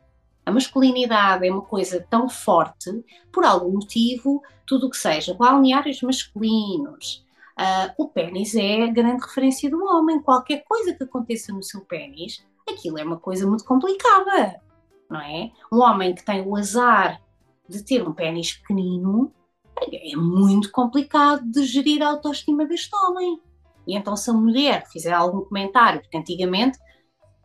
A 0.46 0.52
masculinidade 0.52 1.48
é 1.48 1.52
uma 1.52 1.64
coisa 1.64 2.06
tão 2.10 2.30
forte, 2.30 3.04
por 3.34 3.44
algum 3.44 3.74
motivo, 3.74 4.42
tudo 4.68 4.88
o 4.88 4.90
que 4.92 4.98
seja 4.98 5.34
balneários 5.34 6.02
masculinos, 6.04 7.26
uh, 7.60 7.94
o 7.98 8.08
pênis 8.08 8.56
é 8.56 8.84
a 8.84 8.92
grande 8.92 9.26
referência 9.26 9.70
do 9.70 9.84
homem. 9.84 10.22
Qualquer 10.22 10.64
coisa 10.64 10.94
que 10.94 11.04
aconteça 11.04 11.52
no 11.52 11.64
seu 11.64 11.82
pênis, 11.82 12.46
aquilo 12.70 13.00
é 13.00 13.04
uma 13.04 13.18
coisa 13.18 13.48
muito 13.48 13.66
complicada, 13.66 14.62
não 15.10 15.20
é? 15.20 15.52
Um 15.72 15.80
homem 15.80 16.14
que 16.14 16.24
tem 16.24 16.42
o 16.42 16.56
azar 16.56 17.22
de 17.68 17.84
ter 17.84 18.08
um 18.08 18.14
pênis 18.14 18.54
pequenino 18.54 19.34
é 19.82 20.16
muito 20.16 20.72
complicado 20.72 21.44
de 21.50 21.64
gerir 21.64 22.02
a 22.02 22.10
autoestima 22.10 22.66
deste 22.66 22.96
homem. 22.96 23.40
E 23.88 23.96
então, 23.96 24.16
se 24.16 24.30
a 24.30 24.34
mulher 24.34 24.86
fizer 24.88 25.14
algum 25.14 25.42
comentário, 25.42 26.02
porque 26.02 26.18
antigamente 26.18 26.78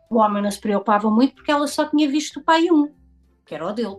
o 0.09 0.17
homem 0.17 0.43
não 0.43 0.51
se 0.51 0.59
preocupava 0.59 1.09
muito 1.09 1.35
porque 1.35 1.51
ela 1.51 1.67
só 1.67 1.85
tinha 1.85 2.09
visto 2.09 2.39
o 2.39 2.43
pai 2.43 2.69
um, 2.71 2.93
que 3.45 3.55
era 3.55 3.67
o 3.67 3.73
dele. 3.73 3.97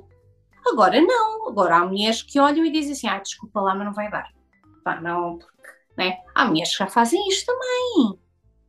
Agora 0.67 1.01
não, 1.01 1.49
agora 1.49 1.77
há 1.77 1.87
mulheres 1.87 2.23
que 2.23 2.39
olham 2.39 2.65
e 2.65 2.71
dizem 2.71 2.93
assim: 2.93 3.09
ah, 3.09 3.19
desculpa 3.19 3.61
lá, 3.61 3.75
mas 3.75 3.87
não 3.87 3.95
vai 3.95 4.11
dar. 4.11 4.31
Pá, 4.85 5.01
não, 5.01 5.39
porque, 5.39 5.69
né? 5.97 6.19
Há 6.35 6.45
mulheres 6.45 6.73
que 6.73 6.79
já 6.79 6.87
fazem 6.87 7.29
isto 7.29 7.47
também, 7.47 8.19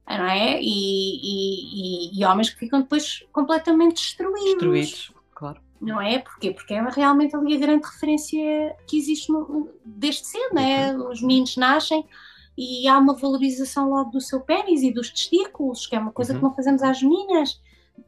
não 0.08 0.26
é? 0.26 0.62
E, 0.62 0.66
e, 0.66 2.10
e, 2.12 2.20
e 2.20 2.26
homens 2.26 2.50
que 2.50 2.60
ficam 2.60 2.82
depois 2.82 3.26
completamente 3.32 3.96
destruídos. 3.96 4.52
Destruídos, 4.52 5.14
não 5.84 6.02
é? 6.02 6.20
Porquê? 6.20 6.52
Porque 6.52 6.74
é 6.74 6.82
realmente 6.90 7.36
ali 7.36 7.56
a 7.56 7.60
grande 7.60 7.86
referência 7.86 8.76
que 8.88 8.98
existe 8.98 9.32
no, 9.32 9.70
desde 9.86 10.26
cedo, 10.26 10.56
né? 10.56 10.96
Os 10.98 11.22
meninos 11.22 11.58
nascem 11.58 12.06
e 12.58 12.88
há 12.88 12.98
uma 12.98 13.16
valorização 13.16 13.90
logo 13.90 14.12
do 14.12 14.22
seu 14.22 14.40
pênis 14.40 14.82
e 14.82 14.92
dos 14.92 15.10
testículos, 15.10 15.86
que 15.86 15.96
é 15.96 16.00
uma 16.00 16.12
coisa 16.12 16.34
uhum. 16.34 16.40
que 16.40 16.46
não 16.46 16.54
fazemos 16.54 16.82
às 16.82 17.02
meninas. 17.02 17.62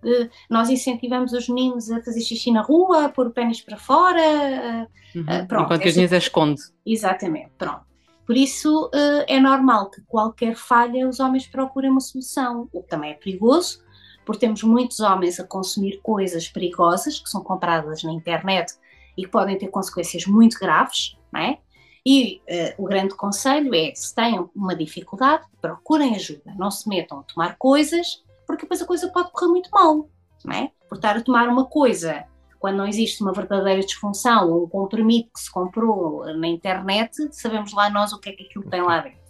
Uh, 0.04 0.30
nós 0.50 0.70
incentivamos 0.70 1.34
os 1.34 1.50
meninos 1.50 1.92
a 1.92 2.02
fazer 2.02 2.22
xixi 2.22 2.52
na 2.52 2.62
rua, 2.62 3.10
pôr 3.10 3.28
o 3.28 3.32
pênis 3.32 3.62
para 3.62 3.78
fora. 3.78 4.22
Uh, 4.22 5.20
uhum. 5.20 5.48
pronto, 5.48 5.66
Enquanto 5.66 5.82
que 5.82 5.90
as 5.90 5.96
meninas 5.96 6.24
esconde. 6.24 6.62
Exatamente, 6.86 7.52
pronto. 7.58 7.84
Por 8.26 8.36
isso 8.36 8.90
é 9.28 9.40
normal 9.40 9.92
que 9.92 10.02
qualquer 10.02 10.56
falha 10.56 11.08
os 11.08 11.20
homens 11.20 11.46
procurem 11.46 11.92
uma 11.92 12.00
solução, 12.00 12.68
o 12.74 12.82
que 12.82 12.90
também 12.90 13.12
é 13.12 13.14
perigoso, 13.14 13.85
porque 14.26 14.46
temos 14.46 14.64
muitos 14.64 15.00
homens 15.00 15.40
a 15.40 15.44
consumir 15.44 16.00
coisas 16.02 16.48
perigosas 16.48 17.20
que 17.20 17.30
são 17.30 17.44
compradas 17.44 18.04
na 18.04 18.12
internet 18.12 18.74
e 19.16 19.24
que 19.24 19.30
podem 19.30 19.58
ter 19.58 19.68
consequências 19.68 20.26
muito 20.26 20.60
graves, 20.60 21.18
não 21.32 21.42
é? 21.42 21.60
E 22.06 22.42
uh, 22.48 22.84
o 22.84 22.86
grande 22.86 23.16
conselho 23.16 23.74
é, 23.74 23.94
se 23.96 24.14
têm 24.14 24.48
uma 24.56 24.76
dificuldade, 24.76 25.44
procurem 25.60 26.16
ajuda, 26.16 26.54
não 26.56 26.70
se 26.70 26.88
metam 26.88 27.20
a 27.20 27.24
tomar 27.24 27.56
coisas, 27.58 28.24
porque 28.46 28.64
depois 28.64 28.82
a 28.82 28.86
coisa 28.86 29.08
pode 29.10 29.32
correr 29.32 29.48
muito 29.48 29.70
mal, 29.72 30.08
não 30.44 30.54
é? 30.54 30.72
Por 30.88 30.96
estar 30.96 31.18
a 31.18 31.22
tomar 31.22 31.48
uma 31.48 31.66
coisa 31.66 32.26
quando 32.60 32.78
não 32.78 32.88
existe 32.88 33.22
uma 33.22 33.34
verdadeira 33.34 33.82
disfunção 33.82 34.52
ou 34.52 34.66
um 34.66 34.68
comprimido 34.70 35.30
que 35.34 35.40
se 35.40 35.52
comprou 35.52 36.26
na 36.36 36.48
internet, 36.48 37.16
sabemos 37.32 37.74
lá 37.74 37.90
nós 37.90 38.12
o 38.14 38.20
que 38.20 38.30
é 38.30 38.34
que 38.34 38.44
aquilo 38.44 38.70
tem 38.70 38.82
lá 38.82 39.02
dentro. 39.02 39.25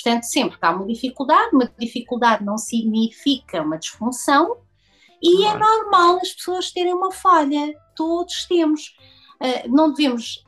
Portanto, 0.00 0.24
sempre 0.24 0.58
que 0.58 0.64
há 0.64 0.70
uma 0.70 0.86
dificuldade, 0.86 1.50
uma 1.52 1.72
dificuldade 1.78 2.44
não 2.44 2.56
significa 2.56 3.62
uma 3.62 3.78
disfunção 3.78 4.56
e 5.20 5.44
é 5.44 5.58
normal 5.58 6.18
as 6.22 6.32
pessoas 6.32 6.70
terem 6.70 6.94
uma 6.94 7.10
falha. 7.10 7.74
Todos 7.96 8.46
temos. 8.46 8.96
Uh, 9.40 9.68
não 9.68 9.92
devemos 9.92 10.44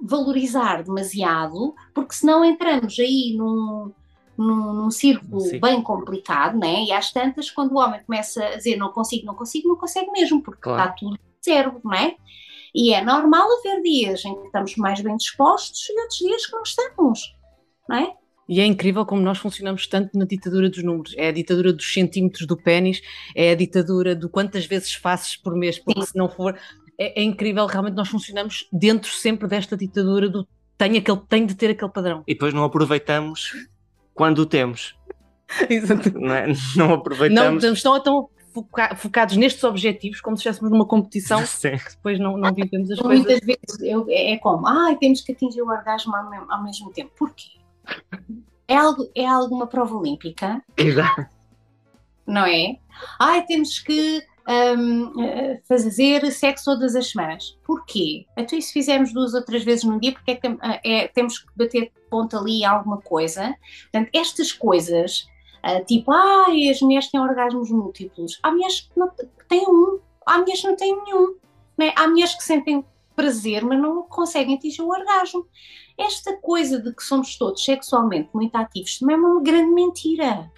valorizar 0.00 0.82
demasiado, 0.82 1.74
porque 1.92 2.14
senão 2.14 2.44
entramos 2.44 2.98
aí 2.98 3.34
num, 3.36 3.92
num, 4.38 4.72
num 4.72 4.90
círculo 4.90 5.40
Sim. 5.40 5.60
bem 5.60 5.82
complicado, 5.82 6.56
né? 6.56 6.84
E 6.84 6.92
às 6.92 7.12
tantas, 7.12 7.50
quando 7.50 7.72
o 7.72 7.78
homem 7.78 8.02
começa 8.04 8.44
a 8.44 8.56
dizer 8.56 8.76
não 8.76 8.92
consigo, 8.92 9.26
não 9.26 9.34
consigo, 9.34 9.68
não 9.68 9.76
consegue 9.76 10.10
mesmo, 10.10 10.42
porque 10.42 10.62
claro. 10.62 10.82
está 10.82 10.94
tudo 10.94 11.18
zero, 11.44 11.80
não 11.84 11.92
é? 11.92 12.16
E 12.74 12.94
é 12.94 13.02
normal 13.04 13.46
haver 13.58 13.82
dias 13.82 14.24
em 14.24 14.34
que 14.34 14.46
estamos 14.46 14.76
mais 14.76 15.00
bem 15.00 15.16
dispostos 15.16 15.88
e 15.88 16.00
outros 16.00 16.18
dias 16.18 16.46
que 16.46 16.52
não 16.52 16.62
estamos, 16.62 17.34
não 17.88 17.96
é? 17.96 18.16
E 18.48 18.60
é 18.60 18.66
incrível 18.66 19.06
como 19.06 19.22
nós 19.22 19.38
funcionamos 19.38 19.86
tanto 19.86 20.16
na 20.18 20.24
ditadura 20.24 20.68
dos 20.68 20.82
números. 20.82 21.14
É 21.16 21.28
a 21.28 21.32
ditadura 21.32 21.72
dos 21.72 21.92
centímetros 21.92 22.46
do 22.46 22.56
pênis, 22.56 23.00
é 23.34 23.52
a 23.52 23.54
ditadura 23.54 24.14
do 24.14 24.28
quantas 24.28 24.66
vezes 24.66 24.94
faces 24.94 25.36
por 25.36 25.56
mês, 25.56 25.78
porque 25.78 26.00
Sim. 26.00 26.06
se 26.06 26.16
não 26.18 26.28
for. 26.28 26.58
É, 26.98 27.20
é, 27.20 27.24
incrível, 27.24 27.66
realmente 27.66 27.94
nós 27.94 28.08
funcionamos 28.08 28.68
dentro 28.72 29.10
sempre 29.10 29.48
desta 29.48 29.76
ditadura 29.76 30.28
do 30.28 30.46
tem, 30.76 30.96
aquele, 30.96 31.20
tem 31.28 31.46
de 31.46 31.54
ter 31.54 31.70
aquele 31.70 31.90
padrão. 31.90 32.22
E 32.26 32.34
depois 32.34 32.52
não 32.52 32.64
aproveitamos 32.64 33.52
quando 34.12 34.40
o 34.40 34.46
temos. 34.46 34.94
Não, 36.14 36.34
é? 36.34 36.46
não 36.74 36.94
aproveitamos. 36.94 37.62
Não, 37.62 37.72
estão 37.74 38.02
tão 38.02 38.30
foca 38.54 38.96
focados 38.96 39.36
nestes 39.36 39.62
objetivos 39.62 40.20
como 40.20 40.36
se 40.36 40.40
estivéssemos 40.40 40.70
numa 40.70 40.86
competição 40.86 41.44
Sim. 41.46 41.76
que 41.76 41.90
depois 41.90 42.18
não, 42.18 42.38
não 42.38 42.52
vivemos 42.54 42.90
as 42.90 42.98
Muitas 42.98 43.26
coisas. 43.26 43.46
Muitas 43.46 43.46
vezes 43.46 43.82
eu, 43.82 44.06
é 44.08 44.38
como, 44.38 44.66
ah, 44.66 44.96
temos 44.98 45.20
que 45.20 45.32
atingir 45.32 45.60
o 45.60 45.68
orgasmo 45.68 46.16
ao 46.16 46.30
mesmo, 46.30 46.50
ao 46.50 46.64
mesmo 46.64 46.92
tempo. 46.92 47.12
Porquê? 47.16 47.63
É, 48.66 48.76
algo, 48.76 49.10
é 49.14 49.26
alguma 49.26 49.66
prova 49.66 49.96
olímpica? 49.96 50.62
Exato. 50.76 51.26
Não 52.26 52.46
é? 52.46 52.78
Ai, 53.20 53.44
temos 53.44 53.78
que 53.78 54.22
um, 54.48 55.12
fazer 55.66 56.30
sexo 56.30 56.64
todas 56.64 56.94
as 56.94 57.10
semanas. 57.10 57.56
Porquê? 57.64 58.26
Então, 58.36 58.58
e 58.58 58.62
se 58.62 58.72
fizermos 58.72 59.12
duas 59.12 59.34
ou 59.34 59.44
três 59.44 59.64
vezes 59.64 59.84
num 59.84 59.98
dia, 59.98 60.12
porque 60.12 60.32
é 60.32 60.34
que 60.36 60.46
é, 60.46 60.80
é, 60.84 61.08
temos 61.08 61.38
que 61.38 61.46
bater 61.56 61.92
ponto 62.10 62.36
ali 62.36 62.64
alguma 62.64 63.00
coisa? 63.00 63.54
Portanto, 63.84 64.10
estas 64.14 64.52
coisas, 64.52 65.26
uh, 65.64 65.84
tipo, 65.84 66.12
ai, 66.12 66.68
as 66.68 66.80
mulheres 66.80 67.10
têm 67.10 67.20
orgasmos 67.20 67.70
múltiplos. 67.70 68.38
Há 68.42 68.50
mulheres 68.50 68.80
que, 68.80 68.98
não, 68.98 69.08
que 69.08 69.48
têm 69.48 69.64
um, 69.68 69.98
há 70.26 70.38
mulheres 70.38 70.60
que 70.60 70.68
não 70.68 70.76
têm 70.76 71.04
nenhum. 71.04 71.36
Né? 71.76 71.92
Há 71.96 72.06
mulheres 72.06 72.34
que 72.34 72.44
sentem 72.44 72.84
prazer, 73.16 73.64
mas 73.64 73.80
não 73.80 74.02
conseguem 74.02 74.56
atingir 74.56 74.82
o 74.82 74.88
orgasmo. 74.88 75.46
Esta 75.98 76.36
coisa 76.36 76.80
de 76.80 76.94
que 76.94 77.02
somos 77.02 77.36
todos 77.36 77.64
sexualmente 77.64 78.30
muito 78.34 78.54
ativos 78.56 78.98
também 78.98 79.16
é 79.16 79.18
uma 79.18 79.42
grande 79.42 79.72
mentira 79.72 80.50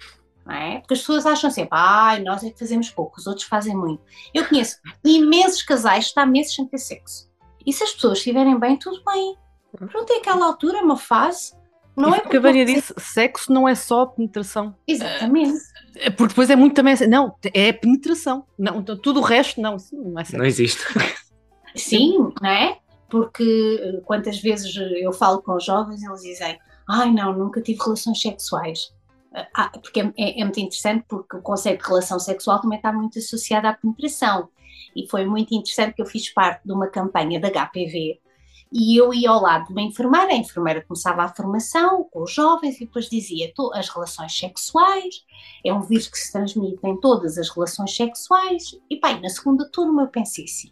não 0.47 0.55
é? 0.55 0.79
Porque 0.79 0.93
as 0.93 1.01
pessoas 1.01 1.25
acham 1.25 1.51
sempre, 1.51 1.69
ai, 1.73 2.23
nós 2.23 2.43
é 2.43 2.49
que 2.49 2.57
fazemos 2.57 2.89
pouco, 2.89 3.19
os 3.19 3.27
outros 3.27 3.45
fazem 3.45 3.75
muito. 3.75 4.01
Eu 4.33 4.47
conheço 4.47 4.77
imensos 5.03 5.61
casais 5.61 6.05
que 6.05 6.09
estão 6.09 6.25
meses 6.25 6.55
sem 6.55 6.65
ter 6.65 6.77
sexo. 6.77 7.29
E 7.65 7.73
se 7.73 7.83
as 7.83 7.91
pessoas 7.91 8.19
estiverem 8.19 8.57
bem, 8.57 8.77
tudo 8.77 9.03
bem. 9.05 9.35
Pronto, 9.77 10.11
é 10.11 10.17
aquela 10.17 10.45
altura, 10.45 10.81
uma 10.81 10.95
fase. 10.95 11.53
Não 11.95 12.15
é 12.15 12.21
porque 12.21 12.37
a 12.37 12.39
Vânia 12.39 12.63
disse, 12.63 12.93
sexo 12.97 13.51
não 13.51 13.67
é 13.67 13.75
só 13.75 14.05
penetração. 14.05 14.73
Exatamente. 14.87 15.59
É, 15.95 16.09
porque 16.09 16.29
depois 16.29 16.49
é 16.49 16.55
muito 16.55 16.75
também 16.75 16.93
assim, 16.93 17.07
não, 17.07 17.35
é 17.53 17.73
penetração. 17.73 18.45
Não, 18.57 18.79
então 18.79 18.95
tudo 18.95 19.19
o 19.19 19.23
resto, 19.23 19.59
não, 19.59 19.75
não 19.91 20.19
é 20.19 20.23
sexo. 20.23 20.37
Não 20.37 20.45
existe. 20.45 20.83
Sim, 21.75 22.31
não 22.41 22.49
é? 22.49 22.77
Porque 23.09 23.79
eh, 23.81 24.01
quantas 24.05 24.39
vezes 24.39 24.75
eu 24.75 25.13
falo 25.13 25.41
com 25.41 25.55
os 25.55 25.63
jovens, 25.63 26.03
eles 26.03 26.21
dizem, 26.21 26.59
ai 26.87 27.11
não, 27.11 27.33
nunca 27.33 27.61
tive 27.61 27.79
relações 27.81 28.21
sexuais. 28.21 28.93
Ah, 29.53 29.69
porque 29.69 30.01
é, 30.01 30.13
é, 30.17 30.41
é, 30.41 30.43
muito 30.43 30.59
interessante 30.59 31.05
porque 31.07 31.37
o 31.37 31.41
conceito 31.41 31.81
de 31.81 31.87
relação 31.87 32.19
sexual 32.19 32.59
também 32.59 32.77
está 32.77 32.91
muito 32.91 33.19
associado 33.19 33.67
à 33.67 33.73
penetração. 33.73 34.49
E 34.95 35.07
foi 35.07 35.25
muito 35.25 35.53
interessante 35.53 35.93
que 35.93 36.01
eu 36.01 36.05
fiz 36.05 36.29
parte 36.33 36.65
de 36.65 36.73
uma 36.73 36.87
campanha 36.87 37.39
da 37.39 37.49
HPV 37.49 38.19
e 38.71 38.97
eu 38.99 39.13
ia 39.13 39.29
ao 39.29 39.41
lado 39.41 39.67
de 39.67 39.71
uma 39.71 39.81
enfermeira, 39.81 40.33
a 40.33 40.35
enfermeira 40.35 40.81
começava 40.81 41.23
a 41.23 41.33
formação 41.33 42.03
com 42.03 42.23
os 42.23 42.33
jovens 42.33 42.75
e 42.77 42.85
depois 42.85 43.09
dizia 43.09 43.51
as 43.73 43.89
relações 43.89 44.37
sexuais, 44.37 45.25
é 45.65 45.73
um 45.73 45.81
vírus 45.81 46.07
que 46.07 46.17
se 46.17 46.31
transmite 46.31 46.79
em 46.83 46.99
todas 46.99 47.37
as 47.37 47.49
relações 47.49 47.95
sexuais. 47.95 48.77
E 48.89 48.97
pá, 48.97 49.17
na 49.19 49.29
segunda 49.29 49.69
turma 49.69 50.03
eu 50.03 50.07
pensei 50.07 50.43
assim, 50.43 50.71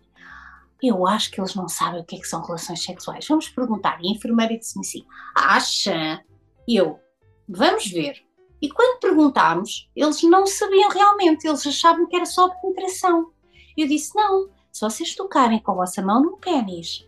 eu 0.88 1.07
acho 1.07 1.31
que 1.31 1.39
eles 1.39 1.55
não 1.55 1.67
sabem 1.67 2.01
o 2.01 2.05
que, 2.05 2.15
é 2.15 2.19
que 2.19 2.27
são 2.27 2.41
relações 2.41 2.83
sexuais. 2.83 3.27
Vamos 3.27 3.49
perguntar. 3.49 3.99
E 4.01 4.07
a 4.07 4.11
enfermeira 4.11 4.57
disse-me 4.57 4.86
assim, 4.86 5.05
acha? 5.36 6.23
Eu, 6.67 6.99
vamos 7.47 7.88
ver. 7.88 8.25
E 8.61 8.69
quando 8.69 8.99
perguntámos, 8.99 9.89
eles 9.95 10.23
não 10.23 10.45
sabiam 10.47 10.89
realmente, 10.89 11.45
eles 11.45 11.65
achavam 11.67 12.07
que 12.07 12.15
era 12.15 12.25
só 12.25 12.49
penetração. 12.49 13.31
Eu 13.77 13.88
disse: 13.88 14.15
não, 14.15 14.49
se 14.71 14.81
vocês 14.81 15.15
tocarem 15.15 15.59
com 15.59 15.71
a 15.71 15.75
vossa 15.75 16.01
mão 16.01 16.21
no 16.21 16.38
pênis 16.38 17.07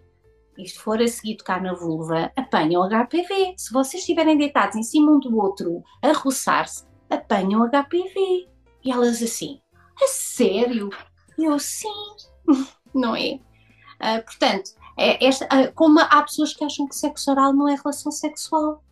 e 0.57 0.67
se 0.67 0.78
for 0.78 1.01
a 1.01 1.07
seguir 1.07 1.38
tocar 1.38 1.61
na 1.61 1.73
vulva, 1.73 2.32
apanham 2.36 2.88
HPV. 2.88 3.55
Se 3.57 3.71
vocês 3.71 4.01
estiverem 4.01 4.38
deitados 4.38 4.75
em 4.75 4.84
cima 4.84 5.11
um 5.11 5.19
do 5.19 5.38
outro 5.38 5.84
a 6.01 6.11
roçar-se, 6.11 6.86
apanham 7.09 7.67
HPV. 7.69 8.49
E 8.84 8.91
elas 8.91 9.21
assim: 9.23 9.61
a 10.01 10.07
sério? 10.07 10.89
Eu 11.38 11.57
sim, 11.59 11.88
não 12.93 13.15
é? 13.15 13.39
Uh, 14.02 14.24
portanto, 14.24 14.72
é 14.98 15.26
esta, 15.26 15.45
uh, 15.45 15.72
como 15.74 16.00
há 16.00 16.22
pessoas 16.24 16.54
que 16.54 16.64
acham 16.64 16.88
que 16.88 16.95
sexo 16.95 17.32
oral 17.32 17.54
não 17.54 17.68
é 17.68 17.76
relação 17.76 18.12
sexual. 18.12 18.84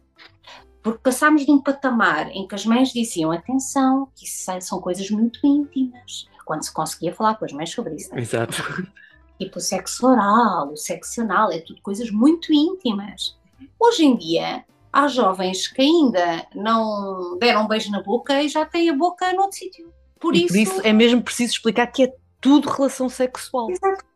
Porque 0.82 0.99
passámos 0.99 1.45
de 1.45 1.51
um 1.51 1.60
patamar 1.60 2.30
em 2.30 2.47
que 2.47 2.53
as 2.53 2.66
mães 2.66 2.93
diziam 2.93 3.32
atenção, 3.32 4.08
que 4.16 4.26
isso 4.26 4.45
são 4.62 4.80
coisas 4.80 5.10
muito 5.10 5.39
íntimas, 5.43 6.28
quando 6.45 6.64
se 6.64 6.72
conseguia 6.72 7.14
falar 7.14 7.36
com 7.36 7.45
as 7.45 7.51
mães 7.51 7.72
sobre 7.72 7.95
isso. 7.95 8.14
Né? 8.14 8.22
Exato. 8.22 8.56
Tipo 9.39 9.58
o 9.58 9.62
sexo 9.62 10.08
oral, 10.08 10.72
o 10.72 10.78
sexo 10.78 11.22
anal, 11.22 11.51
é 11.51 11.60
tudo 11.60 11.82
coisas 11.82 12.10
muito 12.12 12.53
íntimas. 12.53 13.36
Hoje 13.80 14.06
em 14.06 14.16
dia, 14.16 14.64
há 14.93 15.08
jovens 15.08 15.68
que 15.68 15.82
ainda 15.82 16.47
não 16.56 17.38
deram 17.38 17.64
um 17.64 17.68
beijo 17.68 17.91
na 17.91 18.01
boca 18.01 18.41
e 18.41 18.47
já 18.47 18.66
têm 18.66 18.89
a 18.89 18.95
boca 18.95 19.34
noutro 19.34 19.58
sítio. 19.58 19.91
Por 20.20 20.36
isso, 20.36 20.47
por 20.47 20.58
isso 20.58 20.82
é 20.84 20.93
mesmo 20.93 21.22
preciso 21.22 21.53
explicar 21.53 21.88
que 21.88 22.03
é 22.03 22.16
tudo 22.39 22.70
relação 22.70 23.10
sexual. 23.10 23.70
Exato 23.72 24.14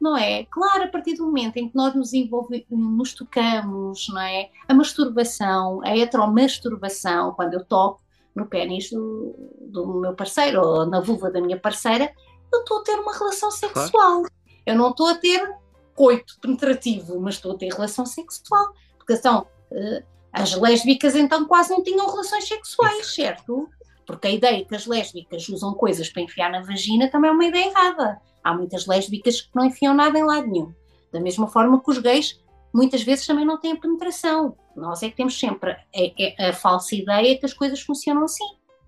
não 0.00 0.16
é? 0.16 0.44
Claro, 0.44 0.84
a 0.84 0.88
partir 0.88 1.14
do 1.14 1.24
momento 1.24 1.56
em 1.56 1.68
que 1.68 1.76
nós 1.76 1.94
nos 1.94 2.12
envolvemos, 2.12 2.66
nos 2.70 3.14
tocamos, 3.14 4.08
não 4.08 4.20
é? 4.20 4.50
A 4.68 4.74
masturbação, 4.74 5.80
a 5.84 5.96
heteromasturbação, 5.96 7.32
quando 7.32 7.54
eu 7.54 7.64
toco 7.64 8.00
no 8.34 8.46
pênis 8.46 8.90
do, 8.90 9.34
do 9.60 10.00
meu 10.00 10.14
parceiro 10.14 10.60
ou 10.60 10.86
na 10.86 11.00
vulva 11.00 11.30
da 11.30 11.40
minha 11.40 11.58
parceira, 11.58 12.12
eu 12.52 12.60
estou 12.60 12.78
a 12.78 12.82
ter 12.82 12.98
uma 12.98 13.16
relação 13.16 13.50
sexual. 13.50 13.90
Claro. 13.90 14.28
Eu 14.64 14.74
não 14.74 14.90
estou 14.90 15.08
a 15.08 15.14
ter 15.14 15.54
coito 15.94 16.38
penetrativo, 16.40 17.18
mas 17.20 17.36
estou 17.36 17.52
a 17.52 17.58
ter 17.58 17.72
relação 17.72 18.04
sexual. 18.04 18.74
Porque 18.98 19.16
são 19.16 19.46
uh, 19.70 20.04
as 20.32 20.54
lésbicas 20.54 21.14
então 21.14 21.46
quase 21.46 21.70
não 21.70 21.82
tinham 21.82 22.06
relações 22.06 22.46
sexuais, 22.46 23.14
certo? 23.14 23.68
Porque 24.06 24.28
a 24.28 24.30
ideia 24.30 24.64
que 24.64 24.74
as 24.74 24.86
lésbicas 24.86 25.48
usam 25.48 25.74
coisas 25.74 26.08
para 26.10 26.22
enfiar 26.22 26.50
na 26.50 26.62
vagina 26.62 27.10
também 27.10 27.30
é 27.30 27.32
uma 27.32 27.44
ideia 27.44 27.70
errada. 27.70 28.20
Há 28.46 28.54
muitas 28.54 28.86
lésbicas 28.86 29.40
que 29.40 29.50
não 29.56 29.64
enfiam 29.64 29.92
nada 29.92 30.16
em 30.16 30.22
lado 30.22 30.46
nenhum. 30.46 30.72
Da 31.12 31.18
mesma 31.18 31.48
forma 31.48 31.82
que 31.82 31.90
os 31.90 31.98
gays 31.98 32.40
muitas 32.72 33.02
vezes 33.02 33.26
também 33.26 33.44
não 33.44 33.58
têm 33.58 33.72
a 33.72 33.76
penetração. 33.76 34.56
Nós 34.76 35.02
é 35.02 35.10
que 35.10 35.16
temos 35.16 35.36
sempre 35.36 35.72
a, 35.72 36.44
a, 36.44 36.50
a 36.50 36.52
falsa 36.52 36.94
ideia 36.94 37.36
que 37.36 37.44
as 37.44 37.52
coisas 37.52 37.80
funcionam 37.80 38.22
assim. 38.22 38.46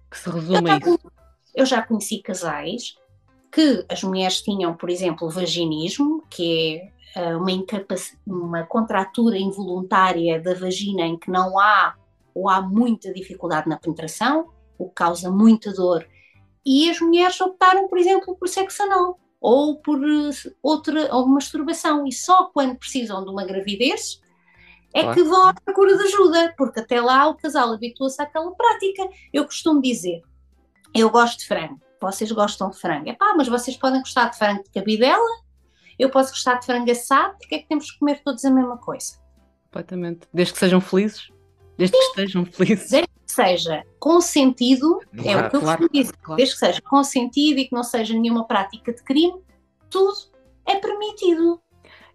Que 0.09 0.17
se 0.17 0.31
resume 0.31 0.59
eu, 0.59 0.67
já, 0.67 0.79
eu 1.57 1.67
já 1.67 1.83
conheci 1.83 2.23
casais 2.23 2.97
que 3.51 3.85
as 3.89 4.05
mulheres 4.05 4.41
tinham, 4.43 4.77
por 4.77 4.91
exemplo, 4.91 5.29
vaginismo, 5.29 6.23
que 6.31 6.81
é 7.17 7.35
uh, 7.35 7.39
uma, 7.39 7.51
uma 8.25 8.63
contratura 8.63 9.39
involuntária 9.39 10.41
da 10.41 10.55
vagina 10.55 11.03
em 11.03 11.19
que 11.19 11.33
não 11.33 11.59
há 11.59 11.97
ou 12.33 12.49
há 12.49 12.63
muita 12.63 13.13
dificuldade 13.13 13.69
na 13.69 13.77
penetração, 13.77 14.51
o 14.79 14.89
que 14.89 14.95
causa 14.95 15.33
muita 15.33 15.73
dor. 15.73 16.07
E 16.65 16.89
as 16.89 17.01
mulheres 17.01 17.41
optaram, 17.41 17.89
por 17.89 17.99
exemplo, 17.99 18.37
por 18.37 18.49
sexo 18.49 18.85
anal 18.85 19.19
ou 19.41 19.81
por 19.81 20.03
eh, 20.03 20.31
outra 20.63 21.15
ou 21.15 21.27
masturbação 21.27 22.07
e 22.07 22.13
só 22.13 22.47
quando 22.47 22.77
precisam 22.77 23.25
de 23.25 23.31
uma 23.31 23.45
gravidez 23.45 24.21
é 24.93 25.03
claro. 25.03 25.15
que 25.15 25.23
vão 25.23 25.49
à 25.49 25.55
procura 25.55 25.97
de 25.97 26.03
ajuda, 26.05 26.55
porque 26.57 26.81
até 26.81 27.01
lá 27.01 27.29
o 27.29 27.37
casal 27.37 27.73
habitua-se 27.73 28.21
àquela 28.23 28.51
prática. 28.55 29.07
Eu 29.33 29.45
costumo 29.45 29.83
dizer, 29.83 30.23
eu 30.95 31.11
gosto 31.11 31.39
de 31.39 31.47
frango, 31.47 31.81
vocês 32.01 32.33
gostam 32.33 32.71
de 32.71 32.79
frango. 32.79 33.09
Epá, 33.09 33.35
mas 33.37 33.49
vocês 33.49 33.77
podem 33.77 34.01
gostar 34.01 34.31
de 34.31 34.39
frango 34.39 34.65
de 34.65 34.71
cabidela, 34.71 35.29
eu 35.99 36.11
posso 36.11 36.31
gostar 36.31 36.55
de 36.55 36.67
frango 36.67 36.91
assado, 36.91 37.37
porque 37.39 37.57
é 37.57 37.59
que 37.59 37.69
temos 37.69 37.91
que 37.91 37.99
comer 37.99 38.23
todos 38.25 38.45
a 38.45 38.51
mesma 38.51 38.79
coisa? 38.79 39.19
Completamente. 39.65 40.27
Desde 40.33 40.55
que 40.55 40.59
sejam 40.59 40.81
felizes. 40.81 41.31
Desde 41.77 41.97
Sim. 41.97 42.03
que 42.03 42.09
estejam 42.09 42.45
felizes. 42.47 42.91
Que 42.91 43.08
seja 43.39 43.85
consentido, 44.01 44.99
claro, 45.15 45.29
é 45.29 45.47
o 45.47 45.51
que 45.51 45.57
eu 45.57 45.61
claro, 45.61 45.89
dizer, 45.93 46.17
claro. 46.21 46.37
desde 46.37 46.55
que 46.55 46.61
seja 46.61 46.83
consentido 46.83 47.61
e 47.61 47.69
que 47.69 47.75
não 47.75 47.85
seja 47.85 48.15
nenhuma 48.15 48.47
prática 48.47 48.93
de 48.93 49.03
crime, 49.05 49.41
tudo 49.89 50.15
é 50.67 50.75
permitido. 50.77 51.61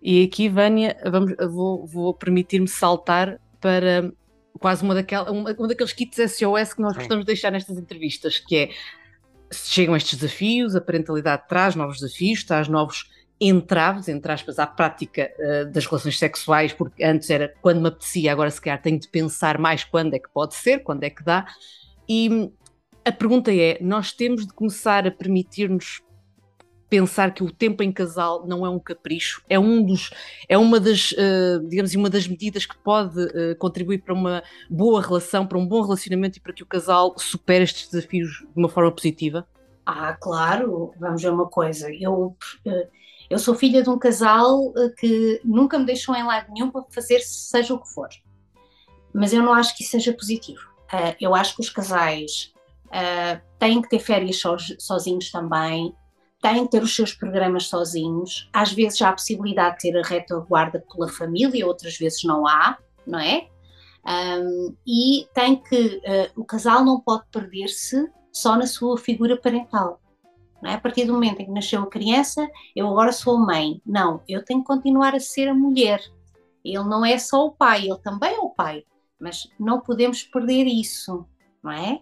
E 0.01 0.23
aqui, 0.25 0.49
Vânia, 0.49 0.97
vamos, 1.05 1.33
vou, 1.49 1.87
vou 1.87 2.13
permitir-me 2.13 2.67
saltar 2.67 3.39
para 3.61 4.11
quase 4.59 4.83
uma, 4.83 4.93
daquela, 4.93 5.31
uma, 5.31 5.55
uma 5.57 5.67
daqueles 5.67 5.93
kits 5.93 6.17
SOS 6.17 6.73
que 6.73 6.81
nós 6.81 6.95
gostamos 6.97 7.23
de 7.23 7.27
deixar 7.27 7.51
nestas 7.51 7.77
entrevistas, 7.77 8.39
que 8.39 8.55
é 8.57 8.69
chegam 9.51 9.95
estes 9.95 10.19
desafios, 10.19 10.75
a 10.75 10.81
parentalidade 10.81 11.47
traz 11.47 11.75
novos 11.75 11.99
desafios, 11.99 12.43
traz 12.43 12.67
novos 12.67 13.09
entraves, 13.39 14.07
entre 14.07 14.31
aspas, 14.31 14.59
à 14.59 14.65
prática 14.65 15.31
uh, 15.37 15.71
das 15.71 15.85
relações 15.85 16.17
sexuais, 16.17 16.71
porque 16.71 17.03
antes 17.03 17.29
era 17.29 17.53
quando 17.61 17.81
me 17.81 17.87
apetecia, 17.87 18.31
agora 18.31 18.49
se 18.49 18.61
calhar 18.61 18.81
tenho 18.81 18.99
de 18.99 19.07
pensar 19.07 19.57
mais 19.57 19.83
quando 19.83 20.13
é 20.13 20.19
que 20.19 20.29
pode 20.29 20.55
ser, 20.55 20.79
quando 20.79 21.03
é 21.03 21.09
que 21.09 21.23
dá. 21.23 21.45
E 22.07 22.51
a 23.05 23.11
pergunta 23.11 23.53
é: 23.53 23.77
nós 23.81 24.11
temos 24.11 24.45
de 24.45 24.53
começar 24.53 25.05
a 25.07 25.11
permitir-nos 25.11 26.01
pensar 26.93 27.33
que 27.33 27.43
o 27.43 27.51
tempo 27.51 27.81
em 27.81 27.91
casal 27.91 28.45
não 28.45 28.63
é 28.63 28.69
um 28.69 28.77
capricho, 28.77 29.41
é 29.49 29.57
um 29.57 29.83
dos, 29.83 30.11
é 30.47 30.55
uma 30.59 30.79
das, 30.79 31.11
uh, 31.13 31.67
digamos, 31.67 31.95
uma 31.95 32.07
das 32.07 32.27
medidas 32.27 32.67
que 32.67 32.77
pode 32.77 33.19
uh, 33.19 33.55
contribuir 33.57 34.03
para 34.03 34.13
uma 34.13 34.43
boa 34.69 35.01
relação, 35.01 35.47
para 35.47 35.57
um 35.57 35.65
bom 35.65 35.81
relacionamento 35.81 36.37
e 36.37 36.41
para 36.41 36.53
que 36.53 36.61
o 36.61 36.67
casal 36.67 37.15
supere 37.17 37.63
estes 37.63 37.89
desafios 37.89 38.29
de 38.41 38.55
uma 38.55 38.69
forma 38.69 38.91
positiva? 38.91 39.43
Ah, 39.83 40.13
claro. 40.13 40.93
Vamos 40.99 41.23
ver 41.23 41.31
uma 41.31 41.47
coisa. 41.47 41.91
Eu 41.91 42.37
uh, 42.67 42.87
eu 43.33 43.39
sou 43.39 43.55
filha 43.55 43.81
de 43.81 43.89
um 43.89 43.97
casal 43.97 44.73
que 44.97 45.41
nunca 45.43 45.77
me 45.79 45.85
deixou 45.85 46.15
em 46.15 46.23
lado 46.23 46.51
nenhum 46.51 46.69
para 46.69 46.83
fazer 46.89 47.19
seja 47.21 47.73
o 47.73 47.81
que 47.81 47.89
for. 47.89 48.09
Mas 49.13 49.33
eu 49.33 49.41
não 49.43 49.53
acho 49.53 49.75
que 49.75 49.83
isso 49.83 49.91
seja 49.91 50.13
positivo. 50.13 50.61
eu 51.19 51.33
acho 51.35 51.55
que 51.55 51.61
os 51.61 51.69
casais 51.69 52.53
têm 53.59 53.81
que 53.81 53.89
ter 53.89 53.99
férias 53.99 54.41
sozinhos 54.79 55.31
também, 55.31 55.93
têm 56.43 56.65
que 56.65 56.71
ter 56.71 56.83
os 56.83 56.93
seus 56.95 57.13
programas 57.13 57.67
sozinhos. 57.67 58.49
Às 58.53 58.73
vezes 58.73 59.01
há 59.01 59.09
a 59.09 59.13
possibilidade 59.13 59.77
de 59.77 59.89
ter 59.89 59.97
a 59.97 60.03
retaguarda 60.03 60.83
pela 60.91 61.07
família, 61.07 61.65
outras 61.65 61.97
vezes 61.97 62.23
não 62.23 62.45
há, 62.45 62.77
não 63.07 63.19
é? 63.19 63.47
Um, 64.05 64.75
e 64.85 65.25
tem 65.33 65.55
que 65.55 66.01
uh, 66.05 66.41
o 66.41 66.43
casal 66.43 66.83
não 66.83 66.99
pode 66.99 67.23
perder-se 67.31 68.11
só 68.33 68.57
na 68.57 68.67
sua 68.67 68.97
figura 68.97 69.39
parental. 69.39 70.01
É? 70.65 70.73
A 70.73 70.79
partir 70.79 71.05
do 71.05 71.13
momento 71.13 71.41
em 71.41 71.45
que 71.45 71.51
nasceu 71.51 71.81
a 71.81 71.89
criança, 71.89 72.47
eu 72.75 72.87
agora 72.87 73.11
sou 73.11 73.37
mãe. 73.37 73.81
Não, 73.85 74.21
eu 74.27 74.43
tenho 74.43 74.61
que 74.61 74.67
continuar 74.67 75.15
a 75.15 75.19
ser 75.19 75.47
a 75.47 75.53
mulher. 75.53 76.01
Ele 76.63 76.83
não 76.83 77.05
é 77.05 77.17
só 77.17 77.45
o 77.45 77.51
pai, 77.51 77.87
ele 77.87 77.99
também 77.99 78.35
é 78.35 78.39
o 78.39 78.49
pai. 78.49 78.83
Mas 79.19 79.47
não 79.59 79.81
podemos 79.81 80.23
perder 80.23 80.65
isso, 80.65 81.25
não 81.61 81.71
é? 81.71 82.01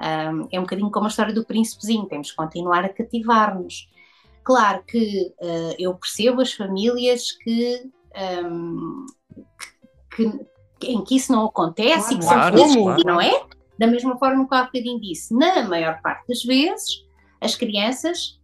Um, 0.00 0.48
é 0.50 0.58
um 0.58 0.62
bocadinho 0.62 0.90
como 0.90 1.06
a 1.06 1.08
história 1.08 1.34
do 1.34 1.44
príncipezinho, 1.44 2.06
temos 2.06 2.30
que 2.30 2.36
continuar 2.36 2.84
a 2.84 2.88
cativar-nos. 2.88 3.88
Claro 4.42 4.82
que 4.84 5.34
uh, 5.40 5.74
eu 5.78 5.94
percebo 5.94 6.40
as 6.40 6.52
famílias 6.52 7.32
que, 7.32 7.90
um, 8.44 9.06
que, 10.16 10.32
que, 10.80 10.86
em 10.92 11.04
que 11.04 11.16
isso 11.16 11.30
não 11.30 11.44
acontece 11.44 12.08
claro, 12.08 12.14
e 12.14 12.18
que 12.18 12.24
claro, 12.24 12.58
são 12.58 12.68
felizes, 12.68 12.82
claro. 12.82 13.04
não 13.04 13.20
é? 13.20 13.44
Da 13.78 13.86
mesma 13.86 14.18
forma 14.18 14.48
que 14.48 14.54
há 14.54 14.64
bocadinho 14.64 15.00
disse, 15.00 15.34
na 15.34 15.62
maior 15.68 16.00
parte 16.00 16.26
das 16.28 16.42
vezes, 16.42 17.04
as 17.40 17.54
crianças 17.54 18.38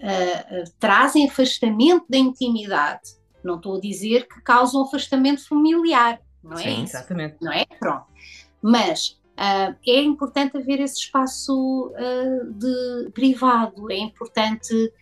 uh, 0.00 0.62
uh, 0.62 0.72
trazem 0.78 1.28
afastamento 1.28 2.04
da 2.08 2.18
intimidade. 2.18 3.18
Não 3.42 3.56
estou 3.56 3.76
a 3.76 3.80
dizer 3.80 4.26
que 4.28 4.40
causam 4.42 4.82
afastamento 4.82 5.46
familiar, 5.46 6.20
não 6.42 6.58
é? 6.58 6.62
Sim, 6.62 6.82
exatamente. 6.82 7.36
Não 7.40 7.52
é? 7.52 7.64
Pronto. 7.78 8.06
Mas 8.62 9.18
Uh, 9.40 9.74
é 9.88 10.02
importante 10.02 10.58
haver 10.58 10.80
esse 10.80 10.98
espaço 10.98 11.94
de 12.56 13.10
privado, 13.12 13.90
é 13.90 13.96
importante 13.96 14.92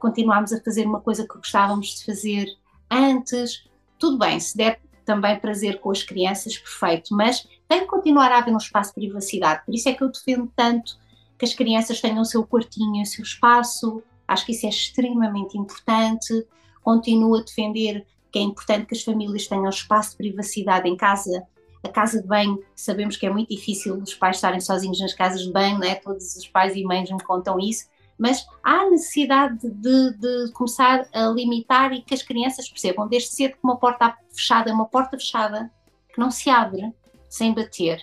continuarmos 0.00 0.52
a 0.52 0.60
fazer 0.60 0.84
uma 0.84 1.00
coisa 1.00 1.24
que 1.24 1.36
gostávamos 1.36 1.98
de 1.98 2.04
fazer 2.04 2.48
antes. 2.90 3.68
Tudo 3.96 4.18
bem, 4.18 4.40
se 4.40 4.56
der 4.56 4.80
também 5.04 5.38
prazer 5.38 5.78
com 5.80 5.92
as 5.92 6.02
crianças, 6.02 6.58
perfeito, 6.58 7.14
mas 7.14 7.46
tem 7.68 7.80
que 7.80 7.86
continuar 7.86 8.32
a 8.32 8.38
haver 8.38 8.52
um 8.52 8.58
espaço 8.58 8.90
de 8.90 9.06
privacidade. 9.06 9.64
Por 9.64 9.74
isso 9.74 9.88
é 9.88 9.92
que 9.92 10.02
eu 10.02 10.10
defendo 10.10 10.50
tanto 10.56 10.98
que 11.44 11.50
as 11.50 11.54
crianças 11.54 12.00
tenham 12.00 12.22
o 12.22 12.24
seu 12.24 12.44
quartinho, 12.44 13.02
o 13.02 13.06
seu 13.06 13.22
espaço. 13.22 14.02
Acho 14.26 14.46
que 14.46 14.52
isso 14.52 14.66
é 14.66 14.70
extremamente 14.70 15.58
importante. 15.58 16.46
Continuo 16.82 17.36
a 17.36 17.42
defender 17.42 18.06
que 18.32 18.38
é 18.38 18.42
importante 18.42 18.86
que 18.86 18.94
as 18.94 19.02
famílias 19.02 19.46
tenham 19.46 19.68
espaço 19.68 20.12
de 20.12 20.16
privacidade 20.16 20.88
em 20.88 20.96
casa 20.96 21.46
a 21.82 21.88
casa 21.90 22.22
de 22.22 22.26
banho, 22.26 22.64
sabemos 22.74 23.14
que 23.14 23.26
é 23.26 23.30
muito 23.30 23.50
difícil 23.50 23.96
os 23.96 24.14
pais 24.14 24.36
estarem 24.36 24.58
sozinhos 24.58 24.98
nas 25.00 25.12
casas 25.12 25.42
de 25.42 25.52
banho, 25.52 25.78
né? 25.78 25.94
todos 25.96 26.34
os 26.34 26.48
pais 26.48 26.74
e 26.74 26.82
mães 26.82 27.10
me 27.10 27.22
contam 27.22 27.60
isso, 27.60 27.86
mas 28.16 28.46
há 28.62 28.88
necessidade 28.88 29.68
de, 29.68 30.12
de, 30.16 30.50
começar 30.52 31.06
a 31.12 31.26
limitar 31.26 31.92
e 31.92 32.00
que 32.00 32.14
as 32.14 32.22
crianças 32.22 32.70
percebam 32.70 33.06
desde 33.06 33.28
cedo 33.28 33.52
que 33.52 33.58
uma 33.62 33.76
porta 33.76 34.16
fechada 34.30 34.70
é 34.70 34.72
uma 34.72 34.86
porta 34.86 35.18
fechada 35.18 35.70
que 36.08 36.18
não 36.18 36.30
se 36.30 36.48
abre 36.48 36.90
sem 37.28 37.52
bater. 37.52 38.02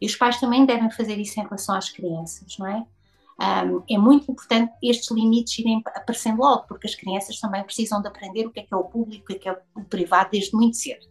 E 0.00 0.06
os 0.06 0.16
pais 0.16 0.40
também 0.40 0.64
devem 0.64 0.90
fazer 0.90 1.18
isso 1.18 1.38
em 1.38 1.42
relação 1.42 1.74
às 1.74 1.90
crianças, 1.90 2.56
não 2.58 2.66
é? 2.66 2.84
Um, 3.40 3.82
é 3.88 3.96
muito 3.96 4.30
importante 4.30 4.70
estes 4.82 5.10
limites 5.10 5.58
irem 5.58 5.82
aparecendo 5.86 6.40
logo, 6.40 6.64
porque 6.68 6.86
as 6.86 6.94
crianças 6.94 7.40
também 7.40 7.64
precisam 7.64 8.02
de 8.02 8.08
aprender 8.08 8.46
o 8.46 8.50
que 8.50 8.60
é 8.60 8.62
que 8.62 8.74
é 8.74 8.76
o 8.76 8.84
público, 8.84 9.32
o 9.32 9.38
que 9.38 9.48
é 9.48 9.52
é 9.52 9.80
o 9.80 9.84
privado 9.84 10.30
desde 10.32 10.54
muito 10.54 10.76
cedo. 10.76 11.06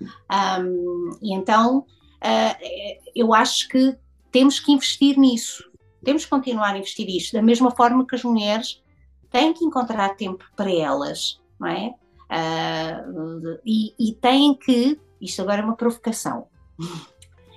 Um, 0.00 1.10
e 1.20 1.34
então 1.34 1.80
uh, 1.80 3.04
eu 3.14 3.34
acho 3.34 3.68
que 3.68 3.96
temos 4.32 4.58
que 4.58 4.72
investir 4.72 5.18
nisso, 5.18 5.62
temos 6.02 6.24
que 6.24 6.30
continuar 6.30 6.74
a 6.74 6.78
investir 6.78 7.06
nisso, 7.06 7.34
da 7.34 7.42
mesma 7.42 7.70
forma 7.70 8.06
que 8.06 8.14
as 8.14 8.24
mulheres 8.24 8.82
têm 9.30 9.52
que 9.52 9.64
encontrar 9.64 10.16
tempo 10.16 10.44
para 10.56 10.72
elas, 10.72 11.38
não 11.60 11.68
é? 11.68 11.94
Uh, 12.30 13.60
e, 13.64 13.94
e 13.98 14.14
têm 14.14 14.54
que, 14.54 14.98
isto 15.20 15.42
agora 15.42 15.60
é 15.60 15.64
uma 15.64 15.76
provocação, 15.76 16.46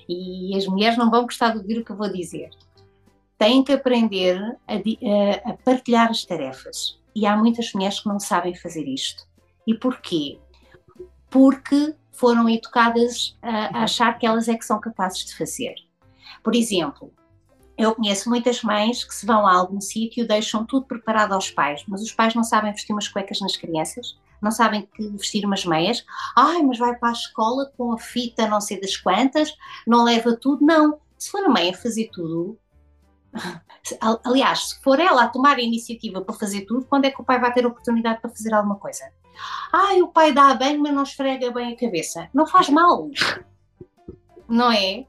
e 0.07 0.55
as 0.55 0.65
mulheres 0.67 0.97
não 0.97 1.09
vão 1.09 1.23
gostar 1.23 1.51
de 1.51 1.57
ouvir 1.57 1.79
o 1.79 1.85
que 1.85 1.91
eu 1.91 1.97
vou 1.97 2.11
dizer, 2.11 2.49
têm 3.37 3.63
que 3.63 3.71
aprender 3.71 4.39
a, 4.67 4.73
a, 4.75 5.51
a 5.51 5.53
partilhar 5.57 6.09
as 6.09 6.25
tarefas. 6.25 6.99
E 7.15 7.25
há 7.25 7.35
muitas 7.35 7.71
mulheres 7.73 7.99
que 7.99 8.07
não 8.07 8.19
sabem 8.19 8.55
fazer 8.55 8.87
isto. 8.87 9.27
E 9.65 9.73
porquê? 9.73 10.39
Porque 11.29 11.95
foram 12.11 12.49
educadas 12.49 13.37
a, 13.41 13.79
a 13.79 13.83
achar 13.83 14.17
que 14.17 14.25
elas 14.25 14.47
é 14.47 14.55
que 14.55 14.65
são 14.65 14.79
capazes 14.79 15.25
de 15.25 15.35
fazer. 15.35 15.75
Por 16.43 16.55
exemplo, 16.55 17.11
eu 17.77 17.93
conheço 17.93 18.29
muitas 18.29 18.63
mães 18.63 19.03
que 19.03 19.13
se 19.13 19.25
vão 19.25 19.45
a 19.45 19.53
algum 19.53 19.79
sítio 19.79 20.23
e 20.23 20.27
deixam 20.27 20.65
tudo 20.65 20.87
preparado 20.87 21.33
aos 21.33 21.51
pais, 21.51 21.83
mas 21.87 22.01
os 22.01 22.11
pais 22.11 22.33
não 22.33 22.43
sabem 22.43 22.71
vestir 22.71 22.93
umas 22.93 23.07
cuecas 23.07 23.39
nas 23.39 23.55
crianças, 23.55 24.17
não 24.41 24.51
sabem 24.51 24.87
que 24.93 25.07
vestir 25.09 25.45
umas 25.45 25.65
meias. 25.65 26.03
Ai, 26.35 26.61
mas 26.63 26.77
vai 26.77 26.95
para 26.95 27.09
a 27.09 27.13
escola 27.13 27.71
com 27.77 27.93
a 27.93 27.97
fita 27.97 28.47
não 28.47 28.59
sei 28.59 28.79
das 28.79 28.97
quantas, 28.97 29.55
não 29.85 30.03
leva 30.03 30.35
tudo. 30.35 30.65
Não, 30.65 30.99
se 31.17 31.29
for 31.29 31.43
a 31.45 31.49
mãe 31.49 31.69
a 31.69 31.77
fazer 31.77 32.09
tudo, 32.11 32.57
aliás, 34.23 34.69
se 34.69 34.81
for 34.81 34.99
ela 34.99 35.23
a 35.23 35.29
tomar 35.29 35.57
a 35.57 35.61
iniciativa 35.61 36.21
para 36.21 36.35
fazer 36.35 36.61
tudo, 36.61 36.85
quando 36.85 37.05
é 37.05 37.11
que 37.11 37.21
o 37.21 37.25
pai 37.25 37.39
vai 37.39 37.53
ter 37.53 37.65
oportunidade 37.65 38.21
para 38.21 38.29
fazer 38.29 38.53
alguma 38.53 38.75
coisa? 38.75 39.03
Ai, 39.71 40.01
o 40.01 40.07
pai 40.07 40.33
dá 40.33 40.53
bem, 40.55 40.77
mas 40.77 40.93
não 40.93 41.03
esfrega 41.03 41.51
bem 41.51 41.73
a 41.73 41.77
cabeça. 41.77 42.27
Não 42.33 42.47
faz 42.47 42.69
mal. 42.69 43.09
Não 44.47 44.71
é? 44.71 45.05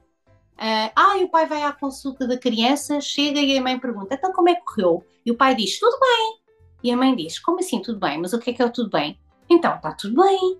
Uh, 0.59 0.91
ai, 1.19 1.25
o 1.25 1.29
pai 1.29 1.45
vai 1.45 1.63
à 1.63 1.71
consulta 1.71 2.27
da 2.27 2.37
criança, 2.37 2.99
chega 3.01 3.39
e 3.39 3.57
a 3.57 3.61
mãe 3.61 3.79
pergunta: 3.79 4.15
então 4.15 4.31
como 4.33 4.49
é 4.49 4.55
que 4.55 4.65
correu? 4.65 5.03
E 5.25 5.31
o 5.31 5.37
pai 5.37 5.55
diz: 5.55 5.79
tudo 5.79 5.97
bem. 5.99 6.39
E 6.83 6.91
a 6.91 6.97
mãe 6.97 7.15
diz: 7.15 7.39
como 7.39 7.59
assim 7.59 7.81
tudo 7.81 7.99
bem? 7.99 8.19
Mas 8.19 8.33
o 8.33 8.39
que 8.39 8.49
é 8.49 8.53
que 8.53 8.61
é 8.61 8.65
o 8.65 8.71
tudo 8.71 8.89
bem? 8.89 9.19
Então, 9.49 9.75
está 9.75 9.93
tudo 9.93 10.21
bem. 10.21 10.59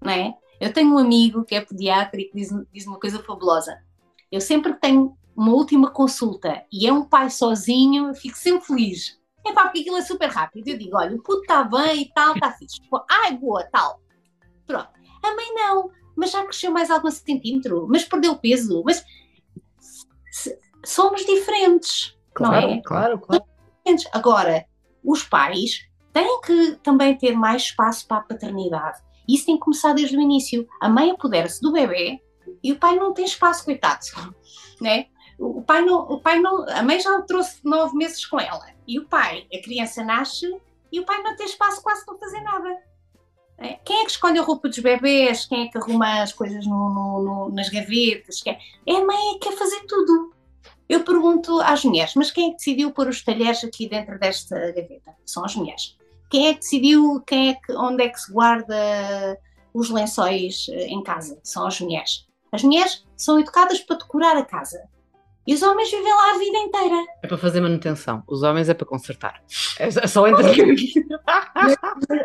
Não 0.00 0.12
é? 0.12 0.34
Eu 0.60 0.72
tenho 0.72 0.94
um 0.94 0.98
amigo 0.98 1.44
que 1.44 1.54
é 1.54 1.60
pediatra 1.60 2.20
e 2.20 2.24
que 2.24 2.34
diz, 2.34 2.50
diz 2.72 2.86
uma 2.86 2.98
coisa 2.98 3.22
fabulosa. 3.22 3.78
Eu 4.30 4.40
sempre 4.40 4.74
tenho 4.74 5.16
uma 5.36 5.52
última 5.52 5.90
consulta 5.90 6.64
e 6.72 6.86
é 6.86 6.92
um 6.92 7.04
pai 7.04 7.30
sozinho, 7.30 8.08
eu 8.08 8.14
fico 8.14 8.36
sempre 8.36 8.66
feliz 8.66 9.18
é 9.48 9.52
pá, 9.52 9.64
porque 9.64 9.80
aquilo 9.80 9.96
é 9.96 10.02
super 10.02 10.28
rápido. 10.28 10.68
Eu 10.68 10.78
digo, 10.78 10.96
olha, 10.96 11.16
o 11.16 11.22
puto 11.22 11.42
está 11.42 11.64
bem 11.64 12.02
e 12.02 12.12
tal, 12.12 12.34
está 12.34 12.52
fixe. 12.52 12.80
Ai, 13.10 13.36
boa, 13.36 13.64
tal. 13.70 14.00
Pronto. 14.66 14.88
A 15.22 15.34
mãe 15.34 15.54
não, 15.54 15.90
mas 16.16 16.30
já 16.30 16.42
cresceu 16.44 16.70
mais 16.70 16.90
algum 16.90 17.10
centímetro, 17.10 17.86
mas 17.88 18.04
perdeu 18.04 18.36
peso, 18.36 18.82
mas 18.84 19.04
somos 20.84 21.24
diferentes, 21.24 22.16
claro, 22.34 22.66
não 22.66 22.74
é? 22.74 22.82
Claro, 22.82 23.18
claro. 23.18 23.44
Agora, 24.12 24.66
os 25.02 25.22
pais 25.22 25.88
têm 26.12 26.40
que 26.42 26.76
também 26.82 27.16
ter 27.16 27.32
mais 27.32 27.62
espaço 27.62 28.06
para 28.06 28.18
a 28.18 28.22
paternidade. 28.22 29.00
Isso 29.28 29.46
tem 29.46 29.56
que 29.56 29.62
começar 29.62 29.92
desde 29.92 30.16
o 30.16 30.20
início. 30.20 30.66
A 30.80 30.88
mãe 30.88 31.10
apodera-se 31.10 31.60
do 31.60 31.72
bebê 31.72 32.20
e 32.62 32.72
o 32.72 32.78
pai 32.78 32.96
não 32.96 33.12
tem 33.12 33.24
espaço, 33.24 33.64
coitado. 33.64 34.04
Né? 34.80 35.06
O 35.36 35.60
pai 35.60 35.84
não, 35.84 36.02
o 36.02 36.20
pai 36.20 36.38
não, 36.38 36.64
a 36.68 36.84
mãe 36.84 37.00
já 37.00 37.10
o 37.10 37.26
trouxe 37.26 37.58
nove 37.64 37.96
meses 37.96 38.24
com 38.24 38.38
ela. 38.38 38.64
E 38.86 38.96
o 38.96 39.08
pai, 39.08 39.44
a 39.52 39.60
criança 39.60 40.04
nasce 40.04 40.46
e 40.92 41.00
o 41.00 41.04
pai 41.04 41.20
não 41.20 41.34
tem 41.34 41.46
espaço 41.46 41.82
quase 41.82 42.06
para 42.06 42.16
fazer 42.16 42.40
nada. 42.42 42.78
É? 43.58 43.74
Quem 43.84 44.00
é 44.00 44.04
que 44.04 44.12
escolhe 44.12 44.38
a 44.38 44.42
roupa 44.42 44.68
dos 44.68 44.78
bebês? 44.78 45.44
Quem 45.46 45.66
é 45.66 45.68
que 45.68 45.76
arruma 45.78 46.22
as 46.22 46.32
coisas 46.32 46.64
no, 46.64 46.88
no, 46.90 47.22
no, 47.22 47.48
nas 47.50 47.68
gavetas? 47.68 48.40
É? 48.46 48.58
é 48.86 48.96
a 48.96 49.04
mãe 49.04 49.30
é 49.30 49.32
que 49.38 49.48
quer 49.48 49.56
fazer 49.56 49.80
tudo. 49.86 50.32
Eu 50.88 51.04
pergunto 51.04 51.60
às 51.60 51.84
mulheres, 51.84 52.14
mas 52.14 52.30
quem 52.30 52.46
é 52.46 52.50
que 52.50 52.56
decidiu 52.56 52.92
pôr 52.92 53.08
os 53.08 53.22
talheres 53.22 53.62
aqui 53.64 53.88
dentro 53.88 54.18
desta 54.18 54.56
gaveta? 54.72 55.14
São 55.26 55.44
as 55.44 55.54
mulheres. 55.54 55.96
Quem 56.30 56.48
é 56.48 56.54
que 56.54 56.60
decidiu 56.60 57.22
quem 57.26 57.50
é 57.50 57.54
que, 57.54 57.72
onde 57.72 58.04
é 58.04 58.08
que 58.08 58.20
se 58.20 58.32
guarda 58.32 59.38
os 59.74 59.90
lençóis 59.90 60.66
eh, 60.70 60.86
em 60.86 61.02
casa? 61.02 61.38
São 61.42 61.66
as 61.66 61.80
mulheres. 61.80 62.26
As 62.52 62.62
mulheres 62.62 63.04
são 63.16 63.38
educadas 63.38 63.80
para 63.80 63.96
decorar 63.96 64.36
a 64.36 64.44
casa. 64.44 64.88
E 65.48 65.54
os 65.54 65.62
homens 65.62 65.90
vivem 65.90 66.12
lá 66.12 66.34
a 66.34 66.38
vida 66.38 66.58
inteira. 66.58 67.06
É 67.22 67.26
para 67.26 67.38
fazer 67.38 67.62
manutenção. 67.62 68.22
Os 68.28 68.42
homens 68.42 68.68
é 68.68 68.74
para 68.74 68.86
consertar. 68.86 69.42
É 69.78 70.06
só 70.06 70.28
entre. 70.28 70.92
mas, 71.54 71.76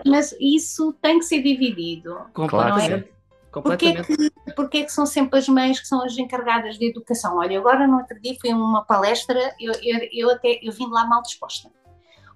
mas 0.06 0.36
isso 0.42 0.92
tem 1.02 1.20
que 1.20 1.26
ser 1.26 1.42
dividido. 1.42 2.18
Completamente. 2.34 3.10
É? 3.10 3.14
Porque 3.62 3.86
é, 3.86 4.04
que, 4.04 4.32
porque 4.58 4.78
é 4.80 4.84
que 4.84 4.92
são 4.92 5.06
sempre 5.06 5.40
as 5.40 5.48
mães 5.48 5.80
que 5.80 5.88
são 5.88 6.04
as 6.04 6.18
encarregadas 6.18 6.78
de 6.78 6.90
educação? 6.90 7.38
Olha, 7.38 7.58
agora 7.58 7.88
no 7.88 8.00
outro 8.00 8.20
dia 8.20 8.36
fui 8.42 8.52
a 8.52 8.58
uma 8.58 8.84
palestra, 8.84 9.56
eu, 9.58 9.72
eu, 9.82 10.10
eu 10.12 10.30
até 10.30 10.60
eu 10.62 10.74
vim 10.74 10.90
lá 10.90 11.06
mal 11.06 11.22
disposta. 11.22 11.72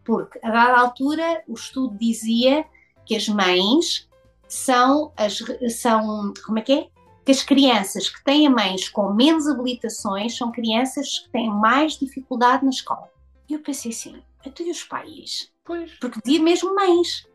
Porque 0.06 0.40
a 0.42 0.50
dada 0.50 0.80
altura 0.80 1.44
o 1.50 1.54
estudo 1.54 1.98
dizia 1.98 2.66
que 3.06 3.14
as 3.14 3.28
mães 3.28 4.08
são 4.48 5.12
as 5.18 5.44
são 5.76 6.34
como 6.46 6.60
é 6.60 6.62
que 6.62 6.72
é? 6.72 6.88
Que 7.28 7.32
as 7.32 7.44
crianças 7.44 8.08
que 8.08 8.24
têm 8.24 8.48
mães 8.48 8.88
com 8.88 9.12
menos 9.12 9.50
habilitações 9.50 10.38
são 10.38 10.50
crianças 10.50 11.20
que 11.20 11.30
têm 11.30 11.50
mais 11.50 12.00
dificuldade 12.00 12.64
na 12.64 12.70
escola. 12.70 13.12
E 13.50 13.54
eu 13.54 13.60
pensei 13.60 13.92
assim, 13.92 14.24
até 14.46 14.64
os 14.64 14.86
pais? 14.86 15.52
Pois. 15.66 15.92
Porque 16.00 16.22
dizia 16.24 16.42
mesmo 16.42 16.74
mães. 16.74 17.28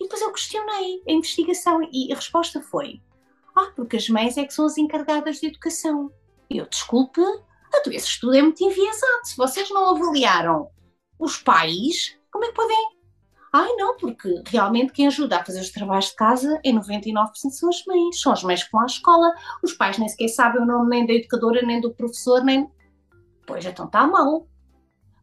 E 0.00 0.02
depois 0.02 0.20
eu 0.20 0.32
questionei 0.32 1.00
a 1.06 1.12
investigação 1.12 1.80
e 1.92 2.12
a 2.12 2.16
resposta 2.16 2.60
foi: 2.60 3.00
ah, 3.54 3.70
porque 3.76 3.96
as 3.96 4.08
mães 4.08 4.36
é 4.36 4.44
que 4.44 4.52
são 4.52 4.66
as 4.66 4.76
encarregadas 4.78 5.38
de 5.38 5.46
educação. 5.46 6.10
E 6.50 6.58
eu, 6.58 6.68
desculpe, 6.68 7.20
então 7.68 7.92
esse 7.92 8.08
estudo 8.08 8.34
é 8.34 8.42
muito 8.42 8.64
enviesado. 8.64 9.26
Se 9.26 9.36
vocês 9.36 9.70
não 9.70 9.94
avaliaram 9.94 10.68
os 11.20 11.36
pais, 11.36 12.18
como 12.32 12.44
é 12.44 12.48
que 12.48 12.54
podem? 12.54 12.95
Ai, 13.58 13.72
não, 13.76 13.96
porque 13.96 14.42
realmente 14.48 14.92
quem 14.92 15.06
ajuda 15.06 15.38
a 15.38 15.44
fazer 15.44 15.60
os 15.60 15.70
trabalhos 15.70 16.10
de 16.10 16.14
casa 16.14 16.60
é 16.62 16.70
99% 16.70 17.30
são 17.32 17.70
as 17.70 17.82
mães. 17.86 18.20
São 18.20 18.32
as 18.32 18.42
mães 18.42 18.62
que 18.62 18.70
vão 18.70 18.82
à 18.82 18.84
escola. 18.84 19.32
Os 19.62 19.72
pais 19.72 19.96
nem 19.96 20.06
sequer 20.06 20.28
sabem 20.28 20.60
o 20.60 20.66
nome 20.66 20.90
nem 20.90 21.06
da 21.06 21.14
educadora, 21.14 21.62
nem 21.62 21.80
do 21.80 21.90
professor, 21.90 22.44
nem. 22.44 22.68
Pois 23.46 23.64
então 23.64 23.86
está 23.86 24.06
mal. 24.06 24.46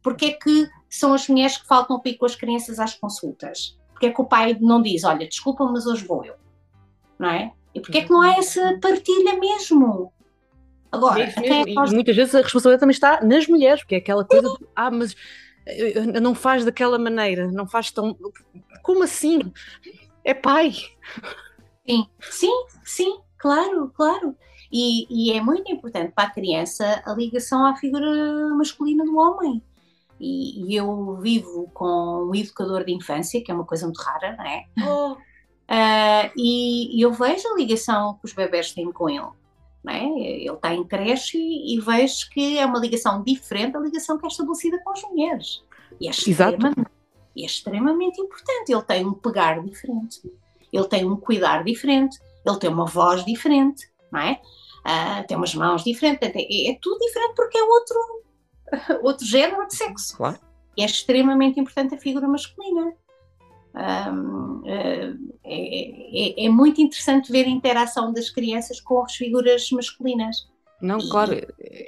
Porque 0.01 0.25
é 0.25 0.31
que 0.31 0.67
são 0.89 1.13
as 1.13 1.27
mulheres 1.27 1.57
que 1.57 1.67
faltam 1.67 1.99
para 1.99 2.09
ir 2.09 2.17
com 2.17 2.25
as 2.25 2.35
crianças 2.35 2.79
às 2.79 2.95
consultas? 2.95 3.77
Porque 3.91 4.07
é 4.07 4.11
que 4.11 4.19
o 4.19 4.25
pai 4.25 4.57
não 4.59 4.81
diz, 4.81 5.03
olha, 5.03 5.27
desculpa, 5.27 5.63
mas 5.65 5.85
hoje 5.85 6.03
vou 6.03 6.25
eu? 6.25 6.33
Não 7.19 7.29
é? 7.29 7.53
E 7.75 7.81
porquê 7.81 7.99
é 7.99 8.01
que 8.01 8.11
não 8.11 8.21
há 8.21 8.31
essa 8.31 8.79
partilha 8.81 9.37
mesmo? 9.39 10.11
Agora, 10.91 11.19
mesmo, 11.19 11.41
mesmo. 11.41 11.85
E 11.85 11.93
muitas 11.93 12.15
vezes 12.15 12.33
a 12.33 12.41
responsabilidade 12.41 12.79
também 12.79 12.93
está 12.93 13.21
nas 13.21 13.47
mulheres, 13.47 13.81
porque 13.81 13.95
é 13.95 13.97
aquela 13.99 14.25
coisa 14.25 14.49
de, 14.49 14.67
ah, 14.75 14.89
mas 14.89 15.15
não 16.21 16.35
faz 16.35 16.65
daquela 16.65 16.97
maneira, 16.97 17.51
não 17.51 17.67
faz 17.67 17.91
tão. 17.91 18.17
Como 18.81 19.03
assim? 19.03 19.39
É 20.23 20.33
pai. 20.33 20.73
Sim, 21.87 22.07
sim, 22.21 22.65
sim, 22.83 23.19
claro, 23.37 23.91
claro. 23.95 24.35
E, 24.71 25.05
e, 25.09 25.37
é 25.37 25.41
muito 25.41 25.71
importante 25.71 26.11
para 26.13 26.29
a 26.29 26.31
criança 26.31 27.03
a 27.05 27.13
ligação 27.13 27.63
à 27.65 27.75
figura 27.75 28.49
masculina 28.55 29.03
do 29.03 29.15
homem. 29.17 29.61
E, 30.19 30.65
e, 30.65 30.75
eu 30.75 31.17
vivo 31.17 31.69
com 31.73 32.29
um 32.29 32.35
educador 32.35 32.83
de 32.83 32.93
infância, 32.93 33.43
que 33.43 33.51
é 33.51 33.53
uma 33.53 33.65
coisa 33.65 33.85
muito 33.85 34.01
rara, 34.01 34.35
não 34.35 34.45
é? 34.45 34.65
Oh. 34.87 35.11
Uh, 35.63 36.31
e, 36.35 36.97
e, 36.97 37.01
eu 37.01 37.13
vejo 37.13 37.47
a 37.49 37.55
ligação 37.55 38.15
que 38.15 38.25
os 38.25 38.33
bebés 38.33 38.71
têm 38.71 38.91
com 38.91 39.09
ele. 39.09 39.27
É? 39.87 40.05
Ele 40.05 40.49
está 40.49 40.73
em 40.73 40.83
creche 40.83 41.37
e, 41.37 41.75
e, 41.75 41.79
vejo 41.79 42.29
que 42.29 42.57
é 42.57 42.65
uma 42.65 42.79
ligação 42.79 43.21
diferente 43.21 43.73
da 43.73 43.79
ligação 43.79 44.17
que 44.17 44.25
é 44.25 44.29
estabelecida 44.29 44.79
com 44.81 44.91
as 44.91 45.01
mulheres. 45.03 45.63
E 45.99 46.07
é, 46.07 46.11
extremamente, 46.11 46.91
é 47.37 47.45
extremamente 47.45 48.21
importante. 48.21 48.71
Ele 48.71 48.83
tem 48.83 49.05
um 49.05 49.13
pegar 49.13 49.61
diferente, 49.61 50.21
ele 50.71 50.87
tem 50.87 51.05
um 51.05 51.17
cuidar 51.17 51.63
diferente, 51.63 52.17
ele 52.45 52.59
tem 52.59 52.69
uma 52.69 52.85
voz 52.85 53.25
diferente, 53.25 53.89
não 54.09 54.21
é? 54.21 54.39
Uh, 54.85 55.27
tem 55.27 55.37
umas 55.37 55.53
mãos 55.55 55.83
diferentes, 55.83 56.29
é, 56.33 56.71
é, 56.71 56.77
tudo 56.81 56.99
diferente 56.99 57.33
porque 57.35 57.57
é 57.57 57.63
outro, 57.63 58.23
outro 59.03 59.25
género, 59.25 59.61
outro 59.61 59.75
sexo. 59.75 60.15
Claro. 60.15 60.39
E 60.77 60.81
é 60.81 60.85
extremamente 60.85 61.59
importante 61.59 61.95
a 61.95 61.99
figura 61.99 62.27
masculina. 62.27 62.93
Um, 63.75 64.61
é, 64.65 65.13
é, 65.43 66.45
é, 66.45 66.49
muito 66.49 66.79
interessante 66.79 67.31
ver 67.31 67.45
a 67.45 67.49
interação 67.49 68.13
das 68.13 68.29
crianças 68.29 68.79
com 68.79 69.03
as 69.03 69.15
figuras 69.15 69.69
masculinas. 69.71 70.47
Não, 70.79 70.99
e... 70.99 71.09
claro, 71.09 71.33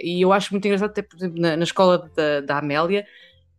e 0.01 0.21
eu 0.21 0.33
acho 0.33 0.51
muito 0.51 0.65
engraçado, 0.65 0.89
até 0.89 1.01
por 1.01 1.15
exemplo, 1.17 1.39
na, 1.39 1.55
na 1.55 1.63
escola 1.63 2.09
da, 2.15 2.41
da 2.41 2.57
Amélia, 2.57 3.05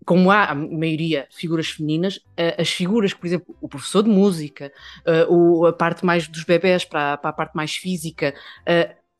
como 0.04 0.30
há 0.30 0.50
a 0.50 0.54
maioria 0.54 1.26
figuras 1.30 1.68
femininas, 1.68 2.20
as 2.56 2.70
figuras, 2.70 3.12
por 3.12 3.26
exemplo, 3.26 3.56
o 3.60 3.68
professor 3.68 4.04
de 4.04 4.08
música, 4.08 4.72
a 5.68 5.72
parte 5.72 6.06
mais 6.06 6.28
dos 6.28 6.44
bebés 6.44 6.84
para, 6.84 7.16
para 7.16 7.30
a 7.30 7.32
parte 7.32 7.56
mais 7.56 7.74
física, 7.74 8.32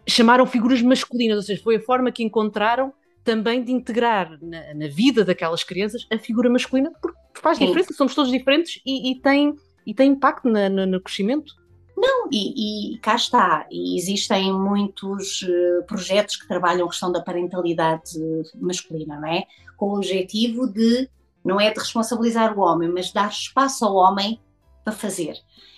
chamaram 0.07 0.47
figuras 0.47 0.81
masculinas, 0.83 1.39
ou 1.39 1.43
seja, 1.43 1.61
foi 1.61 1.77
a 1.77 1.81
forma 1.81 2.13
que 2.13 2.23
encontraram 2.23 2.93
também 3.27 3.63
de 3.63 3.73
integrar 3.73 4.39
na, 4.41 4.73
na 4.73 4.87
vida 4.87 5.25
daquelas 5.25 5.65
crianças 5.65 6.07
a 6.13 6.17
figura 6.17 6.49
masculina, 6.49 6.93
porque 7.03 7.19
faz 7.35 7.59
Sim. 7.59 7.67
diferença, 7.67 7.93
somos 7.93 8.15
todos 8.15 8.31
diferentes 8.31 8.81
e, 8.87 9.11
e, 9.11 9.21
tem, 9.21 9.53
e 9.85 9.93
tem 9.93 10.13
impacto 10.13 10.49
na, 10.49 10.69
na, 10.69 10.87
no 10.87 11.01
crescimento. 11.01 11.53
Não, 11.97 12.29
e, 12.31 12.95
e, 12.95 12.99
cá 12.99 13.17
está, 13.17 13.67
e 13.69 13.99
existem 13.99 14.53
muitos 14.53 15.43
uh, 15.43 15.83
projetos 15.89 16.37
que 16.37 16.47
trabalham 16.47 16.87
a 16.87 16.89
questão 16.89 17.11
da 17.11 17.21
parentalidade 17.21 18.13
masculina, 18.55 19.19
não 19.19 19.29
é? 19.29 19.45
Com 19.77 19.87
o 19.87 19.97
objetivo 19.97 20.69
de, 20.69 21.09
não 21.45 21.61
é 21.61 21.73
de 21.73 21.81
responsabilizar 21.81 22.57
o 22.57 22.61
homem, 22.61 22.89
mas 22.89 23.11
dar 23.11 23.29
espaço 23.29 23.85
ao 23.85 23.97
homem 23.97 24.39
para 24.85 24.93
fazer. 24.93 25.35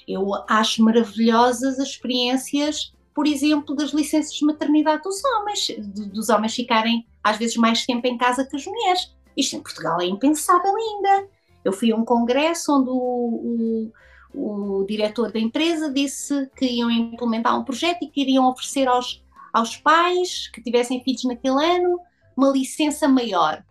Eu 0.06 0.28
acho 0.48 0.82
maravilhosas 0.82 1.78
as 1.78 1.88
experiências, 1.88 2.92
por 3.18 3.26
exemplo, 3.26 3.74
das 3.74 3.90
licenças 3.90 4.32
de 4.32 4.46
maternidade 4.46 5.02
dos 5.02 5.20
homens, 5.24 5.74
dos 6.12 6.28
homens 6.28 6.54
ficarem 6.54 7.04
às 7.20 7.36
vezes 7.36 7.56
mais 7.56 7.84
tempo 7.84 8.06
em 8.06 8.16
casa 8.16 8.46
que 8.46 8.54
as 8.54 8.64
mulheres. 8.64 9.12
Isto 9.36 9.56
em 9.56 9.60
Portugal 9.60 10.00
é 10.00 10.04
impensável 10.04 10.72
ainda. 10.72 11.28
Eu 11.64 11.72
fui 11.72 11.90
a 11.90 11.96
um 11.96 12.04
congresso 12.04 12.72
onde 12.72 12.90
o, 12.90 13.90
o, 14.32 14.80
o 14.80 14.86
diretor 14.86 15.32
da 15.32 15.40
empresa 15.40 15.92
disse 15.92 16.48
que 16.54 16.64
iam 16.64 16.88
implementar 16.92 17.58
um 17.58 17.64
projeto 17.64 18.04
e 18.04 18.06
que 18.06 18.20
iriam 18.20 18.48
oferecer 18.48 18.86
aos, 18.86 19.20
aos 19.52 19.76
pais 19.76 20.46
que 20.54 20.62
tivessem 20.62 21.02
filhos 21.02 21.24
naquele 21.24 21.60
ano 21.60 21.98
uma 22.36 22.52
licença 22.52 23.08
maior. 23.08 23.64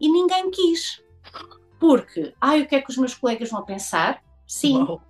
E 0.00 0.08
ninguém 0.08 0.50
quis. 0.50 1.00
Porque, 1.78 2.34
ai, 2.40 2.62
o 2.62 2.66
que 2.66 2.74
é 2.74 2.82
que 2.82 2.90
os 2.90 2.96
meus 2.96 3.14
colegas 3.14 3.50
vão 3.50 3.64
pensar? 3.64 4.20
Sim. 4.48 4.82
Uau. 4.82 5.00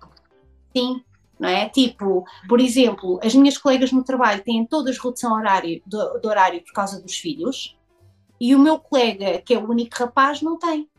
Sim. 0.71 1.03
Não 1.39 1.47
é? 1.47 1.69
Tipo, 1.69 2.25
por 2.47 2.59
exemplo, 2.59 3.19
as 3.23 3.35
minhas 3.35 3.57
colegas 3.57 3.91
no 3.91 4.03
trabalho 4.03 4.43
têm 4.43 4.65
todas 4.65 4.97
redução 4.97 5.33
horário, 5.33 5.81
do, 5.85 6.19
do 6.19 6.27
horário 6.27 6.63
por 6.63 6.73
causa 6.73 7.01
dos 7.01 7.15
filhos 7.15 7.77
e 8.39 8.55
o 8.55 8.59
meu 8.59 8.79
colega, 8.79 9.41
que 9.41 9.53
é 9.53 9.57
o 9.57 9.69
único 9.69 9.95
rapaz, 9.97 10.41
não 10.41 10.57
tem. 10.57 10.89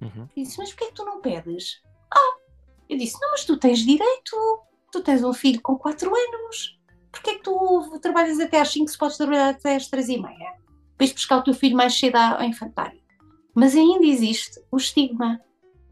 Uhum. 0.00 0.28
disse, 0.36 0.58
mas 0.58 0.70
porquê 0.70 0.86
que 0.86 0.94
tu 0.94 1.04
não 1.04 1.20
pedes? 1.20 1.80
Ah, 2.12 2.36
eu 2.88 2.98
disse, 2.98 3.20
não, 3.20 3.30
mas 3.30 3.44
tu 3.44 3.56
tens 3.56 3.78
direito, 3.78 4.36
tu 4.90 5.02
tens 5.02 5.22
um 5.22 5.32
filho 5.32 5.60
com 5.62 5.76
4 5.76 6.10
anos, 6.10 6.78
porquê 7.10 7.36
que 7.36 7.42
tu 7.42 7.98
trabalhas 8.00 8.40
até 8.40 8.60
às 8.60 8.72
5 8.72 8.88
se 8.88 8.98
podes 8.98 9.16
trabalhar 9.16 9.50
até 9.50 9.76
às 9.76 9.88
3 9.88 10.08
e 10.08 10.18
meia? 10.18 10.54
Vais 10.98 11.12
buscar 11.12 11.38
o 11.38 11.42
teu 11.42 11.54
filho 11.54 11.76
mais 11.76 11.96
cedo 11.96 12.16
ao 12.16 12.42
infantário. 12.42 13.00
Mas 13.54 13.76
ainda 13.76 14.06
existe 14.06 14.60
o 14.70 14.76
estigma, 14.76 15.40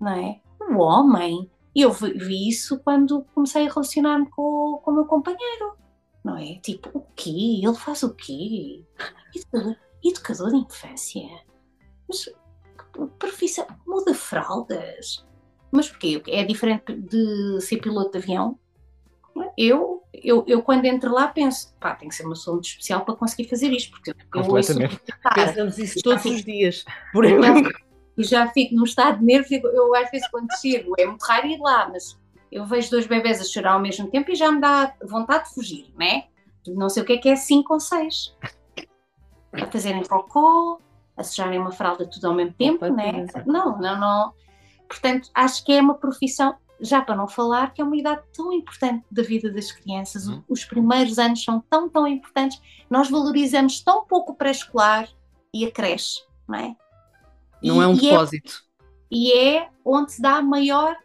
não 0.00 0.12
é? 0.12 0.40
O 0.60 0.78
homem. 0.78 1.49
E 1.74 1.82
eu 1.82 1.92
vi 1.92 2.48
isso 2.48 2.78
quando 2.80 3.24
comecei 3.34 3.66
a 3.66 3.70
relacionar-me 3.70 4.28
com, 4.30 4.80
com 4.82 4.90
o 4.90 4.94
meu 4.94 5.04
companheiro, 5.04 5.76
não 6.24 6.36
é? 6.36 6.56
Tipo, 6.56 6.90
o 6.94 7.06
quê? 7.14 7.60
Ele 7.62 7.74
faz 7.74 8.02
o 8.02 8.14
quê? 8.14 8.84
Educador 10.02 10.50
de 10.50 10.56
infância? 10.56 11.22
Mas 12.08 12.28
profissão, 13.18 13.66
muda 13.86 14.14
fraldas. 14.14 15.24
Mas 15.70 15.88
porquê? 15.88 16.20
É 16.26 16.44
diferente 16.44 16.92
de 16.92 17.60
ser 17.60 17.78
piloto 17.78 18.12
de 18.12 18.18
avião? 18.18 18.58
Eu, 19.56 20.02
eu, 20.12 20.44
eu 20.46 20.62
quando 20.62 20.84
entro 20.84 21.12
lá 21.12 21.28
penso, 21.28 21.72
pá, 21.78 21.94
tem 21.94 22.08
que 22.08 22.14
ser 22.14 22.24
uma 22.24 22.34
pessoa 22.34 22.54
muito 22.54 22.68
especial 22.68 23.04
para 23.04 23.14
conseguir 23.14 23.48
fazer 23.48 23.70
isto, 23.70 23.92
porque 23.92 24.10
eu 24.10 24.44
ouço 24.44 24.74
Pensamos 25.34 25.78
isso 25.78 26.00
todos 26.02 26.24
os 26.24 26.44
dias. 26.44 26.84
Por 27.12 27.24
e 28.20 28.24
já 28.24 28.46
fico 28.48 28.74
num 28.74 28.84
estado 28.84 29.18
de 29.18 29.24
nervos, 29.24 29.50
eu 29.50 29.94
às 29.94 30.10
vezes 30.10 30.28
quando 30.28 30.48
chego, 30.60 30.94
é 30.98 31.06
muito 31.06 31.22
raro 31.22 31.46
ir 31.46 31.58
lá, 31.58 31.88
mas 31.88 32.18
eu 32.52 32.64
vejo 32.66 32.90
dois 32.90 33.06
bebés 33.06 33.40
a 33.40 33.44
chorar 33.44 33.72
ao 33.72 33.80
mesmo 33.80 34.10
tempo 34.10 34.30
e 34.30 34.34
já 34.34 34.50
me 34.50 34.60
dá 34.60 34.94
vontade 35.02 35.48
de 35.48 35.54
fugir, 35.54 35.92
né? 35.96 36.24
Não 36.66 36.88
sei 36.88 37.02
o 37.02 37.06
que 37.06 37.14
é 37.14 37.18
que 37.18 37.28
é 37.28 37.36
cinco 37.36 37.74
ou 37.74 37.80
seis. 37.80 38.36
A 39.52 39.66
fazerem 39.66 40.04
cocó, 40.04 40.78
a 41.16 41.22
sujarem 41.22 41.58
uma 41.58 41.72
fralda 41.72 42.06
tudo 42.06 42.26
ao 42.26 42.34
mesmo 42.34 42.52
tempo, 42.54 42.86
né? 42.88 43.26
Não, 43.46 43.78
não, 43.78 43.98
não. 43.98 44.32
Portanto, 44.88 45.30
acho 45.34 45.64
que 45.64 45.72
é 45.72 45.80
uma 45.80 45.94
profissão, 45.94 46.56
já 46.80 47.00
para 47.00 47.16
não 47.16 47.28
falar, 47.28 47.72
que 47.72 47.80
é 47.80 47.84
uma 47.84 47.96
idade 47.96 48.22
tão 48.34 48.52
importante 48.52 49.04
da 49.10 49.22
vida 49.22 49.50
das 49.50 49.70
crianças. 49.70 50.26
Uhum. 50.26 50.42
Os 50.48 50.64
primeiros 50.64 51.18
anos 51.18 51.42
são 51.42 51.60
tão, 51.70 51.88
tão 51.88 52.06
importantes. 52.06 52.60
Nós 52.90 53.08
valorizamos 53.08 53.80
tão 53.80 54.04
pouco 54.04 54.32
o 54.32 54.34
pré-escolar 54.34 55.08
e 55.54 55.64
a 55.64 55.70
creche, 55.70 56.20
não 56.48 56.58
é? 56.58 56.76
Não 57.62 57.82
é 57.82 57.86
um 57.86 57.94
é 57.94 57.96
depósito. 57.96 58.52
É, 58.52 58.84
e 59.10 59.32
é 59.32 59.68
onde 59.84 60.12
se 60.12 60.22
dá 60.22 60.40
maior, 60.42 60.96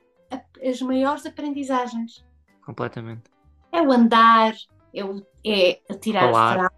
as 0.64 0.82
maiores 0.82 1.26
aprendizagens. 1.26 2.24
Completamente. 2.66 3.24
É 3.72 3.82
o 3.82 3.92
andar, 3.92 4.54
é, 4.94 5.04
o, 5.04 5.26
é 5.46 5.80
tirar 6.00 6.22
falar. 6.32 6.52
a 6.52 6.54
fralda, 6.54 6.76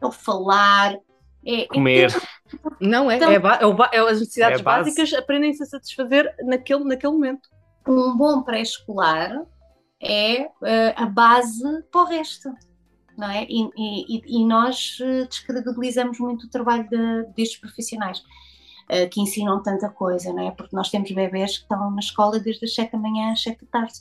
é 0.00 0.06
o 0.06 0.12
falar, 0.12 0.94
É, 1.48 1.62
é 1.62 1.66
Comer. 1.68 2.10
Não 2.80 3.08
é, 3.10 3.16
Então- 3.16 3.30
é, 3.30 3.36
é 3.36 3.96
é 3.96 3.98
as 4.00 4.18
necessidades 4.18 4.60
É 4.60 4.62
básicas 4.62 5.12
aprendem-se 5.14 5.62
a 5.62 5.66
satisfazer 5.66 6.34
naquele, 6.44 6.82
naquele 6.84 7.12
momento. 7.12 7.48
um 7.86 8.16
bom 8.16 8.42
pré-escolar 8.42 9.44
é 10.02 10.48
eh, 10.64 10.94
a 10.96 11.06
base 11.06 11.62
para 11.92 12.00
o 12.00 12.04
resto, 12.04 12.52
não 13.16 13.30
é? 13.30 13.44
E, 13.48 13.62
e- 13.76 14.40
e 14.40 14.44
nós 14.44 14.98
eh, 15.00 15.24
descredibilizamos 15.26 16.18
muito 16.18 16.46
o 16.46 16.50
trabalho 16.50 16.88
de- 16.88 17.26
destes 17.36 17.60
profissionais 17.60 18.20
eh, 18.88 19.06
que 19.06 19.20
ensinam 19.20 19.62
tanta 19.62 19.88
coisa, 19.88 20.32
não 20.32 20.48
é? 20.48 20.50
Porque 20.50 20.74
nós 20.74 20.90
temos 20.90 21.10
bebés 21.10 21.58
que 21.58 21.62
estão 21.62 21.90
na 21.90 22.00
escola 22.00 22.38
desde 22.38 22.64
as 22.64 22.74
7 22.74 22.92
da 22.92 22.98
manhã 22.98 23.32
às 23.32 23.42
7 23.42 23.64
da 23.64 23.80
tarde. 23.80 24.00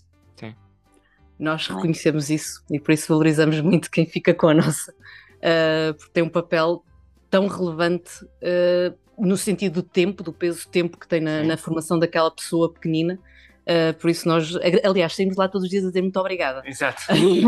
Nós 1.40 1.68
Não 1.68 1.76
é? 1.76 1.78
reconhecemos 1.80 2.30
isso 2.30 2.64
e 2.72 2.80
por 2.80 2.94
isso 2.94 3.08
valorizamos 3.10 3.60
muito 3.62 3.92
quem 3.92 4.06
fica 4.06 4.34
com 4.34 4.48
a 4.48 4.54
nossa, 4.54 4.92
uh, 4.92 5.94
porque 5.96 6.12
tem 6.14 6.24
um 6.24 6.30
papel 6.30 6.84
tão 7.30 7.48
relevante 7.48 8.24
uh, 8.24 8.98
no 9.18 9.36
sentido 9.36 9.82
do 9.82 9.84
tempo, 9.84 10.24
do 10.24 10.32
peso 10.32 10.66
do 10.66 10.70
tempo 10.72 10.98
que 10.98 11.08
tem 11.08 11.22
na, 11.22 11.42
Sim. 11.42 11.48
na 11.48 11.58
formação 11.58 12.00
daquela 12.00 12.32
pessoa 12.32 12.72
pequenina. 12.72 13.20
Uh, 13.64 13.94
por 14.00 14.10
isso 14.10 14.28
nós, 14.28 14.54
aliás, 14.84 15.16
saímos 15.16 15.36
lá 15.36 15.48
todos 15.50 15.66
os 15.66 15.70
dias 15.70 15.84
a 15.84 15.88
dizer 15.88 16.02
muito 16.02 16.20
obrigada. 16.20 16.62
Exato. 16.66 17.02
Sim. 17.12 17.44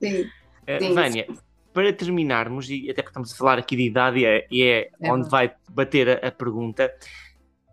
Sim, 0.00 0.94
Vânia, 0.94 1.26
para 1.72 1.92
terminarmos, 1.92 2.68
e 2.70 2.90
até 2.90 3.02
que 3.02 3.08
estamos 3.08 3.32
a 3.32 3.36
falar 3.36 3.58
aqui 3.58 3.76
de 3.76 3.82
idade, 3.82 4.18
e 4.20 4.24
é, 4.24 4.46
e 4.50 4.62
é 4.62 4.90
É 5.00 5.12
onde 5.12 5.28
vai 5.28 5.52
bater 5.70 6.08
a, 6.24 6.28
a 6.28 6.30
pergunta, 6.32 6.92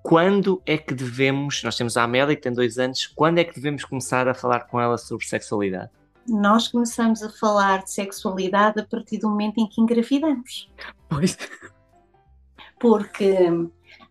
quando 0.04 0.62
é 0.66 0.78
que 0.78 0.94
devemos, 0.94 1.64
nós 1.64 1.76
temos 1.76 1.98
a 1.98 2.04
Amélia 2.04 2.36
que 2.36 2.42
tem 2.42 2.54
dois 2.54 2.78
anos, 2.78 3.08
quando 3.08 3.40
é 3.40 3.44
que 3.44 3.56
devemos 3.56 3.84
começar 3.84 4.28
a 4.28 4.34
falar 4.34 4.62
com 4.68 4.80
ela 4.80 4.98
sobre 4.98 5.26
sexualidade? 5.26 5.90
Nós 6.28 6.68
começamos 6.68 7.22
a 7.24 7.30
falar 7.30 7.84
de 7.84 7.92
sexualidade 7.92 8.80
a 8.80 8.84
partir 8.86 9.18
do 9.20 9.30
momento 9.30 9.60
em 9.60 9.68
que 9.68 9.82
engravidamos. 9.82 10.72
Pois. 11.10 11.38
porque 12.80 13.50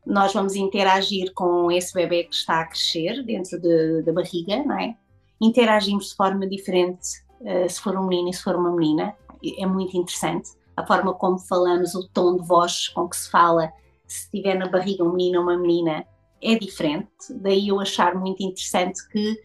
nós 0.06 0.32
vamos 0.32 0.54
interagir 0.54 1.32
com 1.34 1.70
esse 1.70 1.92
bebê 1.94 2.24
que 2.24 2.34
está 2.34 2.60
a 2.60 2.66
crescer 2.66 3.22
dentro 3.24 3.60
de- 3.60 4.02
da 4.02 4.12
barriga, 4.12 4.62
não 4.64 4.78
é? 4.78 4.96
Interagimos 5.40 6.10
de 6.10 6.16
forma 6.16 6.46
diferente 6.46 7.22
eh, 7.44 7.68
se 7.68 7.80
for 7.80 7.96
um 7.96 8.06
menino 8.06 8.30
e 8.30 8.32
se 8.32 8.42
for 8.42 8.56
uma 8.56 8.74
menina, 8.74 9.14
é 9.58 9.66
muito 9.66 9.96
interessante. 9.96 10.50
A 10.76 10.86
forma 10.86 11.14
como 11.14 11.38
falamos, 11.38 11.94
o 11.94 12.08
tom 12.08 12.36
de 12.36 12.46
voz 12.46 12.88
com 12.88 13.08
que 13.08 13.16
se 13.16 13.30
fala, 13.30 13.72
se 14.06 14.30
tiver 14.30 14.54
na 14.54 14.68
barriga 14.68 15.04
um 15.04 15.12
menino 15.12 15.38
ou 15.38 15.44
uma 15.44 15.56
menina, 15.56 16.04
é 16.42 16.56
diferente. 16.56 17.08
Daí 17.30 17.68
eu 17.68 17.80
achar 17.80 18.14
muito 18.14 18.42
interessante 18.42 19.06
que 19.08 19.36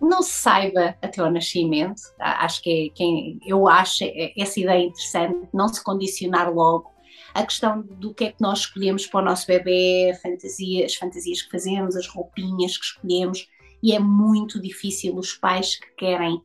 não 0.00 0.22
se 0.22 0.32
saiba 0.32 0.96
até 1.02 1.20
ao 1.20 1.30
nascimento. 1.30 2.00
Acho 2.18 2.62
que 2.62 2.86
é, 2.86 2.88
quem, 2.94 3.38
eu 3.46 3.68
acho 3.68 4.04
é- 4.04 4.32
essa 4.36 4.60
ideia 4.60 4.84
interessante, 4.84 5.48
não 5.52 5.68
se 5.68 5.82
condicionar 5.82 6.52
logo 6.52 6.92
a 7.34 7.44
questão 7.44 7.82
do 7.82 8.14
que 8.14 8.24
é 8.24 8.32
que 8.32 8.40
nós 8.40 8.60
escolhemos 8.60 9.06
para 9.06 9.20
o 9.20 9.24
nosso 9.24 9.46
bebê, 9.46 10.16
fantasia, 10.22 10.86
as 10.86 10.94
fantasias 10.94 11.42
que 11.42 11.50
fazemos, 11.50 11.96
as 11.96 12.06
roupinhas 12.06 12.76
que 12.76 12.84
escolhemos, 12.84 13.48
e 13.82 13.92
é 13.92 13.98
muito 13.98 14.62
difícil 14.62 15.16
os 15.16 15.34
pais 15.34 15.76
que 15.76 15.88
querem 15.96 16.40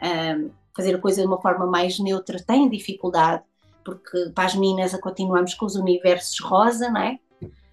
ahm, 0.00 0.50
fazer 0.74 0.94
a 0.94 0.98
coisa 0.98 1.20
de 1.22 1.26
uma 1.26 1.40
forma 1.40 1.66
mais 1.66 1.98
neutra 1.98 2.42
têm 2.42 2.68
dificuldade, 2.68 3.42
porque 3.84 4.30
para 4.34 4.44
as 4.44 4.54
meninas 4.54 4.98
continuamos 5.00 5.54
com 5.54 5.66
os 5.66 5.74
universos 5.74 6.40
rosa, 6.40 6.90
não 6.90 7.00
é? 7.00 7.18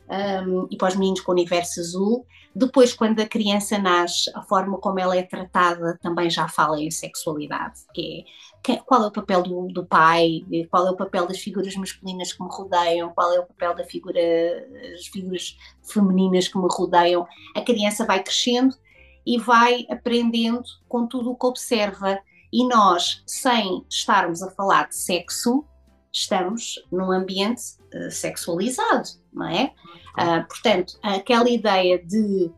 Ahm, 0.09 0.67
e 0.71 0.75
para 0.75 0.87
os 0.89 0.95
meninos 0.95 1.21
com 1.21 1.31
o 1.31 1.35
universo 1.35 1.79
azul. 1.79 2.25
Depois, 2.55 2.93
quando 2.93 3.19
a 3.19 3.27
criança 3.27 3.77
nasce, 3.77 4.31
a 4.33 4.41
forma 4.41 4.79
como 4.79 4.99
ela 4.99 5.15
é 5.15 5.21
tratada 5.21 5.97
também 6.01 6.29
já 6.31 6.47
fala 6.47 6.81
em 6.81 6.89
sexualidade, 6.89 7.81
que 7.93 8.25
é 8.25 8.49
que- 8.61 8.77
qual 8.83 9.03
é 9.03 9.07
o 9.07 9.11
papel 9.11 9.43
do, 9.43 9.67
do 9.67 9.85
pai, 9.85 10.41
qual 10.69 10.87
é 10.87 10.91
o 10.91 10.95
papel 10.95 11.27
das 11.27 11.39
figuras 11.39 11.75
masculinas 11.75 12.33
que 12.33 12.43
me 12.43 12.49
rodeiam, 12.51 13.13
qual 13.13 13.31
é 13.31 13.39
o 13.39 13.45
papel 13.45 13.75
da 13.75 13.83
figura, 13.85 14.19
das 14.91 15.07
figuras 15.07 15.57
femininas 15.83 16.47
que 16.47 16.57
me 16.57 16.67
rodeiam. 16.69 17.25
A 17.55 17.61
criança 17.61 18.05
vai 18.05 18.21
crescendo 18.21 18.75
e 19.25 19.37
vai 19.37 19.85
aprendendo 19.89 20.63
com 20.87 21.07
tudo 21.07 21.31
o 21.31 21.37
que 21.37 21.45
observa. 21.45 22.19
E 22.51 22.67
nós, 22.67 23.23
sem 23.25 23.85
estarmos 23.89 24.41
a 24.41 24.49
falar 24.51 24.87
de 24.89 24.95
sexo, 24.95 25.65
estamos 26.11 26.83
num 26.91 27.11
ambiente 27.11 27.61
eh, 27.93 28.09
sexualizado, 28.09 29.09
não 29.31 29.47
é? 29.47 29.73
Ah, 30.17 30.45
portanto, 30.47 30.97
aquela 31.01 31.49
ideia 31.49 32.03
de 32.03 32.51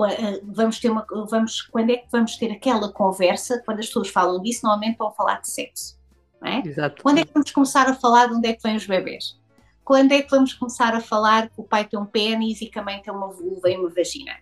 ah, 0.00 0.40
vamos 0.44 0.78
ter 0.78 0.90
uma, 0.90 1.06
vamos, 1.30 1.62
quando 1.62 1.90
é 1.90 1.96
que 1.96 2.08
vamos 2.10 2.36
ter 2.36 2.50
aquela 2.52 2.92
conversa, 2.92 3.62
quando 3.64 3.80
as 3.80 3.86
pessoas 3.86 4.08
falam 4.08 4.40
disso, 4.42 4.60
normalmente 4.64 4.92
estão 4.92 5.08
a 5.08 5.12
falar 5.12 5.40
de 5.40 5.48
sexo, 5.48 5.98
não 6.40 6.50
é? 6.50 6.62
Exato. 6.66 7.02
Quando 7.02 7.18
é 7.18 7.24
que 7.24 7.32
vamos 7.32 7.50
começar 7.50 7.88
a 7.88 7.94
falar 7.94 8.26
de 8.26 8.34
onde 8.34 8.48
é 8.48 8.52
que 8.52 8.62
vêm 8.62 8.76
os 8.76 8.86
bebês? 8.86 9.38
Quando 9.84 10.12
é 10.12 10.20
que 10.20 10.30
vamos 10.30 10.52
começar 10.52 10.94
a 10.94 11.00
falar 11.00 11.48
que 11.48 11.60
o 11.60 11.64
pai 11.64 11.84
tem 11.84 11.98
um 11.98 12.06
pênis 12.06 12.60
e 12.60 12.66
que 12.66 12.78
a 12.78 12.82
mãe 12.82 13.00
tem 13.00 13.14
uma 13.14 13.28
vulva 13.28 13.70
e 13.70 13.76
uma 13.76 13.88
vagina? 13.88 14.32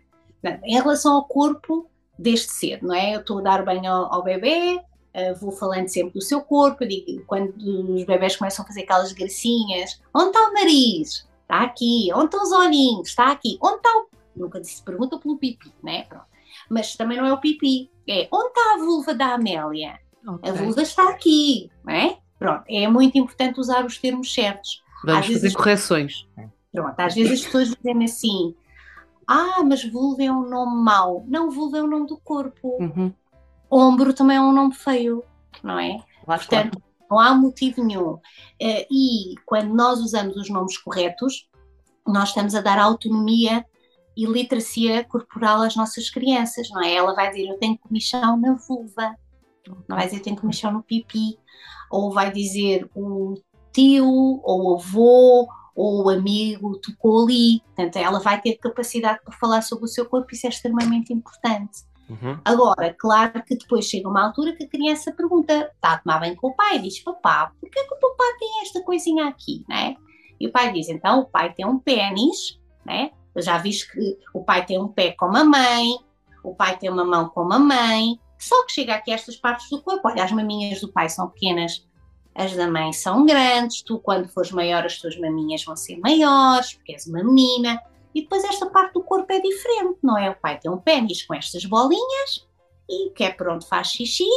Não, 0.42 0.58
em 0.64 0.74
relação 0.74 1.14
ao 1.14 1.26
corpo, 1.26 1.88
desde 2.18 2.50
cedo, 2.50 2.86
não 2.86 2.94
é? 2.94 3.14
Eu 3.14 3.20
estou 3.20 3.38
a 3.38 3.42
dar 3.42 3.64
banho 3.64 3.90
ao, 3.90 4.14
ao 4.14 4.22
bebê, 4.22 4.80
eh, 5.14 5.32
vou 5.34 5.52
falando 5.52 5.88
sempre 5.88 6.12
do 6.12 6.20
seu 6.20 6.42
corpo, 6.42 6.84
digo, 6.86 7.24
quando 7.26 7.54
os 7.94 8.04
bebés 8.04 8.36
começam 8.36 8.64
a 8.64 8.68
fazer 8.68 8.82
aquelas 8.82 9.12
gracinhas, 9.12 10.00
onde 10.12 10.26
está 10.26 10.48
o 10.48 10.52
nariz? 10.52 11.26
Está 11.42 11.62
aqui. 11.62 12.10
Onde 12.12 12.24
estão 12.26 12.42
os 12.42 12.52
olhinhos? 12.52 13.08
Está 13.08 13.30
aqui. 13.30 13.58
Onde 13.62 13.76
está 13.76 13.90
o... 13.90 14.08
Nunca 14.36 14.62
se 14.64 14.82
pergunta 14.82 15.18
pelo 15.18 15.38
pipi, 15.38 15.72
né? 15.82 16.02
Pronto. 16.08 16.24
Mas 16.68 16.96
também 16.96 17.16
não 17.16 17.26
é 17.26 17.32
o 17.32 17.38
pipi. 17.40 17.90
É, 18.08 18.28
onde 18.32 18.48
está 18.48 18.74
a 18.74 18.78
vulva 18.78 19.14
da 19.14 19.34
Amélia? 19.34 19.98
Ok. 20.26 20.50
A 20.50 20.52
vulva 20.52 20.82
está 20.82 21.08
aqui, 21.10 21.70
não 21.84 21.94
é? 21.94 22.18
Pronto, 22.38 22.64
é 22.68 22.88
muito 22.88 23.16
importante 23.16 23.60
usar 23.60 23.84
os 23.84 23.96
termos 23.98 24.32
certos. 24.34 24.82
Vamos 25.04 25.20
às 25.20 25.26
fazer 25.26 25.40
vezes- 25.40 25.56
correções. 25.56 26.26
Pronto, 26.72 26.98
às 26.98 27.14
vezes 27.14 27.40
as 27.40 27.44
pessoas 27.46 27.68
dizem 27.68 28.04
assim: 28.04 28.54
ah, 29.28 29.62
mas 29.64 29.84
vulva 29.84 30.22
é 30.24 30.32
um 30.32 30.48
nome 30.48 30.82
mau. 30.82 31.24
Não, 31.28 31.50
vulva 31.50 31.78
é 31.78 31.82
o 31.82 31.86
nome 31.86 32.06
do 32.06 32.16
corpo. 32.16 32.76
Uhum. 32.80 33.12
Ombro 33.74 34.14
também 34.14 34.36
é 34.36 34.40
um 34.40 34.52
nome 34.52 34.74
feio, 34.74 35.24
não 35.62 35.78
é? 35.78 35.98
Portanto, 36.46 36.82
não 37.10 37.18
há 37.18 37.34
motivo 37.34 37.82
nenhum. 37.82 38.18
Eh, 38.60 38.86
E 38.90 39.34
quando 39.44 39.74
nós 39.74 40.00
usamos 40.00 40.36
os 40.36 40.48
nomes 40.48 40.78
corretos, 40.78 41.48
nós 42.06 42.28
estamos 42.28 42.54
a 42.54 42.60
dar 42.60 42.78
autonomia 42.78 43.64
e 44.16 44.26
literacia 44.26 45.02
corporal 45.04 45.62
às 45.62 45.74
nossas 45.74 46.08
crianças, 46.08 46.68
não 46.70 46.82
é? 46.82 46.94
Ela 46.94 47.14
vai 47.14 47.30
dizer: 47.30 47.48
Eu 47.48 47.58
tenho 47.58 47.78
comichão 47.78 48.36
na 48.36 48.54
vulva, 48.54 49.16
não 49.88 49.96
vai 49.96 50.04
dizer: 50.06 50.18
Eu 50.18 50.22
tenho 50.22 50.36
comichão 50.36 50.72
no 50.72 50.82
pipi, 50.82 51.38
ou 51.90 52.12
vai 52.12 52.30
dizer: 52.32 52.88
O 52.94 53.34
tio, 53.72 54.06
ou 54.06 54.72
o 54.72 54.74
avô, 54.76 55.48
ou 55.74 56.04
o 56.04 56.10
amigo 56.10 56.78
tocou 56.78 57.24
ali. 57.24 57.60
Portanto, 57.66 57.96
ela 57.96 58.20
vai 58.20 58.40
ter 58.40 58.54
capacidade 58.56 59.20
para 59.24 59.36
falar 59.36 59.62
sobre 59.62 59.84
o 59.86 59.88
seu 59.88 60.06
corpo, 60.06 60.32
isso 60.32 60.46
é 60.46 60.50
extremamente 60.50 61.12
importante. 61.12 61.82
Uhum. 62.08 62.38
Agora, 62.44 62.94
claro 62.98 63.42
que 63.44 63.56
depois 63.56 63.86
chega 63.86 64.08
uma 64.08 64.24
altura 64.24 64.54
que 64.54 64.64
a 64.64 64.68
criança 64.68 65.12
pergunta, 65.12 65.70
está 65.74 65.94
a 65.94 65.98
tomar 65.98 66.20
bem 66.20 66.34
com 66.34 66.48
o 66.48 66.54
pai, 66.54 66.78
diz, 66.78 66.98
papá, 67.00 67.52
por 67.58 67.70
que, 67.70 67.82
que 67.82 67.94
o 67.94 67.98
papá 67.98 68.24
tem 68.38 68.62
esta 68.62 68.82
coisinha 68.82 69.26
aqui, 69.26 69.64
né? 69.68 69.96
E 70.38 70.46
o 70.46 70.52
pai 70.52 70.72
diz, 70.72 70.88
então, 70.88 71.20
o 71.20 71.24
pai 71.24 71.52
tem 71.52 71.64
um 71.64 71.78
pênis, 71.78 72.60
né? 72.84 73.10
Eu 73.34 73.42
já 73.42 73.58
viste 73.58 73.90
que 73.90 74.18
o 74.32 74.44
pai 74.44 74.64
tem 74.64 74.78
um 74.78 74.88
pé 74.88 75.12
como 75.12 75.36
a 75.36 75.44
mãe, 75.44 75.96
o 76.42 76.54
pai 76.54 76.76
tem 76.76 76.90
uma 76.90 77.04
mão 77.04 77.28
como 77.28 77.52
a 77.52 77.58
mãe, 77.58 78.20
só 78.38 78.64
que 78.66 78.72
chega 78.72 78.94
aqui 78.94 79.10
a 79.10 79.14
estas 79.14 79.36
partes 79.36 79.70
do 79.70 79.80
corpo, 79.80 80.06
olha, 80.06 80.22
as 80.22 80.30
maminhas 80.30 80.80
do 80.80 80.92
pai 80.92 81.08
são 81.08 81.28
pequenas, 81.28 81.86
as 82.34 82.54
da 82.54 82.68
mãe 82.70 82.92
são 82.92 83.24
grandes, 83.24 83.80
tu 83.82 83.98
quando 83.98 84.28
fores 84.28 84.50
maior 84.50 84.84
as 84.84 84.98
tuas 84.98 85.18
maminhas 85.18 85.64
vão 85.64 85.76
ser 85.76 85.98
maiores, 85.98 86.74
porque 86.74 86.92
és 86.92 87.06
uma 87.06 87.24
menina, 87.24 87.80
e 88.14 88.22
depois 88.22 88.44
esta 88.44 88.66
parte 88.66 88.94
do 88.94 89.02
corpo 89.02 89.30
é 89.32 89.40
diferente, 89.40 89.98
não 90.02 90.16
é? 90.16 90.30
O 90.30 90.36
pai 90.36 90.58
tem 90.58 90.70
um 90.70 90.78
pênis 90.78 91.22
com 91.22 91.34
estas 91.34 91.64
bolinhas 91.64 92.46
e 92.88 93.10
que 93.10 93.24
é 93.24 93.30
por 93.30 93.48
onde 93.48 93.66
faz 93.66 93.88
xixi 93.88 94.28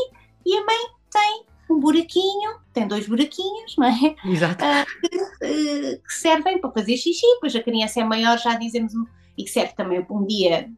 e 0.46 0.58
a 0.58 0.66
mãe 0.66 0.78
tem 1.12 1.46
um 1.70 1.80
buraquinho, 1.80 2.60
tem 2.74 2.88
dois 2.88 3.08
buraquinhos, 3.08 3.76
não 3.78 3.88
é? 3.88 4.16
Exato. 4.26 4.64
Eh, 5.42 6.00
que 6.04 6.14
servem 6.14 6.60
para 6.60 6.72
fazer 6.72 6.98
xixi, 6.98 7.26
pois 7.40 7.56
a 7.56 7.62
criança 7.62 8.00
é 8.00 8.04
maior, 8.04 8.38
já 8.38 8.56
dizemos, 8.56 8.94
e 9.38 9.44
que 9.44 9.50
serve 9.50 9.74
também 9.76 10.04
para 10.04 10.16
um 10.16 10.26
dia 10.26 10.70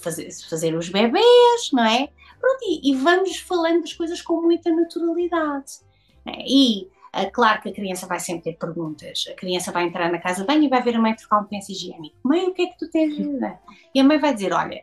fazer, 0.00 0.30
fazer 0.48 0.74
os 0.74 0.88
bebês, 0.88 1.70
não 1.72 1.84
é? 1.84 2.08
Pronto, 2.38 2.60
e, 2.62 2.90
e 2.90 2.94
vamos 2.94 3.38
falando 3.38 3.80
das 3.80 3.92
coisas 3.92 4.22
com 4.22 4.40
muita 4.40 4.70
naturalidade. 4.70 5.80
né? 6.24 6.34
E 6.46 6.88
ah, 6.92 6.99
claro 7.32 7.60
que 7.60 7.68
a 7.68 7.72
criança 7.72 8.06
vai 8.06 8.20
sempre 8.20 8.44
ter 8.44 8.58
perguntas. 8.58 9.24
A 9.30 9.34
criança 9.34 9.72
vai 9.72 9.84
entrar 9.84 10.10
na 10.10 10.18
casa 10.18 10.42
de 10.42 10.46
banho 10.46 10.64
e 10.64 10.68
vai 10.68 10.82
ver 10.82 10.96
a 10.96 11.00
mãe 11.00 11.14
trocar 11.14 11.40
um 11.40 11.44
penso 11.44 11.72
higiênico. 11.72 12.16
Mãe, 12.22 12.48
o 12.48 12.54
que 12.54 12.62
é 12.62 12.66
que 12.66 12.78
tu 12.78 12.90
tens? 12.90 13.16
E 13.94 14.00
a 14.00 14.04
mãe 14.04 14.18
vai 14.18 14.32
dizer: 14.32 14.52
olha, 14.52 14.82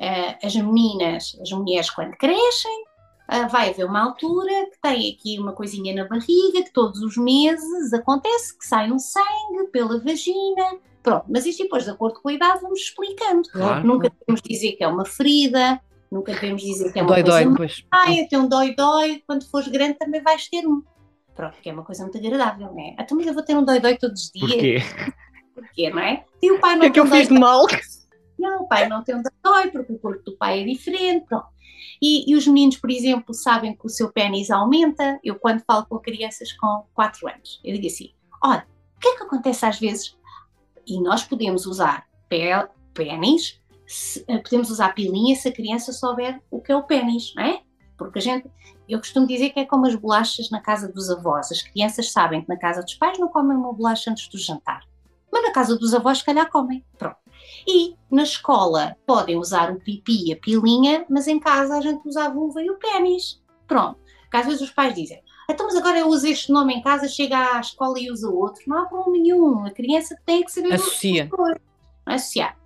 ah, 0.00 0.38
as 0.42 0.56
meninas, 0.56 1.38
as 1.40 1.50
mulheres, 1.52 1.90
quando 1.90 2.16
crescem, 2.16 2.84
ah, 3.28 3.46
vai 3.46 3.70
haver 3.70 3.84
uma 3.84 4.02
altura 4.02 4.70
que 4.72 4.80
tem 4.80 5.12
aqui 5.12 5.38
uma 5.38 5.52
coisinha 5.52 5.94
na 5.94 6.08
barriga, 6.08 6.64
que 6.64 6.72
todos 6.72 7.00
os 7.02 7.16
meses 7.16 7.92
acontece, 7.92 8.58
que 8.58 8.66
sai 8.66 8.90
um 8.90 8.98
sangue 8.98 9.68
pela 9.70 10.00
vagina. 10.00 10.78
Pronto, 11.02 11.26
mas 11.28 11.46
isto 11.46 11.62
depois, 11.62 11.84
de 11.84 11.90
acordo 11.90 12.20
com 12.20 12.28
a 12.28 12.32
idade, 12.32 12.60
vamos 12.60 12.80
explicando. 12.80 13.48
Claro. 13.50 13.86
Nunca 13.86 14.10
devemos 14.10 14.42
dizer 14.42 14.72
que 14.72 14.84
é 14.84 14.88
uma 14.88 15.04
ferida, 15.04 15.80
nunca 16.10 16.32
devemos 16.32 16.62
dizer 16.62 16.92
que 16.92 16.98
é 16.98 17.02
uma 17.02 17.14
Dói, 17.14 17.22
coisa 17.22 17.44
dói, 17.44 17.56
pois. 17.56 17.84
Ai, 17.90 18.20
eu 18.20 18.28
tenho 18.28 18.42
um 18.42 18.48
dói-dói, 18.48 19.22
quando 19.26 19.48
fores 19.48 19.68
grande 19.68 19.94
também 19.94 20.22
vais 20.22 20.48
ter 20.48 20.66
um. 20.66 20.82
Pronto, 21.40 21.56
que 21.62 21.70
é 21.70 21.72
uma 21.72 21.82
coisa 21.82 22.02
muito 22.02 22.18
agradável, 22.18 22.66
não 22.66 22.78
é? 22.78 22.96
Então, 23.00 23.16
mas 23.16 23.26
eu 23.26 23.32
vou 23.32 23.42
ter 23.42 23.56
um 23.56 23.64
dói-dói 23.64 23.96
todos 23.96 24.24
os 24.24 24.30
dias. 24.30 24.84
Porquê? 24.84 25.14
Porquê, 25.54 25.88
não 25.88 25.98
é? 25.98 26.22
E 26.42 26.52
o 26.52 26.60
pai 26.60 26.74
não 26.74 26.82
que 26.82 26.86
é 26.88 26.90
que 26.90 27.00
eu 27.00 27.06
fiz 27.06 27.28
de 27.28 27.38
mal? 27.38 27.64
Não, 28.38 28.64
o 28.64 28.68
pai 28.68 28.86
não 28.86 29.02
tem 29.02 29.14
um 29.14 29.22
dói, 29.42 29.70
porque 29.70 29.90
o 29.90 29.98
corpo 29.98 30.22
do 30.22 30.36
pai 30.36 30.60
é 30.60 30.64
diferente, 30.64 31.24
pronto. 31.26 31.46
E, 32.00 32.30
e 32.30 32.36
os 32.36 32.46
meninos, 32.46 32.76
por 32.76 32.90
exemplo, 32.90 33.32
sabem 33.32 33.74
que 33.74 33.86
o 33.86 33.88
seu 33.88 34.12
pênis 34.12 34.50
aumenta. 34.50 35.18
Eu, 35.24 35.34
quando 35.36 35.62
falo 35.66 35.86
com 35.86 35.98
crianças 35.98 36.52
com 36.52 36.84
4 36.92 37.26
anos, 37.26 37.58
eu 37.64 37.72
digo 37.72 37.86
assim: 37.86 38.12
olha, 38.42 38.66
o 38.96 39.00
que 39.00 39.08
é 39.08 39.16
que 39.16 39.22
acontece 39.22 39.64
às 39.64 39.78
vezes? 39.78 40.14
E 40.86 41.00
nós 41.00 41.24
podemos 41.24 41.64
usar 41.64 42.06
pênis, 42.28 43.58
eh, 44.28 44.38
podemos 44.38 44.70
usar 44.70 44.94
pilinha 44.94 45.34
se 45.36 45.48
a 45.48 45.52
criança 45.52 45.90
souber 45.90 46.38
o 46.50 46.60
que 46.60 46.70
é 46.70 46.76
o 46.76 46.82
pênis, 46.82 47.32
não 47.34 47.44
é? 47.44 47.62
Porque 47.96 48.18
a 48.18 48.22
gente, 48.22 48.46
eu 48.92 48.98
costumo 48.98 49.26
dizer 49.26 49.50
que 49.50 49.60
é 49.60 49.64
como 49.64 49.86
as 49.86 49.94
bolachas 49.94 50.50
na 50.50 50.60
casa 50.60 50.90
dos 50.90 51.10
avós. 51.10 51.50
As 51.50 51.62
crianças 51.62 52.10
sabem 52.10 52.42
que 52.42 52.48
na 52.48 52.56
casa 52.56 52.82
dos 52.82 52.94
pais 52.94 53.18
não 53.18 53.28
comem 53.28 53.56
uma 53.56 53.72
bolacha 53.72 54.10
antes 54.10 54.28
do 54.28 54.38
jantar. 54.38 54.84
Mas 55.32 55.42
na 55.42 55.52
casa 55.52 55.76
dos 55.76 55.94
avós, 55.94 56.18
se 56.18 56.24
calhar, 56.24 56.50
comem. 56.50 56.84
Pronto. 56.98 57.16
E 57.66 57.94
na 58.10 58.22
escola 58.22 58.96
podem 59.06 59.36
usar 59.36 59.70
o 59.70 59.80
pipi 59.80 60.28
e 60.28 60.32
a 60.32 60.36
pilinha, 60.36 61.04
mas 61.08 61.28
em 61.28 61.38
casa 61.38 61.76
a 61.76 61.80
gente 61.80 62.06
usa 62.06 62.24
a 62.24 62.28
vulva 62.28 62.62
e 62.62 62.70
o 62.70 62.78
pênis. 62.78 63.40
Pronto. 63.66 63.98
Porque 64.22 64.36
às 64.36 64.46
vezes 64.46 64.60
os 64.60 64.70
pais 64.70 64.94
dizem, 64.94 65.22
então 65.50 65.66
mas 65.66 65.76
agora 65.76 65.98
eu 65.98 66.08
uso 66.08 66.26
este 66.26 66.52
nome 66.52 66.74
em 66.74 66.82
casa, 66.82 67.08
chega 67.08 67.56
à 67.56 67.60
escola 67.60 67.98
e 67.98 68.10
usa 68.10 68.28
outro. 68.28 68.62
Não 68.66 68.78
há 68.78 68.86
problema 68.86 69.22
nenhum. 69.22 69.64
A 69.64 69.70
criança 69.70 70.16
tem 70.24 70.44
que 70.44 70.52
saber 70.52 70.74
Associa. 70.74 71.28
É 72.08 72.14
associar. 72.14 72.56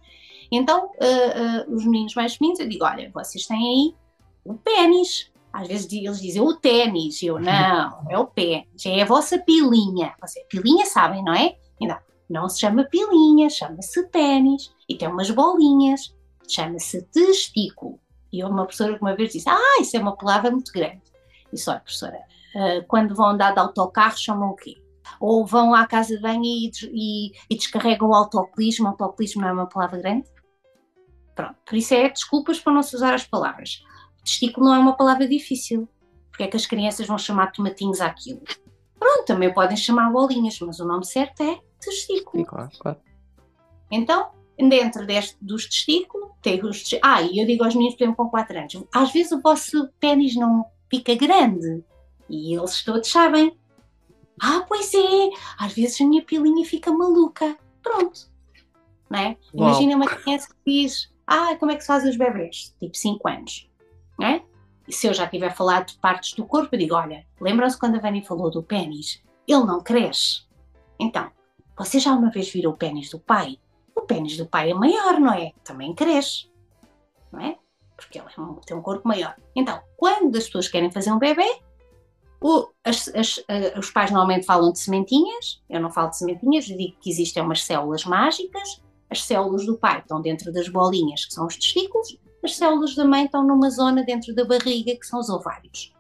Então, 0.50 0.90
ah, 1.00 1.64
ah, 1.64 1.64
os 1.68 1.84
meninos 1.84 2.14
mais 2.14 2.34
pequenos, 2.34 2.60
eu 2.60 2.68
digo, 2.68 2.84
olha, 2.84 3.10
vocês 3.12 3.46
têm 3.46 3.58
aí 3.58 3.94
o 4.44 4.54
pênis. 4.54 5.32
Às 5.54 5.68
vezes 5.68 5.92
eles 5.92 6.20
dizem 6.20 6.42
o 6.42 6.52
ténis. 6.54 7.22
Eu, 7.22 7.38
não, 7.38 8.06
é 8.10 8.18
o 8.18 8.26
pênis. 8.26 8.84
É 8.84 9.02
a 9.02 9.04
vossa 9.06 9.38
pilinha. 9.38 10.12
Você, 10.20 10.44
pilinha 10.50 10.84
sabem, 10.84 11.22
não 11.22 11.32
é? 11.32 11.56
Então, 11.80 11.96
não 12.28 12.48
se 12.48 12.58
chama 12.58 12.82
pilinha, 12.82 13.48
chama-se 13.48 14.08
pênis. 14.08 14.74
E 14.88 14.96
tem 14.96 15.06
umas 15.08 15.30
bolinhas. 15.30 16.12
Chama-se 16.48 17.02
testículo. 17.02 18.00
E 18.32 18.42
houve 18.42 18.52
uma 18.52 18.64
professora 18.64 18.96
que 18.96 19.00
uma 19.00 19.14
vez 19.14 19.32
disse, 19.32 19.48
ah, 19.48 19.78
isso 19.80 19.96
é 19.96 20.00
uma 20.00 20.16
palavra 20.16 20.50
muito 20.50 20.72
grande. 20.72 21.02
Disse, 21.52 21.70
olha, 21.70 21.78
professora, 21.78 22.18
ah, 22.56 22.84
quando 22.88 23.14
vão 23.14 23.26
andar 23.26 23.52
de 23.52 23.60
autocarro, 23.60 24.18
chamam 24.18 24.50
o 24.50 24.56
quê? 24.56 24.76
Ou 25.20 25.46
vão 25.46 25.72
à 25.72 25.86
casa 25.86 26.16
de 26.16 26.20
banho 26.20 26.42
e, 26.42 26.68
e- 26.92 27.32
e 27.48 27.56
descarregam 27.56 28.08
o 28.08 28.14
autocolismo. 28.14 28.88
Autocolismo 28.88 29.40
não 29.40 29.48
é 29.48 29.52
uma 29.52 29.68
palavra 29.68 29.98
grande? 29.98 30.28
Pronto, 31.32 31.56
por 31.64 31.76
isso 31.76 31.94
é 31.94 32.08
desculpas 32.08 32.58
para 32.58 32.72
não 32.72 32.82
se 32.82 32.96
usar 32.96 33.14
as 33.14 33.24
palavras. 33.24 33.82
Testículo 34.24 34.66
não 34.66 34.74
é 34.74 34.78
uma 34.78 34.96
palavra 34.96 35.28
difícil. 35.28 35.88
Porque 36.30 36.42
é 36.42 36.48
que 36.48 36.56
as 36.56 36.66
crianças 36.66 37.06
vão 37.06 37.16
chamar 37.16 37.52
tomatinhos 37.52 38.00
àquilo? 38.00 38.42
Pronto, 38.98 39.24
também 39.24 39.52
podem 39.54 39.76
chamar 39.76 40.10
bolinhas, 40.10 40.58
mas 40.60 40.80
o 40.80 40.84
nome 40.84 41.06
certo 41.06 41.42
é 41.42 41.60
testículo. 41.78 42.44
Claro, 42.44 42.70
claro. 42.78 43.00
Então, 43.88 44.30
dentro 44.58 45.06
deste, 45.06 45.36
dos 45.40 45.66
testículos, 45.66 46.30
tem 46.42 46.54
os 46.64 46.80
testículos. 46.80 47.14
Ah, 47.14 47.22
e 47.22 47.38
eu 47.38 47.46
digo 47.46 47.62
aos 47.62 47.74
meninos, 47.74 47.96
por 47.96 48.04
exemplo, 48.04 48.24
com 48.24 48.30
4 48.30 48.58
anos, 48.58 48.84
às 48.92 49.12
vezes 49.12 49.30
o 49.30 49.40
vosso 49.40 49.88
pênis 50.00 50.34
não 50.34 50.64
fica 50.90 51.14
grande. 51.14 51.84
E 52.28 52.56
eles 52.56 52.82
todos 52.82 53.08
sabem. 53.08 53.56
Ah, 54.40 54.64
pois 54.66 54.92
é, 54.92 55.30
às 55.58 55.72
vezes 55.72 56.00
a 56.00 56.04
minha 56.04 56.24
pilinha 56.24 56.66
fica 56.66 56.90
maluca. 56.90 57.56
Pronto. 57.80 58.28
Não 59.08 59.18
é? 59.18 59.36
Uau. 59.54 59.68
Imagina 59.68 59.96
uma 59.96 60.06
criança 60.06 60.48
que 60.48 60.82
diz, 60.82 61.12
ah, 61.26 61.54
como 61.56 61.70
é 61.70 61.76
que 61.76 61.82
se 61.82 61.86
fazem 61.86 62.10
os 62.10 62.16
bebês? 62.16 62.74
Tipo 62.80 62.96
5 62.96 63.28
anos. 63.28 63.70
Não 64.18 64.26
é? 64.26 64.42
E 64.86 64.92
se 64.92 65.06
eu 65.06 65.14
já 65.14 65.26
tiver 65.26 65.54
falado 65.54 65.86
de 65.86 65.98
partes 65.98 66.34
do 66.34 66.44
corpo, 66.44 66.76
digo, 66.76 66.94
olha, 66.94 67.26
lembram-se 67.40 67.78
quando 67.78 67.96
a 67.96 68.00
Vânia 68.00 68.22
falou 68.22 68.50
do 68.50 68.62
pênis? 68.62 69.22
Ele 69.46 69.64
não 69.64 69.80
cresce. 69.80 70.42
Então, 70.98 71.30
você 71.76 71.98
já 71.98 72.12
uma 72.12 72.30
vez 72.30 72.50
viram 72.50 72.70
o 72.70 72.76
pênis 72.76 73.10
do 73.10 73.18
pai? 73.18 73.58
O 73.94 74.02
pênis 74.02 74.36
do 74.36 74.46
pai 74.46 74.70
é 74.70 74.74
maior, 74.74 75.18
não 75.18 75.32
é? 75.32 75.52
Também 75.62 75.94
cresce. 75.94 76.50
Não 77.32 77.40
é? 77.40 77.56
Porque 77.96 78.18
ele 78.18 78.26
é 78.36 78.40
um- 78.40 78.54
tem 78.56 78.76
um 78.76 78.82
corpo 78.82 79.06
maior. 79.08 79.34
Então, 79.54 79.80
quando 79.96 80.36
as 80.36 80.44
pessoas 80.44 80.68
querem 80.68 80.90
fazer 80.90 81.12
um 81.12 81.18
bebê, 81.18 81.60
o- 82.40 82.68
as- 82.84 83.08
as- 83.14 83.42
eh, 83.48 83.78
os 83.78 83.90
pais 83.90 84.10
normalmente 84.10 84.44
falam 84.44 84.70
de 84.72 84.78
sementinhas. 84.78 85.62
Eu 85.68 85.80
não 85.80 85.90
falo 85.90 86.10
de 86.10 86.18
sementinhas, 86.18 86.68
eu 86.68 86.76
digo 86.76 86.96
que 87.00 87.08
existem 87.10 87.42
umas 87.42 87.62
células 87.64 88.04
mágicas. 88.04 88.82
As 89.08 89.24
células 89.24 89.64
do 89.64 89.78
pai 89.78 90.00
estão 90.00 90.20
dentro 90.20 90.52
das 90.52 90.68
bolinhas, 90.68 91.24
que 91.24 91.32
são 91.32 91.46
os 91.46 91.56
testículos. 91.56 92.18
As 92.44 92.56
células 92.56 92.94
da 92.94 93.04
mãe 93.04 93.24
estão 93.24 93.42
numa 93.44 93.70
zona 93.70 94.04
dentro 94.04 94.34
da 94.34 94.44
barriga, 94.44 94.94
que 94.96 95.06
são 95.06 95.18
os 95.18 95.30
ovários. 95.30 95.92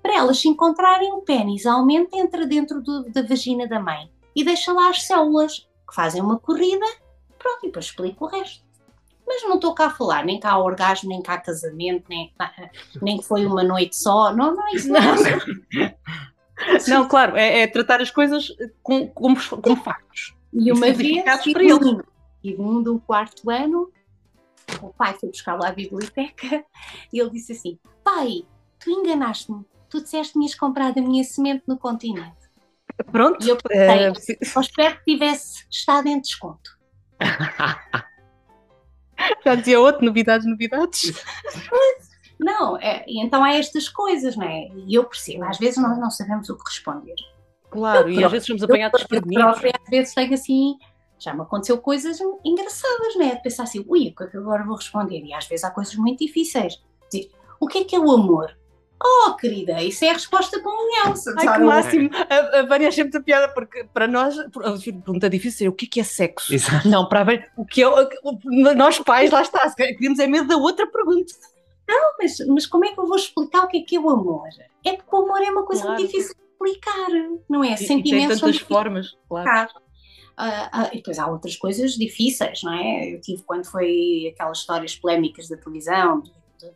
Para 0.00 0.14
elas 0.16 0.38
se 0.38 0.48
encontrarem, 0.48 1.12
o 1.12 1.22
pênis 1.22 1.66
aumenta, 1.66 2.16
entra 2.16 2.46
dentro 2.46 2.80
do- 2.80 3.10
da 3.10 3.22
vagina 3.22 3.66
da 3.66 3.80
mãe 3.80 4.10
e 4.34 4.44
deixa 4.44 4.72
lá 4.72 4.88
as 4.90 5.02
células, 5.02 5.66
que 5.88 5.94
fazem 5.94 6.22
uma 6.22 6.38
corrida. 6.38 6.86
Pronto, 7.38 7.58
e 7.64 7.66
depois 7.66 7.86
explico 7.86 8.24
o 8.24 8.28
resto. 8.28 8.64
Mas 9.26 9.42
não 9.42 9.56
estou 9.56 9.74
cá 9.74 9.86
a 9.86 9.90
falar, 9.90 10.24
nem 10.24 10.38
cá 10.40 10.52
há 10.52 10.58
orgasmo, 10.58 11.08
nem 11.08 11.20
cá 11.20 11.34
há 11.34 11.38
casamento, 11.38 12.04
nem, 12.08 12.32
nem 13.02 13.18
que 13.18 13.24
foi 13.24 13.44
uma 13.44 13.62
noite 13.64 13.96
só. 13.96 14.32
Não, 14.34 14.54
não 14.54 14.66
é 14.68 14.70
isso. 14.72 14.88
Não. 14.88 15.00
Não, 16.88 17.06
claro, 17.08 17.36
é, 17.36 17.60
é 17.62 17.66
tratar 17.66 18.00
as 18.00 18.10
coisas 18.10 18.48
com, 18.82 19.06
como, 19.08 19.36
como 19.60 19.76
factos. 19.76 20.34
E 20.52 20.72
uma 20.72 20.86
vez, 20.86 20.96
certificados 20.96 21.42
tive 21.42 21.54
para 21.54 21.62
eles. 21.64 21.86
um, 21.86 22.00
tive 22.42 22.62
um 22.62 22.82
do 22.82 22.98
quarto 23.00 23.50
ano, 23.50 23.90
o 24.82 24.92
pai 24.92 25.14
foi 25.14 25.30
buscar 25.30 25.54
lá 25.58 25.68
à 25.68 25.72
biblioteca 25.72 26.64
e 27.12 27.20
ele 27.20 27.30
disse 27.30 27.52
assim: 27.52 27.78
Pai, 28.04 28.42
tu 28.78 28.90
enganaste-me, 28.90 29.64
tu 29.88 30.02
disseste 30.02 30.32
que 30.32 30.38
tinhas 30.38 30.54
comprado 30.54 30.98
a 30.98 31.02
minha 31.02 31.24
semente 31.24 31.64
no 31.66 31.78
continente. 31.78 32.36
Pronto. 33.12 33.44
E 33.44 33.48
eu 33.50 33.56
pensei, 33.56 34.14
se- 34.16 34.38
só 34.44 34.60
espero 34.60 34.96
que 34.98 35.04
tivesse 35.12 35.66
estado 35.70 36.08
em 36.08 36.20
desconto. 36.20 36.76
já 39.44 39.54
dizia 39.54 39.80
outro, 39.80 40.04
novidades, 40.04 40.46
novidades. 40.46 41.12
Não, 42.38 42.76
é, 42.76 43.04
então 43.08 43.42
há 43.42 43.54
estas 43.54 43.88
coisas, 43.88 44.36
não 44.36 44.46
é? 44.46 44.68
E 44.86 44.94
eu 44.94 45.02
percebo, 45.02 45.44
às 45.44 45.58
vezes 45.58 45.76
nós 45.82 45.98
não 45.98 46.08
sabemos 46.08 46.48
o 46.48 46.56
que 46.56 46.62
responder. 46.70 47.16
Claro, 47.68 48.08
e 48.08 48.22
às 48.22 48.30
vezes 48.30 48.46
somos 48.46 48.62
apanhados 48.62 49.00
eu, 49.00 49.04
eu 49.04 49.08
desprevenidos. 49.08 49.44
própria, 49.44 49.72
às 49.82 49.90
vezes 49.90 50.14
tenho 50.14 50.34
assim, 50.34 50.78
já 51.18 51.34
me 51.34 51.42
aconteceu 51.42 51.78
coisas 51.78 52.18
engraçadas, 52.44 53.16
não 53.16 53.26
é? 53.26 53.34
De 53.34 53.42
pensar 53.42 53.64
assim, 53.64 53.84
ui, 53.88 54.08
o 54.08 54.14
que 54.16 54.24
é 54.24 54.26
que 54.26 54.36
agora 54.36 54.64
vou 54.64 54.76
responder? 54.76 55.20
E 55.24 55.32
às 55.34 55.46
vezes 55.46 55.64
há 55.64 55.70
coisas 55.70 55.94
muito 55.96 56.18
difíceis. 56.24 56.80
Dizer, 57.12 57.30
o 57.60 57.66
que 57.66 57.78
é 57.78 57.84
que 57.84 57.96
é 57.96 57.98
o 57.98 58.10
amor? 58.10 58.56
Oh, 59.00 59.34
querida, 59.34 59.80
isso 59.80 60.04
é 60.04 60.10
a 60.10 60.14
resposta 60.14 60.58
para 60.60 60.72
um 60.72 60.86
leão. 60.86 61.14
Ai, 61.38 61.54
que 61.56 61.62
máximo! 61.64 62.10
A, 62.28 62.58
a 62.58 62.62
Vânia 62.66 62.88
achei 62.88 63.04
muita 63.04 63.22
piada, 63.22 63.48
porque 63.54 63.84
para 63.84 64.08
nós, 64.08 64.36
a 64.38 64.48
pergunta 64.50 65.30
difícil 65.30 65.68
é 65.68 65.70
o 65.70 65.72
que 65.72 65.86
é 65.86 65.88
que 65.88 66.00
é 66.00 66.04
sexo? 66.04 66.52
Exato. 66.52 66.88
Não, 66.88 67.08
para 67.08 67.20
a 67.20 67.24
Vânia, 67.24 67.48
o 67.56 67.64
que 67.64 67.80
é, 67.82 67.88
o- 67.88 68.08
o- 68.24 68.74
nós 68.74 68.98
pais, 68.98 69.30
lá 69.30 69.42
está, 69.42 69.70
queríamos 69.72 70.18
é 70.18 70.26
medo 70.26 70.48
da 70.48 70.56
outra 70.56 70.84
pergunta. 70.86 71.32
Mas, 72.18 72.38
mas 72.48 72.66
como 72.66 72.84
é 72.86 72.92
que 72.92 72.98
eu 73.00 73.06
vou 73.06 73.16
explicar 73.16 73.62
o 73.64 73.68
que 73.68 73.78
é 73.78 73.82
que 73.82 73.96
é 73.96 74.00
o 74.00 74.10
amor? 74.10 74.48
É 74.84 74.92
porque 74.94 75.14
o 75.14 75.18
amor 75.20 75.40
é 75.42 75.50
uma 75.50 75.62
coisa 75.64 75.82
Claro. 75.82 75.96
muito 75.98 76.10
difícil 76.10 76.34
de 76.34 76.42
explicar, 76.52 77.08
não 77.48 77.62
é? 77.62 77.68
E- 77.68 77.74
E, 77.74 77.76
tem 77.76 77.86
Sentimentos 77.86 78.38
são 78.40 78.48
tantas 78.48 78.60
formas, 78.66 79.16
claro. 79.28 79.70
Ah, 80.40 80.70
ah, 80.72 80.90
e 80.92 80.98
depois 80.98 81.18
há 81.18 81.26
outras 81.26 81.56
coisas 81.56 81.94
difíceis, 81.94 82.62
não 82.62 82.72
é? 82.72 83.12
Eu 83.12 83.20
tive 83.20 83.42
quando 83.42 83.66
foi 83.66 84.32
aquelas 84.32 84.58
histórias 84.58 84.94
polémicas 84.94 85.48
da 85.48 85.56
televisão, 85.56 86.22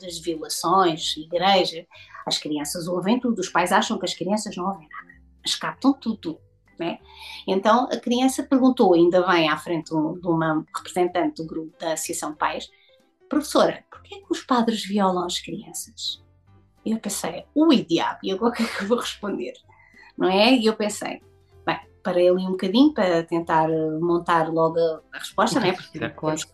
das 0.01 0.19
violações, 0.19 1.17
igreja, 1.17 1.87
as 2.27 2.39
crianças 2.39 2.89
ouvem 2.89 3.21
tudo, 3.21 3.39
os 3.39 3.49
pais 3.49 3.71
acham 3.71 4.01
que 4.01 4.05
as 4.05 4.15
crianças 4.15 4.57
não 4.57 4.67
ouvem 4.67 4.89
nada, 4.89 5.21
mas 5.41 5.55
captam 5.55 5.93
tudo, 5.93 6.41
né? 6.77 6.99
Então 7.47 7.85
a 7.85 7.97
criança 7.99 8.43
perguntou, 8.43 8.95
ainda 8.95 9.25
bem 9.25 9.49
à 9.49 9.57
frente 9.57 9.91
de 9.91 9.95
um- 9.95 10.19
uma 10.25 10.65
representante 10.77 11.41
do 11.41 11.47
grupo 11.47 11.73
da 11.79 11.93
Associação 11.93 12.33
de 12.33 12.39
Pais, 12.39 12.69
professora, 13.29 13.85
porquê 13.89 14.17
é 14.17 14.19
que 14.19 14.27
os 14.29 14.41
padres 14.41 14.85
violam 14.85 15.25
as 15.25 15.39
crianças? 15.39 16.21
E 16.85 16.91
eu 16.91 16.99
pensei, 16.99 17.45
ui 17.55 17.85
diabo, 17.85 18.19
e 18.25 18.33
agora 18.33 18.53
o 18.53 18.57
que 18.57 18.65
é 18.65 18.67
que 18.67 18.83
eu 18.83 18.89
vou 18.89 18.99
responder? 18.99 19.53
Não 20.19 20.29
é? 20.29 20.53
E 20.53 20.67
eu 20.67 20.75
pensei, 20.75 21.23
parei 22.03 22.29
ali 22.29 22.43
um 22.47 22.53
bocadinho 22.53 22.93
para 22.93 23.23
tentar 23.23 23.71
eh, 23.71 23.91
montar 24.01 24.53
logo 24.53 24.79
a, 24.79 25.19
resposta, 25.19 25.61
não 25.61 25.67
é? 25.67 25.73
Porque 25.73 25.99
Claro. 25.99 26.37
temos. 26.37 26.47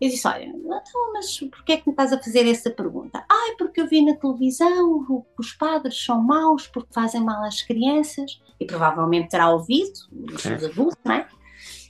Eu 0.00 0.08
disse, 0.08 0.28
olha, 0.28 0.44
então, 0.44 1.12
mas 1.12 1.40
porquê 1.40 1.72
é 1.72 1.76
que 1.78 1.88
me 1.88 1.92
estás 1.92 2.12
a 2.12 2.18
fazer 2.22 2.48
essa 2.48 2.70
pergunta? 2.70 3.24
Ai, 3.28 3.56
porque 3.58 3.80
eu 3.80 3.88
vi 3.88 4.04
na 4.04 4.14
televisão 4.14 5.04
que 5.04 5.40
os 5.40 5.52
padres 5.54 6.00
são 6.04 6.22
maus 6.22 6.68
porque 6.68 6.92
fazem 6.92 7.20
mal 7.20 7.42
às 7.42 7.62
crianças 7.62 8.40
e 8.60 8.64
provavelmente 8.64 9.30
terá 9.30 9.50
ouvido 9.50 9.90
os 10.32 10.46
É. 10.46 10.54
adultos, 10.54 10.96
não 11.04 11.14
é? 11.14 11.26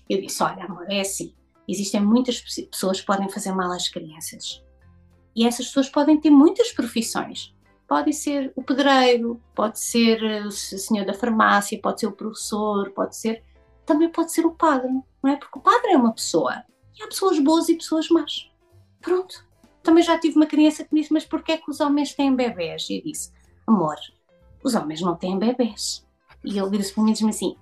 Eu 0.09 0.23
disse, 0.23 0.43
olha 0.43 0.65
amor, 0.65 0.87
é 0.91 1.01
assim, 1.03 1.35
existem 1.69 2.01
muitas 2.01 2.41
pe- 2.41 2.63
pessoas 2.63 2.99
que 3.01 3.07
podem 3.07 3.29
fazer 3.29 3.53
mal 3.53 3.71
às 3.71 3.91
crianças 3.91 4.65
e 5.37 5.47
essas 5.47 5.67
pessoas 5.67 5.91
podem 5.91 6.19
ter 6.19 6.31
muitas 6.31 6.73
profissões. 6.73 7.55
Pode 7.89 8.12
ser 8.12 8.53
o 8.55 8.62
pedreiro, 8.62 9.41
pode 9.55 9.80
ser 9.80 10.22
eh, 10.22 10.47
o 10.47 10.51
senhor 10.51 11.07
da 11.07 11.14
farmácia, 11.14 11.80
pode 11.82 12.01
ser 12.01 12.07
o 12.07 12.12
professor, 12.12 12.91
pode 12.91 13.16
ser... 13.16 13.43
Também 13.86 14.11
pode 14.11 14.30
ser 14.30 14.45
o 14.45 14.55
padre, 14.55 14.91
não 15.22 15.30
é? 15.30 15.36
Porque 15.36 15.59
o 15.59 15.62
padre 15.62 15.93
é 15.93 15.97
uma 15.97 16.12
pessoa. 16.12 16.62
E 16.99 17.03
há 17.03 17.07
pessoas 17.07 17.39
boas 17.39 17.68
e 17.70 17.74
pessoas 17.74 18.09
más. 18.11 18.51
Pronto. 19.01 19.43
Também 19.82 20.05
já 20.05 20.18
tive 20.18 20.36
uma 20.36 20.47
criança 20.47 20.84
que 20.84 20.93
me 20.93 21.01
disse, 21.01 21.12
mas 21.12 21.24
porquê 21.24 21.53
é 21.53 21.57
que 21.57 21.70
os 21.70 21.80
homens 21.80 22.14
têm 22.14 22.36
bebés? 22.36 22.91
E 22.91 22.99
eu 22.99 23.03
disse, 23.03 23.32
amor, 23.66 23.97
os 24.62 24.74
homens 24.74 25.01
não 25.01 25.16
têm 25.16 25.39
bebés. 25.39 26.07
E 26.45 26.59
ele 26.59 26.70
vira-se 26.70 26.93
para 26.93 27.03
mim 27.03 27.11
e 27.11 27.12
diz-me 27.14 27.30
assim: 27.30 27.57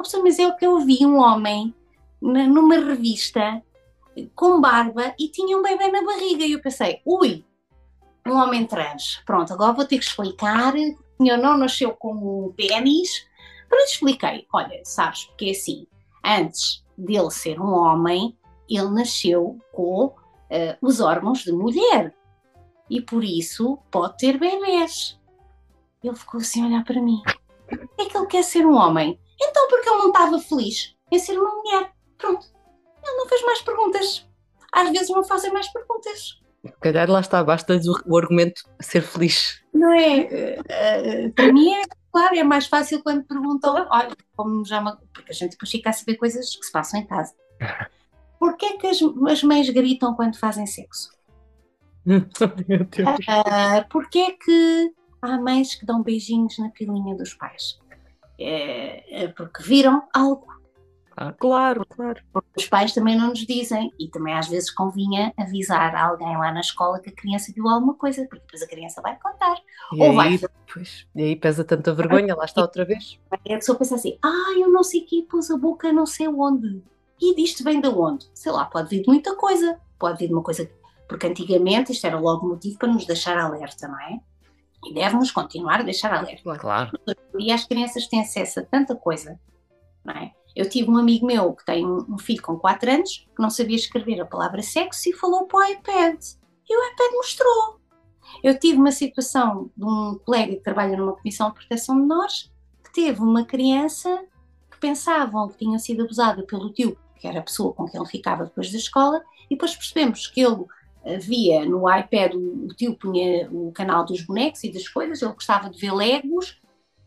oh, 0.00 0.22
mas 0.22 0.38
é 0.38 0.46
o 0.46 0.56
que 0.56 0.66
eu 0.66 0.78
vi 0.80 1.04
um 1.04 1.18
homem 1.18 1.74
numa 2.20 2.76
revista 2.76 3.62
com 4.34 4.60
barba 4.60 5.14
e 5.18 5.28
tinha 5.28 5.56
um 5.56 5.62
bebê 5.62 5.88
na 5.88 6.02
barriga. 6.04 6.44
E 6.44 6.52
eu 6.52 6.60
pensei: 6.60 7.00
ui, 7.04 7.44
um 8.28 8.36
homem 8.36 8.66
trans. 8.66 9.22
Pronto, 9.24 9.52
agora 9.52 9.72
vou 9.72 9.84
ter 9.84 9.98
que 9.98 10.04
explicar. 10.04 10.74
O 11.18 11.24
não 11.24 11.56
nasceu 11.56 11.92
com 11.92 12.12
um 12.12 12.52
pênis. 12.52 13.26
Mas 13.70 13.92
expliquei: 13.92 14.46
olha, 14.52 14.80
sabes, 14.84 15.24
porque 15.24 15.46
é 15.46 15.50
assim, 15.50 15.86
antes 16.24 16.84
dele 16.96 17.30
ser 17.30 17.60
um 17.60 17.72
homem, 17.72 18.36
ele 18.68 18.90
nasceu 18.90 19.58
com 19.72 20.06
uh, 20.06 20.14
os 20.80 21.00
órgãos 21.00 21.40
de 21.40 21.52
mulher 21.52 22.14
e 22.88 23.00
por 23.00 23.24
isso 23.24 23.78
pode 23.90 24.16
ter 24.18 24.38
bebês. 24.38 25.18
Ele 26.02 26.16
ficou 26.16 26.40
assim 26.40 26.62
a 26.62 26.66
olhar 26.66 26.84
para 26.84 27.00
mim. 27.00 27.22
É 27.98 28.04
que 28.04 28.16
ele 28.16 28.26
quer 28.26 28.44
ser 28.44 28.64
um 28.64 28.74
homem. 28.74 29.20
Então 29.40 29.68
porque 29.68 29.88
ele 29.88 29.98
não 29.98 30.08
estava 30.08 30.38
feliz 30.38 30.94
em 31.10 31.18
ser 31.18 31.38
uma 31.38 31.50
mulher? 31.50 31.92
Pronto. 32.16 32.46
Ele 33.04 33.16
não 33.16 33.26
fez 33.26 33.42
mais 33.42 33.62
perguntas. 33.62 34.28
Às 34.72 34.90
vezes 34.90 35.08
não 35.10 35.24
fazem 35.24 35.52
mais 35.52 35.68
perguntas. 35.72 36.40
Se 36.66 36.80
calhar 36.80 37.10
lá 37.10 37.20
está, 37.20 37.42
basta 37.42 37.78
o, 38.06 38.16
argumento 38.16 38.62
ser 38.80 39.02
feliz. 39.02 39.62
Não 39.72 39.92
é? 39.92 40.58
Uh, 40.60 41.32
para 41.32 41.52
mim 41.52 41.72
é 41.72 41.82
claro, 42.12 42.34
é 42.34 42.42
mais 42.42 42.66
fácil 42.66 43.02
quando 43.02 43.24
perguntam, 43.24 43.86
olha, 43.90 44.16
como 44.34 44.64
já 44.64 44.80
me... 44.80 44.92
porque 45.12 45.32
a 45.32 45.34
gente 45.34 45.52
depois 45.52 45.70
fica 45.70 45.90
a 45.90 45.92
saber 45.92 46.16
coisas 46.16 46.56
que 46.56 46.64
se 46.64 46.72
passam 46.72 47.00
em 47.00 47.06
casa. 47.06 47.34
Porquê 48.38 48.66
é 48.66 48.76
que 48.78 48.86
as, 48.86 48.98
as 49.30 49.42
mães 49.42 49.68
gritam 49.70 50.14
quando 50.14 50.38
fazem 50.38 50.66
sexo? 50.66 51.10
uh, 52.06 53.88
Porquê 53.90 54.18
é 54.18 54.30
que 54.32 54.92
há 55.20 55.40
mães 55.40 55.74
que 55.74 55.84
dão 55.84 56.02
beijinhos 56.02 56.58
na 56.58 56.70
pilinha 56.70 57.14
dos 57.16 57.34
pais? 57.34 57.78
É, 58.38 59.24
é 59.24 59.28
porque 59.28 59.62
viram 59.62 60.02
algo. 60.14 60.46
Ah, 61.16 61.32
claro, 61.32 61.86
claro. 61.86 62.22
Os 62.56 62.66
pais 62.66 62.92
também 62.92 63.16
não 63.16 63.28
nos 63.30 63.46
dizem, 63.46 63.92
e 63.98 64.08
também 64.08 64.34
às 64.34 64.48
vezes 64.48 64.70
convinha 64.70 65.32
avisar 65.36 65.94
alguém 65.96 66.36
lá 66.36 66.52
na 66.52 66.60
escola 66.60 67.00
que 67.00 67.08
a 67.08 67.12
criança 67.12 67.52
viu 67.54 67.68
alguma 67.68 67.94
coisa, 67.94 68.26
porque 68.28 68.44
depois 68.44 68.62
a 68.62 68.66
criança 68.66 69.00
vai 69.00 69.18
contar. 69.18 69.56
E, 69.92 70.02
ou 70.02 70.20
aí, 70.20 70.36
vai... 70.36 70.50
Pois, 70.72 71.06
e 71.14 71.22
aí 71.22 71.36
pesa 71.36 71.64
tanta 71.64 71.94
vergonha, 71.94 72.34
lá 72.34 72.44
está 72.44 72.60
outra 72.60 72.84
vez. 72.84 73.18
E 73.44 73.52
a 73.52 73.56
pessoa 73.56 73.78
pensa 73.78 73.94
assim: 73.94 74.18
ah, 74.22 74.54
eu 74.58 74.68
não 74.68 74.82
sei 74.82 75.00
que 75.00 75.22
pus 75.22 75.50
a 75.50 75.56
boca 75.56 75.92
não 75.92 76.04
sei 76.04 76.28
onde. 76.28 76.82
E 77.20 77.34
disto 77.34 77.64
vem 77.64 77.80
de 77.80 77.88
onde? 77.88 78.28
Sei 78.34 78.52
lá, 78.52 78.66
pode 78.66 78.90
vir 78.90 79.00
de 79.00 79.08
muita 79.08 79.34
coisa. 79.34 79.80
Pode 79.98 80.18
vir 80.18 80.28
de 80.28 80.34
uma 80.34 80.42
coisa 80.42 80.70
porque 81.08 81.26
antigamente 81.26 81.92
isto 81.92 82.06
era 82.06 82.18
logo 82.18 82.48
motivo 82.48 82.78
para 82.78 82.92
nos 82.92 83.06
deixar 83.06 83.38
alerta, 83.38 83.86
não 83.88 84.00
é? 84.00 84.20
E 84.84 84.94
deve-nos 84.94 85.30
continuar 85.30 85.80
a 85.80 85.84
deixar 85.84 86.12
alerta. 86.12 86.58
Claro. 86.58 86.98
E 87.38 87.52
as 87.52 87.64
crianças 87.64 88.06
têm 88.06 88.20
acesso 88.20 88.60
a 88.60 88.62
tanta 88.62 88.94
coisa, 88.94 89.38
não 90.04 90.14
é? 90.14 90.32
Eu 90.56 90.68
tive 90.68 90.90
um 90.90 90.96
amigo 90.96 91.26
meu 91.26 91.52
que 91.52 91.66
tem 91.66 91.86
um 91.86 92.18
filho 92.18 92.42
com 92.42 92.58
4 92.58 92.90
anos 92.90 93.28
que 93.36 93.42
não 93.42 93.50
sabia 93.50 93.76
escrever 93.76 94.18
a 94.20 94.24
palavra 94.24 94.62
sexo 94.62 95.10
e 95.10 95.12
falou 95.12 95.44
para 95.44 95.58
o 95.58 95.64
iPad. 95.64 96.18
E 96.66 96.74
o 96.74 96.92
iPad 96.92 97.12
mostrou. 97.12 97.78
Eu 98.42 98.58
tive 98.58 98.78
uma 98.78 98.90
situação 98.90 99.70
de 99.76 99.84
um 99.84 100.18
colega 100.24 100.56
que 100.56 100.62
trabalha 100.62 100.96
numa 100.96 101.12
comissão 101.12 101.50
de 101.50 101.56
proteção 101.56 101.96
de 101.96 102.02
menores 102.02 102.50
que 102.82 102.92
teve 102.92 103.20
uma 103.20 103.44
criança 103.44 104.24
que 104.70 104.78
pensavam 104.78 105.48
que 105.48 105.58
tinha 105.58 105.78
sido 105.78 106.04
abusada 106.04 106.42
pelo 106.42 106.72
tio, 106.72 106.96
que 107.16 107.28
era 107.28 107.40
a 107.40 107.42
pessoa 107.42 107.74
com 107.74 107.84
quem 107.84 108.00
ele 108.00 108.08
ficava 108.08 108.44
depois 108.44 108.72
da 108.72 108.78
escola, 108.78 109.22
e 109.50 109.54
depois 109.54 109.76
percebemos 109.76 110.26
que 110.26 110.40
ele 110.40 110.64
via 111.20 111.64
no 111.64 111.88
iPad, 111.88 112.34
o, 112.34 112.68
tio 112.74 112.96
punha 112.96 113.48
o 113.52 113.70
canal 113.72 114.04
dos 114.04 114.22
bonecos 114.22 114.64
e 114.64 114.72
das 114.72 114.88
coisas, 114.88 115.22
ele 115.22 115.32
gostava 115.32 115.70
de 115.70 115.78
ver 115.78 115.92
Legos 115.92 116.58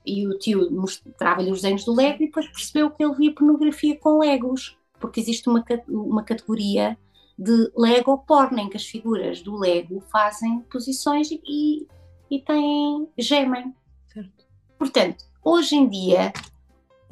e 0.10 0.28
o 0.28 0.38
tio 0.38 0.72
mostrava-lhe 0.72 1.52
os 1.52 1.62
desenhos 1.62 1.86
do 1.86 1.94
Lego 1.94 2.24
e 2.24 2.28
depois 2.28 2.48
percebeu 2.48 2.90
que 2.90 3.04
ele 3.04 3.16
via 3.16 3.34
pornografia 3.34 3.98
com 4.00 4.20
Legos, 4.20 4.78
porque 5.00 5.20
existe 5.20 5.48
uma, 5.48 5.64
uma 5.88 6.24
categoria 6.24 6.98
de 7.38 7.72
Lego 7.76 8.18
porn, 8.18 8.62
em 8.62 8.70
que 8.70 8.78
as 8.78 8.86
figuras 8.86 9.42
do 9.42 9.58
Lego 9.58 10.02
fazem 10.12 10.60
posições 10.72 11.30
e, 11.32 11.88
e 12.30 12.40
têm, 12.42 13.08
gemem. 13.18 13.74
Certo. 14.12 14.46
Portanto, 14.78 15.24
hoje 15.44 15.76
em 15.76 15.88
dia 15.88 16.34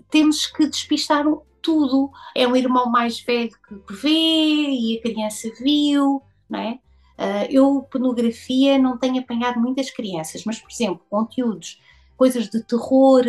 temos 0.10 0.46
que 0.46 0.68
despistar 0.68 1.26
tudo. 1.62 2.12
É 2.36 2.48
um 2.48 2.56
irmão 2.56 2.90
mais 2.90 3.20
velho 3.22 3.52
que 3.52 3.94
vê 3.94 4.10
e 4.10 4.98
a 4.98 5.02
criança 5.02 5.50
viu, 5.60 6.22
não 6.50 6.60
é? 6.60 6.80
Uh, 7.18 7.48
eu, 7.50 7.88
pornografia, 7.92 8.78
não 8.78 8.98
tenho 8.98 9.20
apanhado 9.20 9.60
muitas 9.60 9.90
crianças, 9.90 10.44
mas, 10.46 10.60
por 10.60 10.70
exemplo, 10.72 11.04
conteúdos, 11.10 11.82
coisas 12.18 12.50
de 12.50 12.62
terror, 12.64 13.24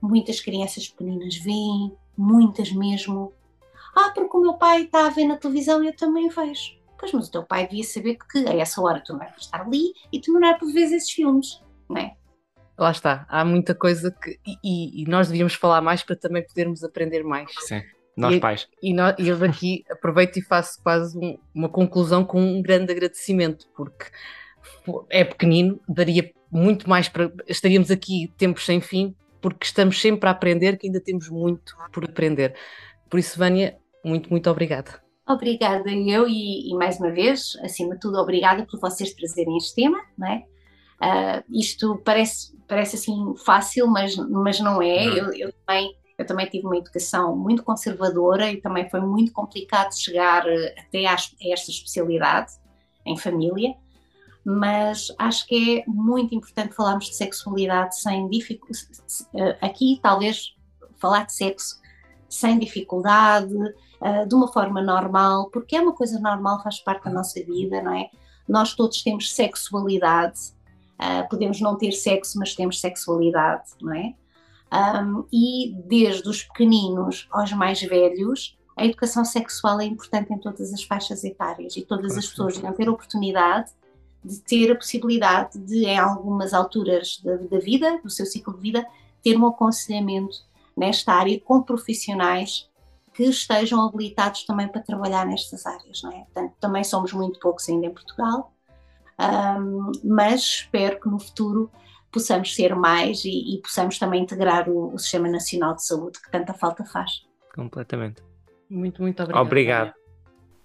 muitas 0.00 0.40
crianças 0.40 0.88
pequeninas 0.88 1.36
veem, 1.36 1.92
muitas 2.16 2.72
mesmo. 2.72 3.32
Ah, 3.94 4.10
porque 4.14 4.36
o 4.36 4.40
meu 4.40 4.54
pai 4.54 4.82
está 4.84 5.06
a 5.06 5.10
ver 5.10 5.26
na 5.26 5.36
televisão 5.36 5.84
e 5.84 5.88
eu 5.88 5.96
também 5.96 6.28
vejo. 6.28 6.80
Pois, 6.98 7.12
mas 7.12 7.28
o 7.28 7.30
teu 7.30 7.42
pai 7.42 7.66
devia 7.66 7.84
saber 7.84 8.16
que 8.16 8.38
a 8.48 8.54
essa 8.54 8.80
hora 8.80 9.02
tu 9.04 9.12
não 9.12 9.18
vais 9.18 9.34
estar 9.36 9.60
ali 9.60 9.92
e 10.12 10.20
tu 10.20 10.32
não 10.32 10.48
é 10.48 10.54
por 10.54 10.72
ver 10.72 10.84
esses 10.84 11.10
filmes, 11.10 11.62
não 11.88 11.98
é? 11.98 12.16
Lá 12.78 12.90
está, 12.90 13.26
há 13.28 13.44
muita 13.44 13.74
coisa 13.74 14.10
que. 14.10 14.38
E, 14.64 15.02
e, 15.02 15.04
nós 15.06 15.28
devíamos 15.28 15.54
falar 15.54 15.80
mais 15.80 16.02
para 16.02 16.16
também 16.16 16.44
podermos 16.46 16.82
aprender 16.82 17.22
mais. 17.22 17.50
Sim. 17.60 17.82
Nós 18.16 18.34
e, 18.34 18.40
pais. 18.40 18.68
E, 18.82 18.94
nós, 18.94 19.14
e 19.18 19.28
eu 19.28 19.44
aqui 19.44 19.84
aproveito 19.90 20.38
e 20.38 20.42
faço 20.42 20.82
quase 20.82 21.18
um, 21.18 21.38
uma 21.54 21.68
conclusão 21.68 22.24
com 22.24 22.40
um 22.40 22.62
grande 22.62 22.92
agradecimento, 22.92 23.68
porque 23.76 24.06
é 25.10 25.24
pequenino, 25.24 25.80
daria 25.88 26.32
muito 26.52 26.88
mais 26.88 27.08
para. 27.08 27.32
Estaríamos 27.48 27.90
aqui 27.90 28.30
tempos 28.36 28.64
sem 28.64 28.80
fim, 28.80 29.14
porque 29.40 29.64
estamos 29.64 30.00
sempre 30.00 30.28
a 30.28 30.32
aprender, 30.32 30.76
que 30.76 30.86
ainda 30.86 31.00
temos 31.00 31.28
muito 31.28 31.74
por 31.90 32.04
aprender. 32.04 32.54
Por 33.08 33.18
isso, 33.18 33.38
Vânia, 33.38 33.78
muito, 34.04 34.30
muito 34.30 34.50
obrigada. 34.50 35.00
Obrigada 35.26 35.90
eu 35.90 36.28
e, 36.28 36.70
e, 36.70 36.74
mais 36.74 36.98
uma 36.98 37.10
vez, 37.10 37.56
acima 37.62 37.94
de 37.94 38.00
tudo, 38.00 38.18
obrigada 38.18 38.66
por 38.66 38.78
vocês 38.78 39.14
trazerem 39.14 39.56
este 39.56 39.74
tema, 39.74 39.98
não 40.18 40.28
é? 40.28 40.44
Uh, 41.00 41.58
isto 41.58 42.00
parece, 42.04 42.56
parece 42.68 42.96
assim 42.96 43.34
fácil, 43.44 43.86
mas, 43.88 44.14
mas 44.16 44.60
não 44.60 44.82
é. 44.82 45.06
Não. 45.06 45.16
Eu, 45.16 45.32
eu 45.32 45.52
também 45.64 45.96
eu 46.22 46.26
também 46.26 46.46
tive 46.46 46.66
uma 46.66 46.76
educação 46.76 47.36
muito 47.36 47.62
conservadora 47.62 48.50
e 48.50 48.60
também 48.60 48.88
foi 48.88 49.00
muito 49.00 49.32
complicado 49.32 49.92
chegar 49.92 50.46
eh, 50.46 50.74
até 50.78 51.06
a 51.06 51.14
esta 51.14 51.70
especialidade 51.70 52.52
em 53.04 53.16
família, 53.16 53.74
mas 54.44 55.08
acho 55.18 55.46
que 55.46 55.80
é 55.80 55.84
muito 55.86 56.34
importante 56.34 56.74
falarmos 56.74 57.06
de 57.06 57.14
sexualidade 57.14 57.98
sem 57.98 58.28
dificuldade. 58.28 58.86
Eh, 59.34 59.58
aqui, 59.60 60.00
talvez, 60.02 60.54
falar 60.98 61.26
de 61.26 61.32
sexo 61.32 61.80
sem 62.28 62.58
dificuldade, 62.58 63.54
eh, 64.00 64.26
de 64.26 64.34
uma 64.34 64.48
forma 64.48 64.82
normal, 64.82 65.48
porque 65.50 65.76
é 65.76 65.80
uma 65.80 65.92
coisa 65.92 66.18
normal, 66.18 66.62
faz 66.62 66.80
parte 66.80 67.04
da 67.04 67.10
nossa 67.10 67.42
vida, 67.44 67.80
não 67.82 67.94
é? 67.94 68.10
Nós 68.48 68.74
todos 68.74 69.02
temos 69.02 69.32
sexualidade, 69.32 70.40
podemos 71.30 71.60
não 71.60 71.76
ter 71.76 71.90
sexo, 71.90 72.38
mas 72.38 72.54
temos 72.54 72.80
sexualidade, 72.80 73.70
não 73.80 73.92
é? 73.92 74.14
E 75.32 75.74
desde 75.84 76.28
os 76.28 76.44
pequeninos 76.44 77.28
aos 77.30 77.52
mais 77.52 77.80
velhos, 77.80 78.56
a 78.76 78.84
educação 78.84 79.24
sexual 79.24 79.80
é 79.80 79.84
importante 79.84 80.32
em 80.32 80.38
todas 80.38 80.72
as 80.72 80.82
faixas 80.82 81.24
etárias 81.24 81.76
e 81.76 81.82
todas 81.82 82.16
as 82.16 82.26
pessoas 82.26 82.56
devem 82.56 82.72
ter 82.72 82.88
oportunidade 82.88 83.72
de 84.24 84.40
ter 84.40 84.70
a 84.70 84.76
possibilidade 84.76 85.58
de, 85.58 85.84
em 85.84 85.98
algumas 85.98 86.54
alturas 86.54 87.20
da, 87.24 87.36
da, 87.36 87.58
vida, 87.58 88.00
do 88.02 88.10
seu 88.10 88.24
ciclo 88.24 88.54
de 88.54 88.60
vida, 88.60 88.86
ter 89.22 89.36
um 89.36 89.46
aconselhamento 89.46 90.36
nesta 90.76 91.12
área 91.12 91.38
com 91.40 91.62
profissionais 91.62 92.70
que 93.12 93.24
estejam 93.24 93.86
habilitados 93.86 94.44
também 94.44 94.68
para 94.68 94.80
trabalhar 94.80 95.26
nestas 95.26 95.66
áreas, 95.66 96.02
não 96.02 96.12
é? 96.12 96.24
Portanto, 96.24 96.54
também 96.58 96.82
somos 96.82 97.12
muito 97.12 97.38
poucos 97.38 97.68
ainda 97.68 97.86
em 97.86 97.90
Portugal, 97.90 98.52
um, 99.20 99.92
mas 100.02 100.40
espero 100.40 100.98
que 100.98 101.08
no 101.08 101.18
futuro 101.18 101.70
possamos 102.10 102.54
ser 102.54 102.74
mais 102.74 103.24
e, 103.24 103.54
e 103.54 103.60
possamos 103.60 103.98
também 103.98 104.22
integrar 104.22 104.68
o, 104.68 104.94
o, 104.94 104.98
Sistema 104.98 105.28
Nacional 105.28 105.74
de 105.74 105.84
Saúde 105.84 106.20
que 106.20 106.30
tanta 106.30 106.54
falta 106.54 106.84
faz. 106.84 107.26
Completamente. 107.54 108.22
Muito, 108.68 109.02
muito 109.02 109.22
obrigado. 109.22 109.46
Obrigado. 109.46 110.01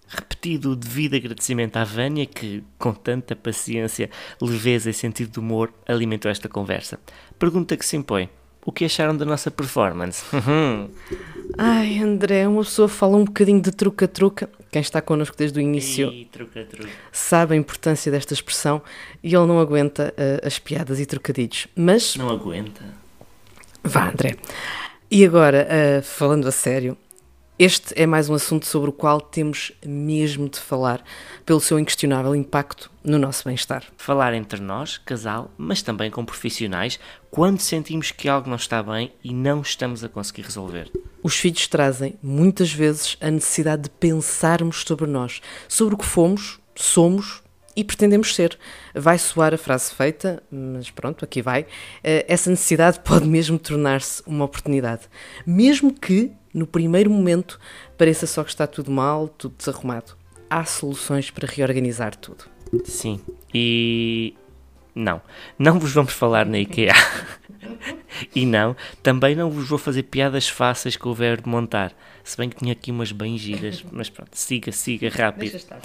Repetido 0.08 0.72
o 0.72 0.76
devido 0.76 1.14
agradecimento 1.16 1.76
à 1.76 1.84
Vânia, 1.84 2.24
que, 2.26 2.62
com 2.78 2.92
tanta 2.92 3.36
paciência, 3.36 4.08
leveza 4.40 4.90
e 4.90 4.94
sentido 4.94 5.32
de 5.32 5.38
humor, 5.38 5.72
alimentou 5.86 6.30
esta 6.30 6.48
conversa. 6.48 6.98
Pergunta 7.38 7.76
que 7.76 7.84
se 7.84 7.96
impõe: 7.96 8.28
o 8.64 8.72
que 8.72 8.84
acharam 8.84 9.16
da 9.16 9.24
nossa 9.24 9.50
performance? 9.50 10.24
Ai, 11.56 11.98
André, 11.98 12.46
uma 12.46 12.62
pessoa 12.62 12.88
fala 12.88 13.16
um 13.16 13.24
bocadinho 13.24 13.60
de 13.60 13.70
truca-truca. 13.70 14.48
Quem 14.70 14.82
está 14.82 15.00
connosco 15.00 15.36
desde 15.36 15.58
o 15.58 15.62
início 15.62 16.12
Ih, 16.12 16.26
truca, 16.30 16.64
truca. 16.64 16.88
sabe 17.10 17.54
a 17.54 17.56
importância 17.56 18.12
desta 18.12 18.34
expressão 18.34 18.82
e 19.22 19.34
ele 19.34 19.46
não 19.46 19.58
aguenta 19.58 20.12
uh, 20.16 20.46
as 20.46 20.58
piadas 20.58 21.00
e 21.00 21.06
trocadilhos. 21.06 21.66
Mas. 21.74 22.16
Não 22.16 22.28
aguenta? 22.28 22.82
Vá, 23.82 24.10
André. 24.10 24.36
E 25.10 25.24
agora, 25.24 25.66
uh, 25.66 26.02
falando 26.02 26.46
a 26.46 26.52
sério, 26.52 26.96
Este 27.58 27.92
é 28.00 28.06
mais 28.06 28.30
um 28.30 28.34
assunto 28.34 28.66
sobre 28.66 28.88
o 28.88 28.92
qual 28.92 29.20
temos 29.20 29.72
mesmo 29.84 30.48
de 30.48 30.60
falar, 30.60 31.02
pelo 31.44 31.60
seu 31.60 31.76
inquestionável 31.76 32.32
impacto 32.36 32.88
no 33.02 33.18
nosso 33.18 33.44
bem-estar. 33.44 33.82
Falar 33.96 34.32
entre 34.32 34.60
nós, 34.60 34.96
casal, 34.98 35.50
mas 35.58 35.82
também 35.82 36.08
com 36.08 36.24
profissionais, 36.24 37.00
quando 37.32 37.58
sentimos 37.58 38.12
que 38.12 38.28
algo 38.28 38.48
não 38.48 38.54
está 38.54 38.80
bem 38.80 39.12
e 39.24 39.34
não 39.34 39.60
estamos 39.60 40.04
a 40.04 40.08
conseguir 40.08 40.42
resolver. 40.42 40.88
Os 41.20 41.34
filhos 41.34 41.66
trazem, 41.66 42.16
muitas 42.22 42.72
vezes, 42.72 43.16
a 43.20 43.28
necessidade 43.28 43.82
de 43.82 43.90
pensarmos 43.90 44.84
sobre 44.86 45.10
nós, 45.10 45.42
sobre 45.66 45.96
o 45.96 45.98
que 45.98 46.06
fomos, 46.06 46.60
somos 46.76 47.42
e 47.74 47.82
pretendemos 47.82 48.36
ser. 48.36 48.56
Vai 48.94 49.18
soar 49.18 49.52
a 49.52 49.58
frase 49.58 49.92
feita, 49.92 50.40
mas 50.48 50.90
pronto, 50.90 51.24
aqui 51.24 51.42
vai. 51.42 51.66
Eh, 52.04 52.24
essa 52.28 52.50
necessidade 52.50 53.00
pode 53.02 53.26
mesmo 53.26 53.58
tornar-se 53.58 54.22
uma 54.28 54.44
oportunidade. 54.44 55.02
Mesmo 55.44 55.92
que 55.92 56.32
no 56.52 56.66
primeiro 56.66 57.10
momento 57.10 57.58
pareça 57.96 58.26
só 58.26 58.42
que 58.42 58.50
está 58.50 58.66
tudo 58.66 58.90
mal, 58.90 59.28
tudo 59.28 59.54
desarrumado. 59.56 60.16
Há 60.50 60.64
soluções 60.64 61.30
para 61.30 61.46
reorganizar 61.46 62.16
tudo. 62.16 62.44
Sim, 62.84 63.20
e 63.52 64.34
não, 64.94 65.22
não 65.58 65.78
vos 65.78 65.92
vamos 65.92 66.12
falar 66.12 66.46
na 66.46 66.58
IKEA. 66.58 66.92
e 68.34 68.44
não, 68.44 68.76
também 69.02 69.34
não 69.34 69.50
vos 69.50 69.68
vou 69.68 69.78
fazer 69.78 70.04
piadas 70.04 70.48
fáceis 70.48 70.96
com 70.96 71.10
o 71.10 71.14
verbo 71.14 71.48
montar. 71.48 71.94
Se 72.24 72.36
bem 72.36 72.48
que 72.48 72.56
tinha 72.56 72.72
aqui 72.72 72.90
umas 72.90 73.12
bem 73.12 73.38
giras, 73.38 73.84
mas 73.92 74.10
pronto, 74.10 74.34
siga, 74.34 74.72
siga 74.72 75.08
rápido. 75.08 75.52
Deixa 75.52 75.56
estar, 75.56 75.80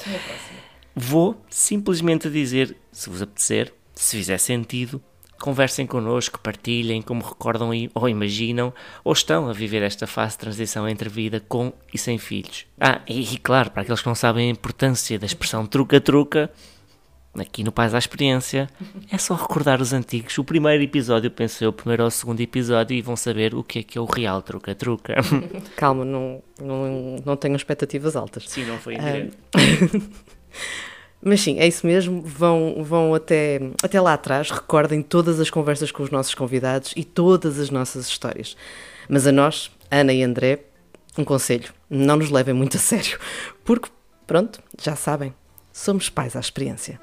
vou 0.96 1.40
simplesmente 1.50 2.30
dizer, 2.30 2.76
se 2.92 3.10
vos 3.10 3.22
apetecer, 3.22 3.74
se 3.94 4.18
fizer 4.18 4.38
sentido, 4.38 5.02
conversem 5.44 5.86
connosco, 5.86 6.40
partilhem 6.40 7.02
como 7.02 7.22
recordam 7.22 7.72
ou 7.94 8.08
imaginam, 8.08 8.74
ou 9.04 9.12
estão 9.12 9.50
a 9.50 9.52
viver 9.52 9.84
esta 9.84 10.08
fase 10.08 10.32
de 10.32 10.38
transição 10.38 10.88
entre 10.88 11.10
vida 11.10 11.42
com 11.42 11.74
e 11.94 11.98
sem 11.98 12.18
filhos. 12.18 12.66
Ah, 12.80 13.02
e, 13.06 13.34
e 13.34 13.38
claro, 13.38 13.70
para 13.70 13.82
aqueles 13.82 14.00
que 14.00 14.08
não 14.08 14.16
sabem 14.16 14.48
a 14.48 14.52
importância 14.52 15.20
da 15.20 15.26
expressão 15.26 15.66
truca-truca, 15.66 16.50
aqui 17.38 17.62
no 17.62 17.74
Pais 17.74 17.94
à 17.94 17.98
Experiência, 17.98 18.70
é 19.12 19.18
só 19.18 19.36
recordar 19.36 19.82
os 19.82 19.92
antigos. 19.92 20.38
O 20.38 20.46
primeiro 20.46 20.82
episódio, 20.82 21.30
penso 21.30 21.62
eu, 21.62 21.72
o 21.72 21.74
primeiro 21.74 22.04
ou 22.04 22.08
o 22.08 22.12
segundo 22.12 22.40
episódio, 22.40 22.96
e 22.96 23.02
vão 23.02 23.18
saber 23.18 23.54
o 23.54 23.66
que 23.66 23.80
é 23.80 23.84
que 23.84 23.98
é 23.98 24.02
o 24.02 24.06
real 24.06 24.42
truca-truca. 24.42 25.16
Calma, 25.76 26.06
não, 26.06 26.42
não, 26.58 27.18
não 27.26 27.36
tenho 27.36 27.58
expectativas 27.58 28.16
altas. 28.16 28.46
Sim, 28.48 28.64
não 28.64 28.78
foi 28.78 28.94
em 28.94 29.00
direto. 29.00 29.38
Mas 31.24 31.42
sim, 31.42 31.58
é 31.60 31.68
isso 31.68 31.88
mesmo. 31.88 32.22
Vão, 32.22 32.84
vão 32.84 33.14
até, 33.14 33.60
até 33.82 34.00
lá 34.02 34.14
atrás, 34.14 34.52
recordem 34.52 35.02
todas 35.02 35.40
as 35.40 35.50
conversas 35.50 35.92
com 35.92 36.04
os 36.04 36.10
nossos 36.10 36.36
convidados 36.36 36.94
e 36.96 37.04
todas 37.04 37.60
as 37.60 37.70
nossas 37.70 38.08
histórias. 38.08 38.58
Mas 39.08 39.26
a 39.26 39.32
nós, 39.32 39.72
Ana 39.90 40.14
e 40.14 40.22
André, 40.22 40.66
um 41.18 41.24
conselho: 41.24 41.74
não 41.90 42.18
nos 42.18 42.30
levem 42.30 42.54
muito 42.54 42.78
a 42.78 42.80
sério, 42.80 43.18
porque, 43.64 43.90
pronto, 44.28 44.62
já 44.82 44.96
sabem, 44.96 45.34
somos 45.72 46.10
pais 46.10 46.36
à 46.36 46.40
experiência. 46.40 47.00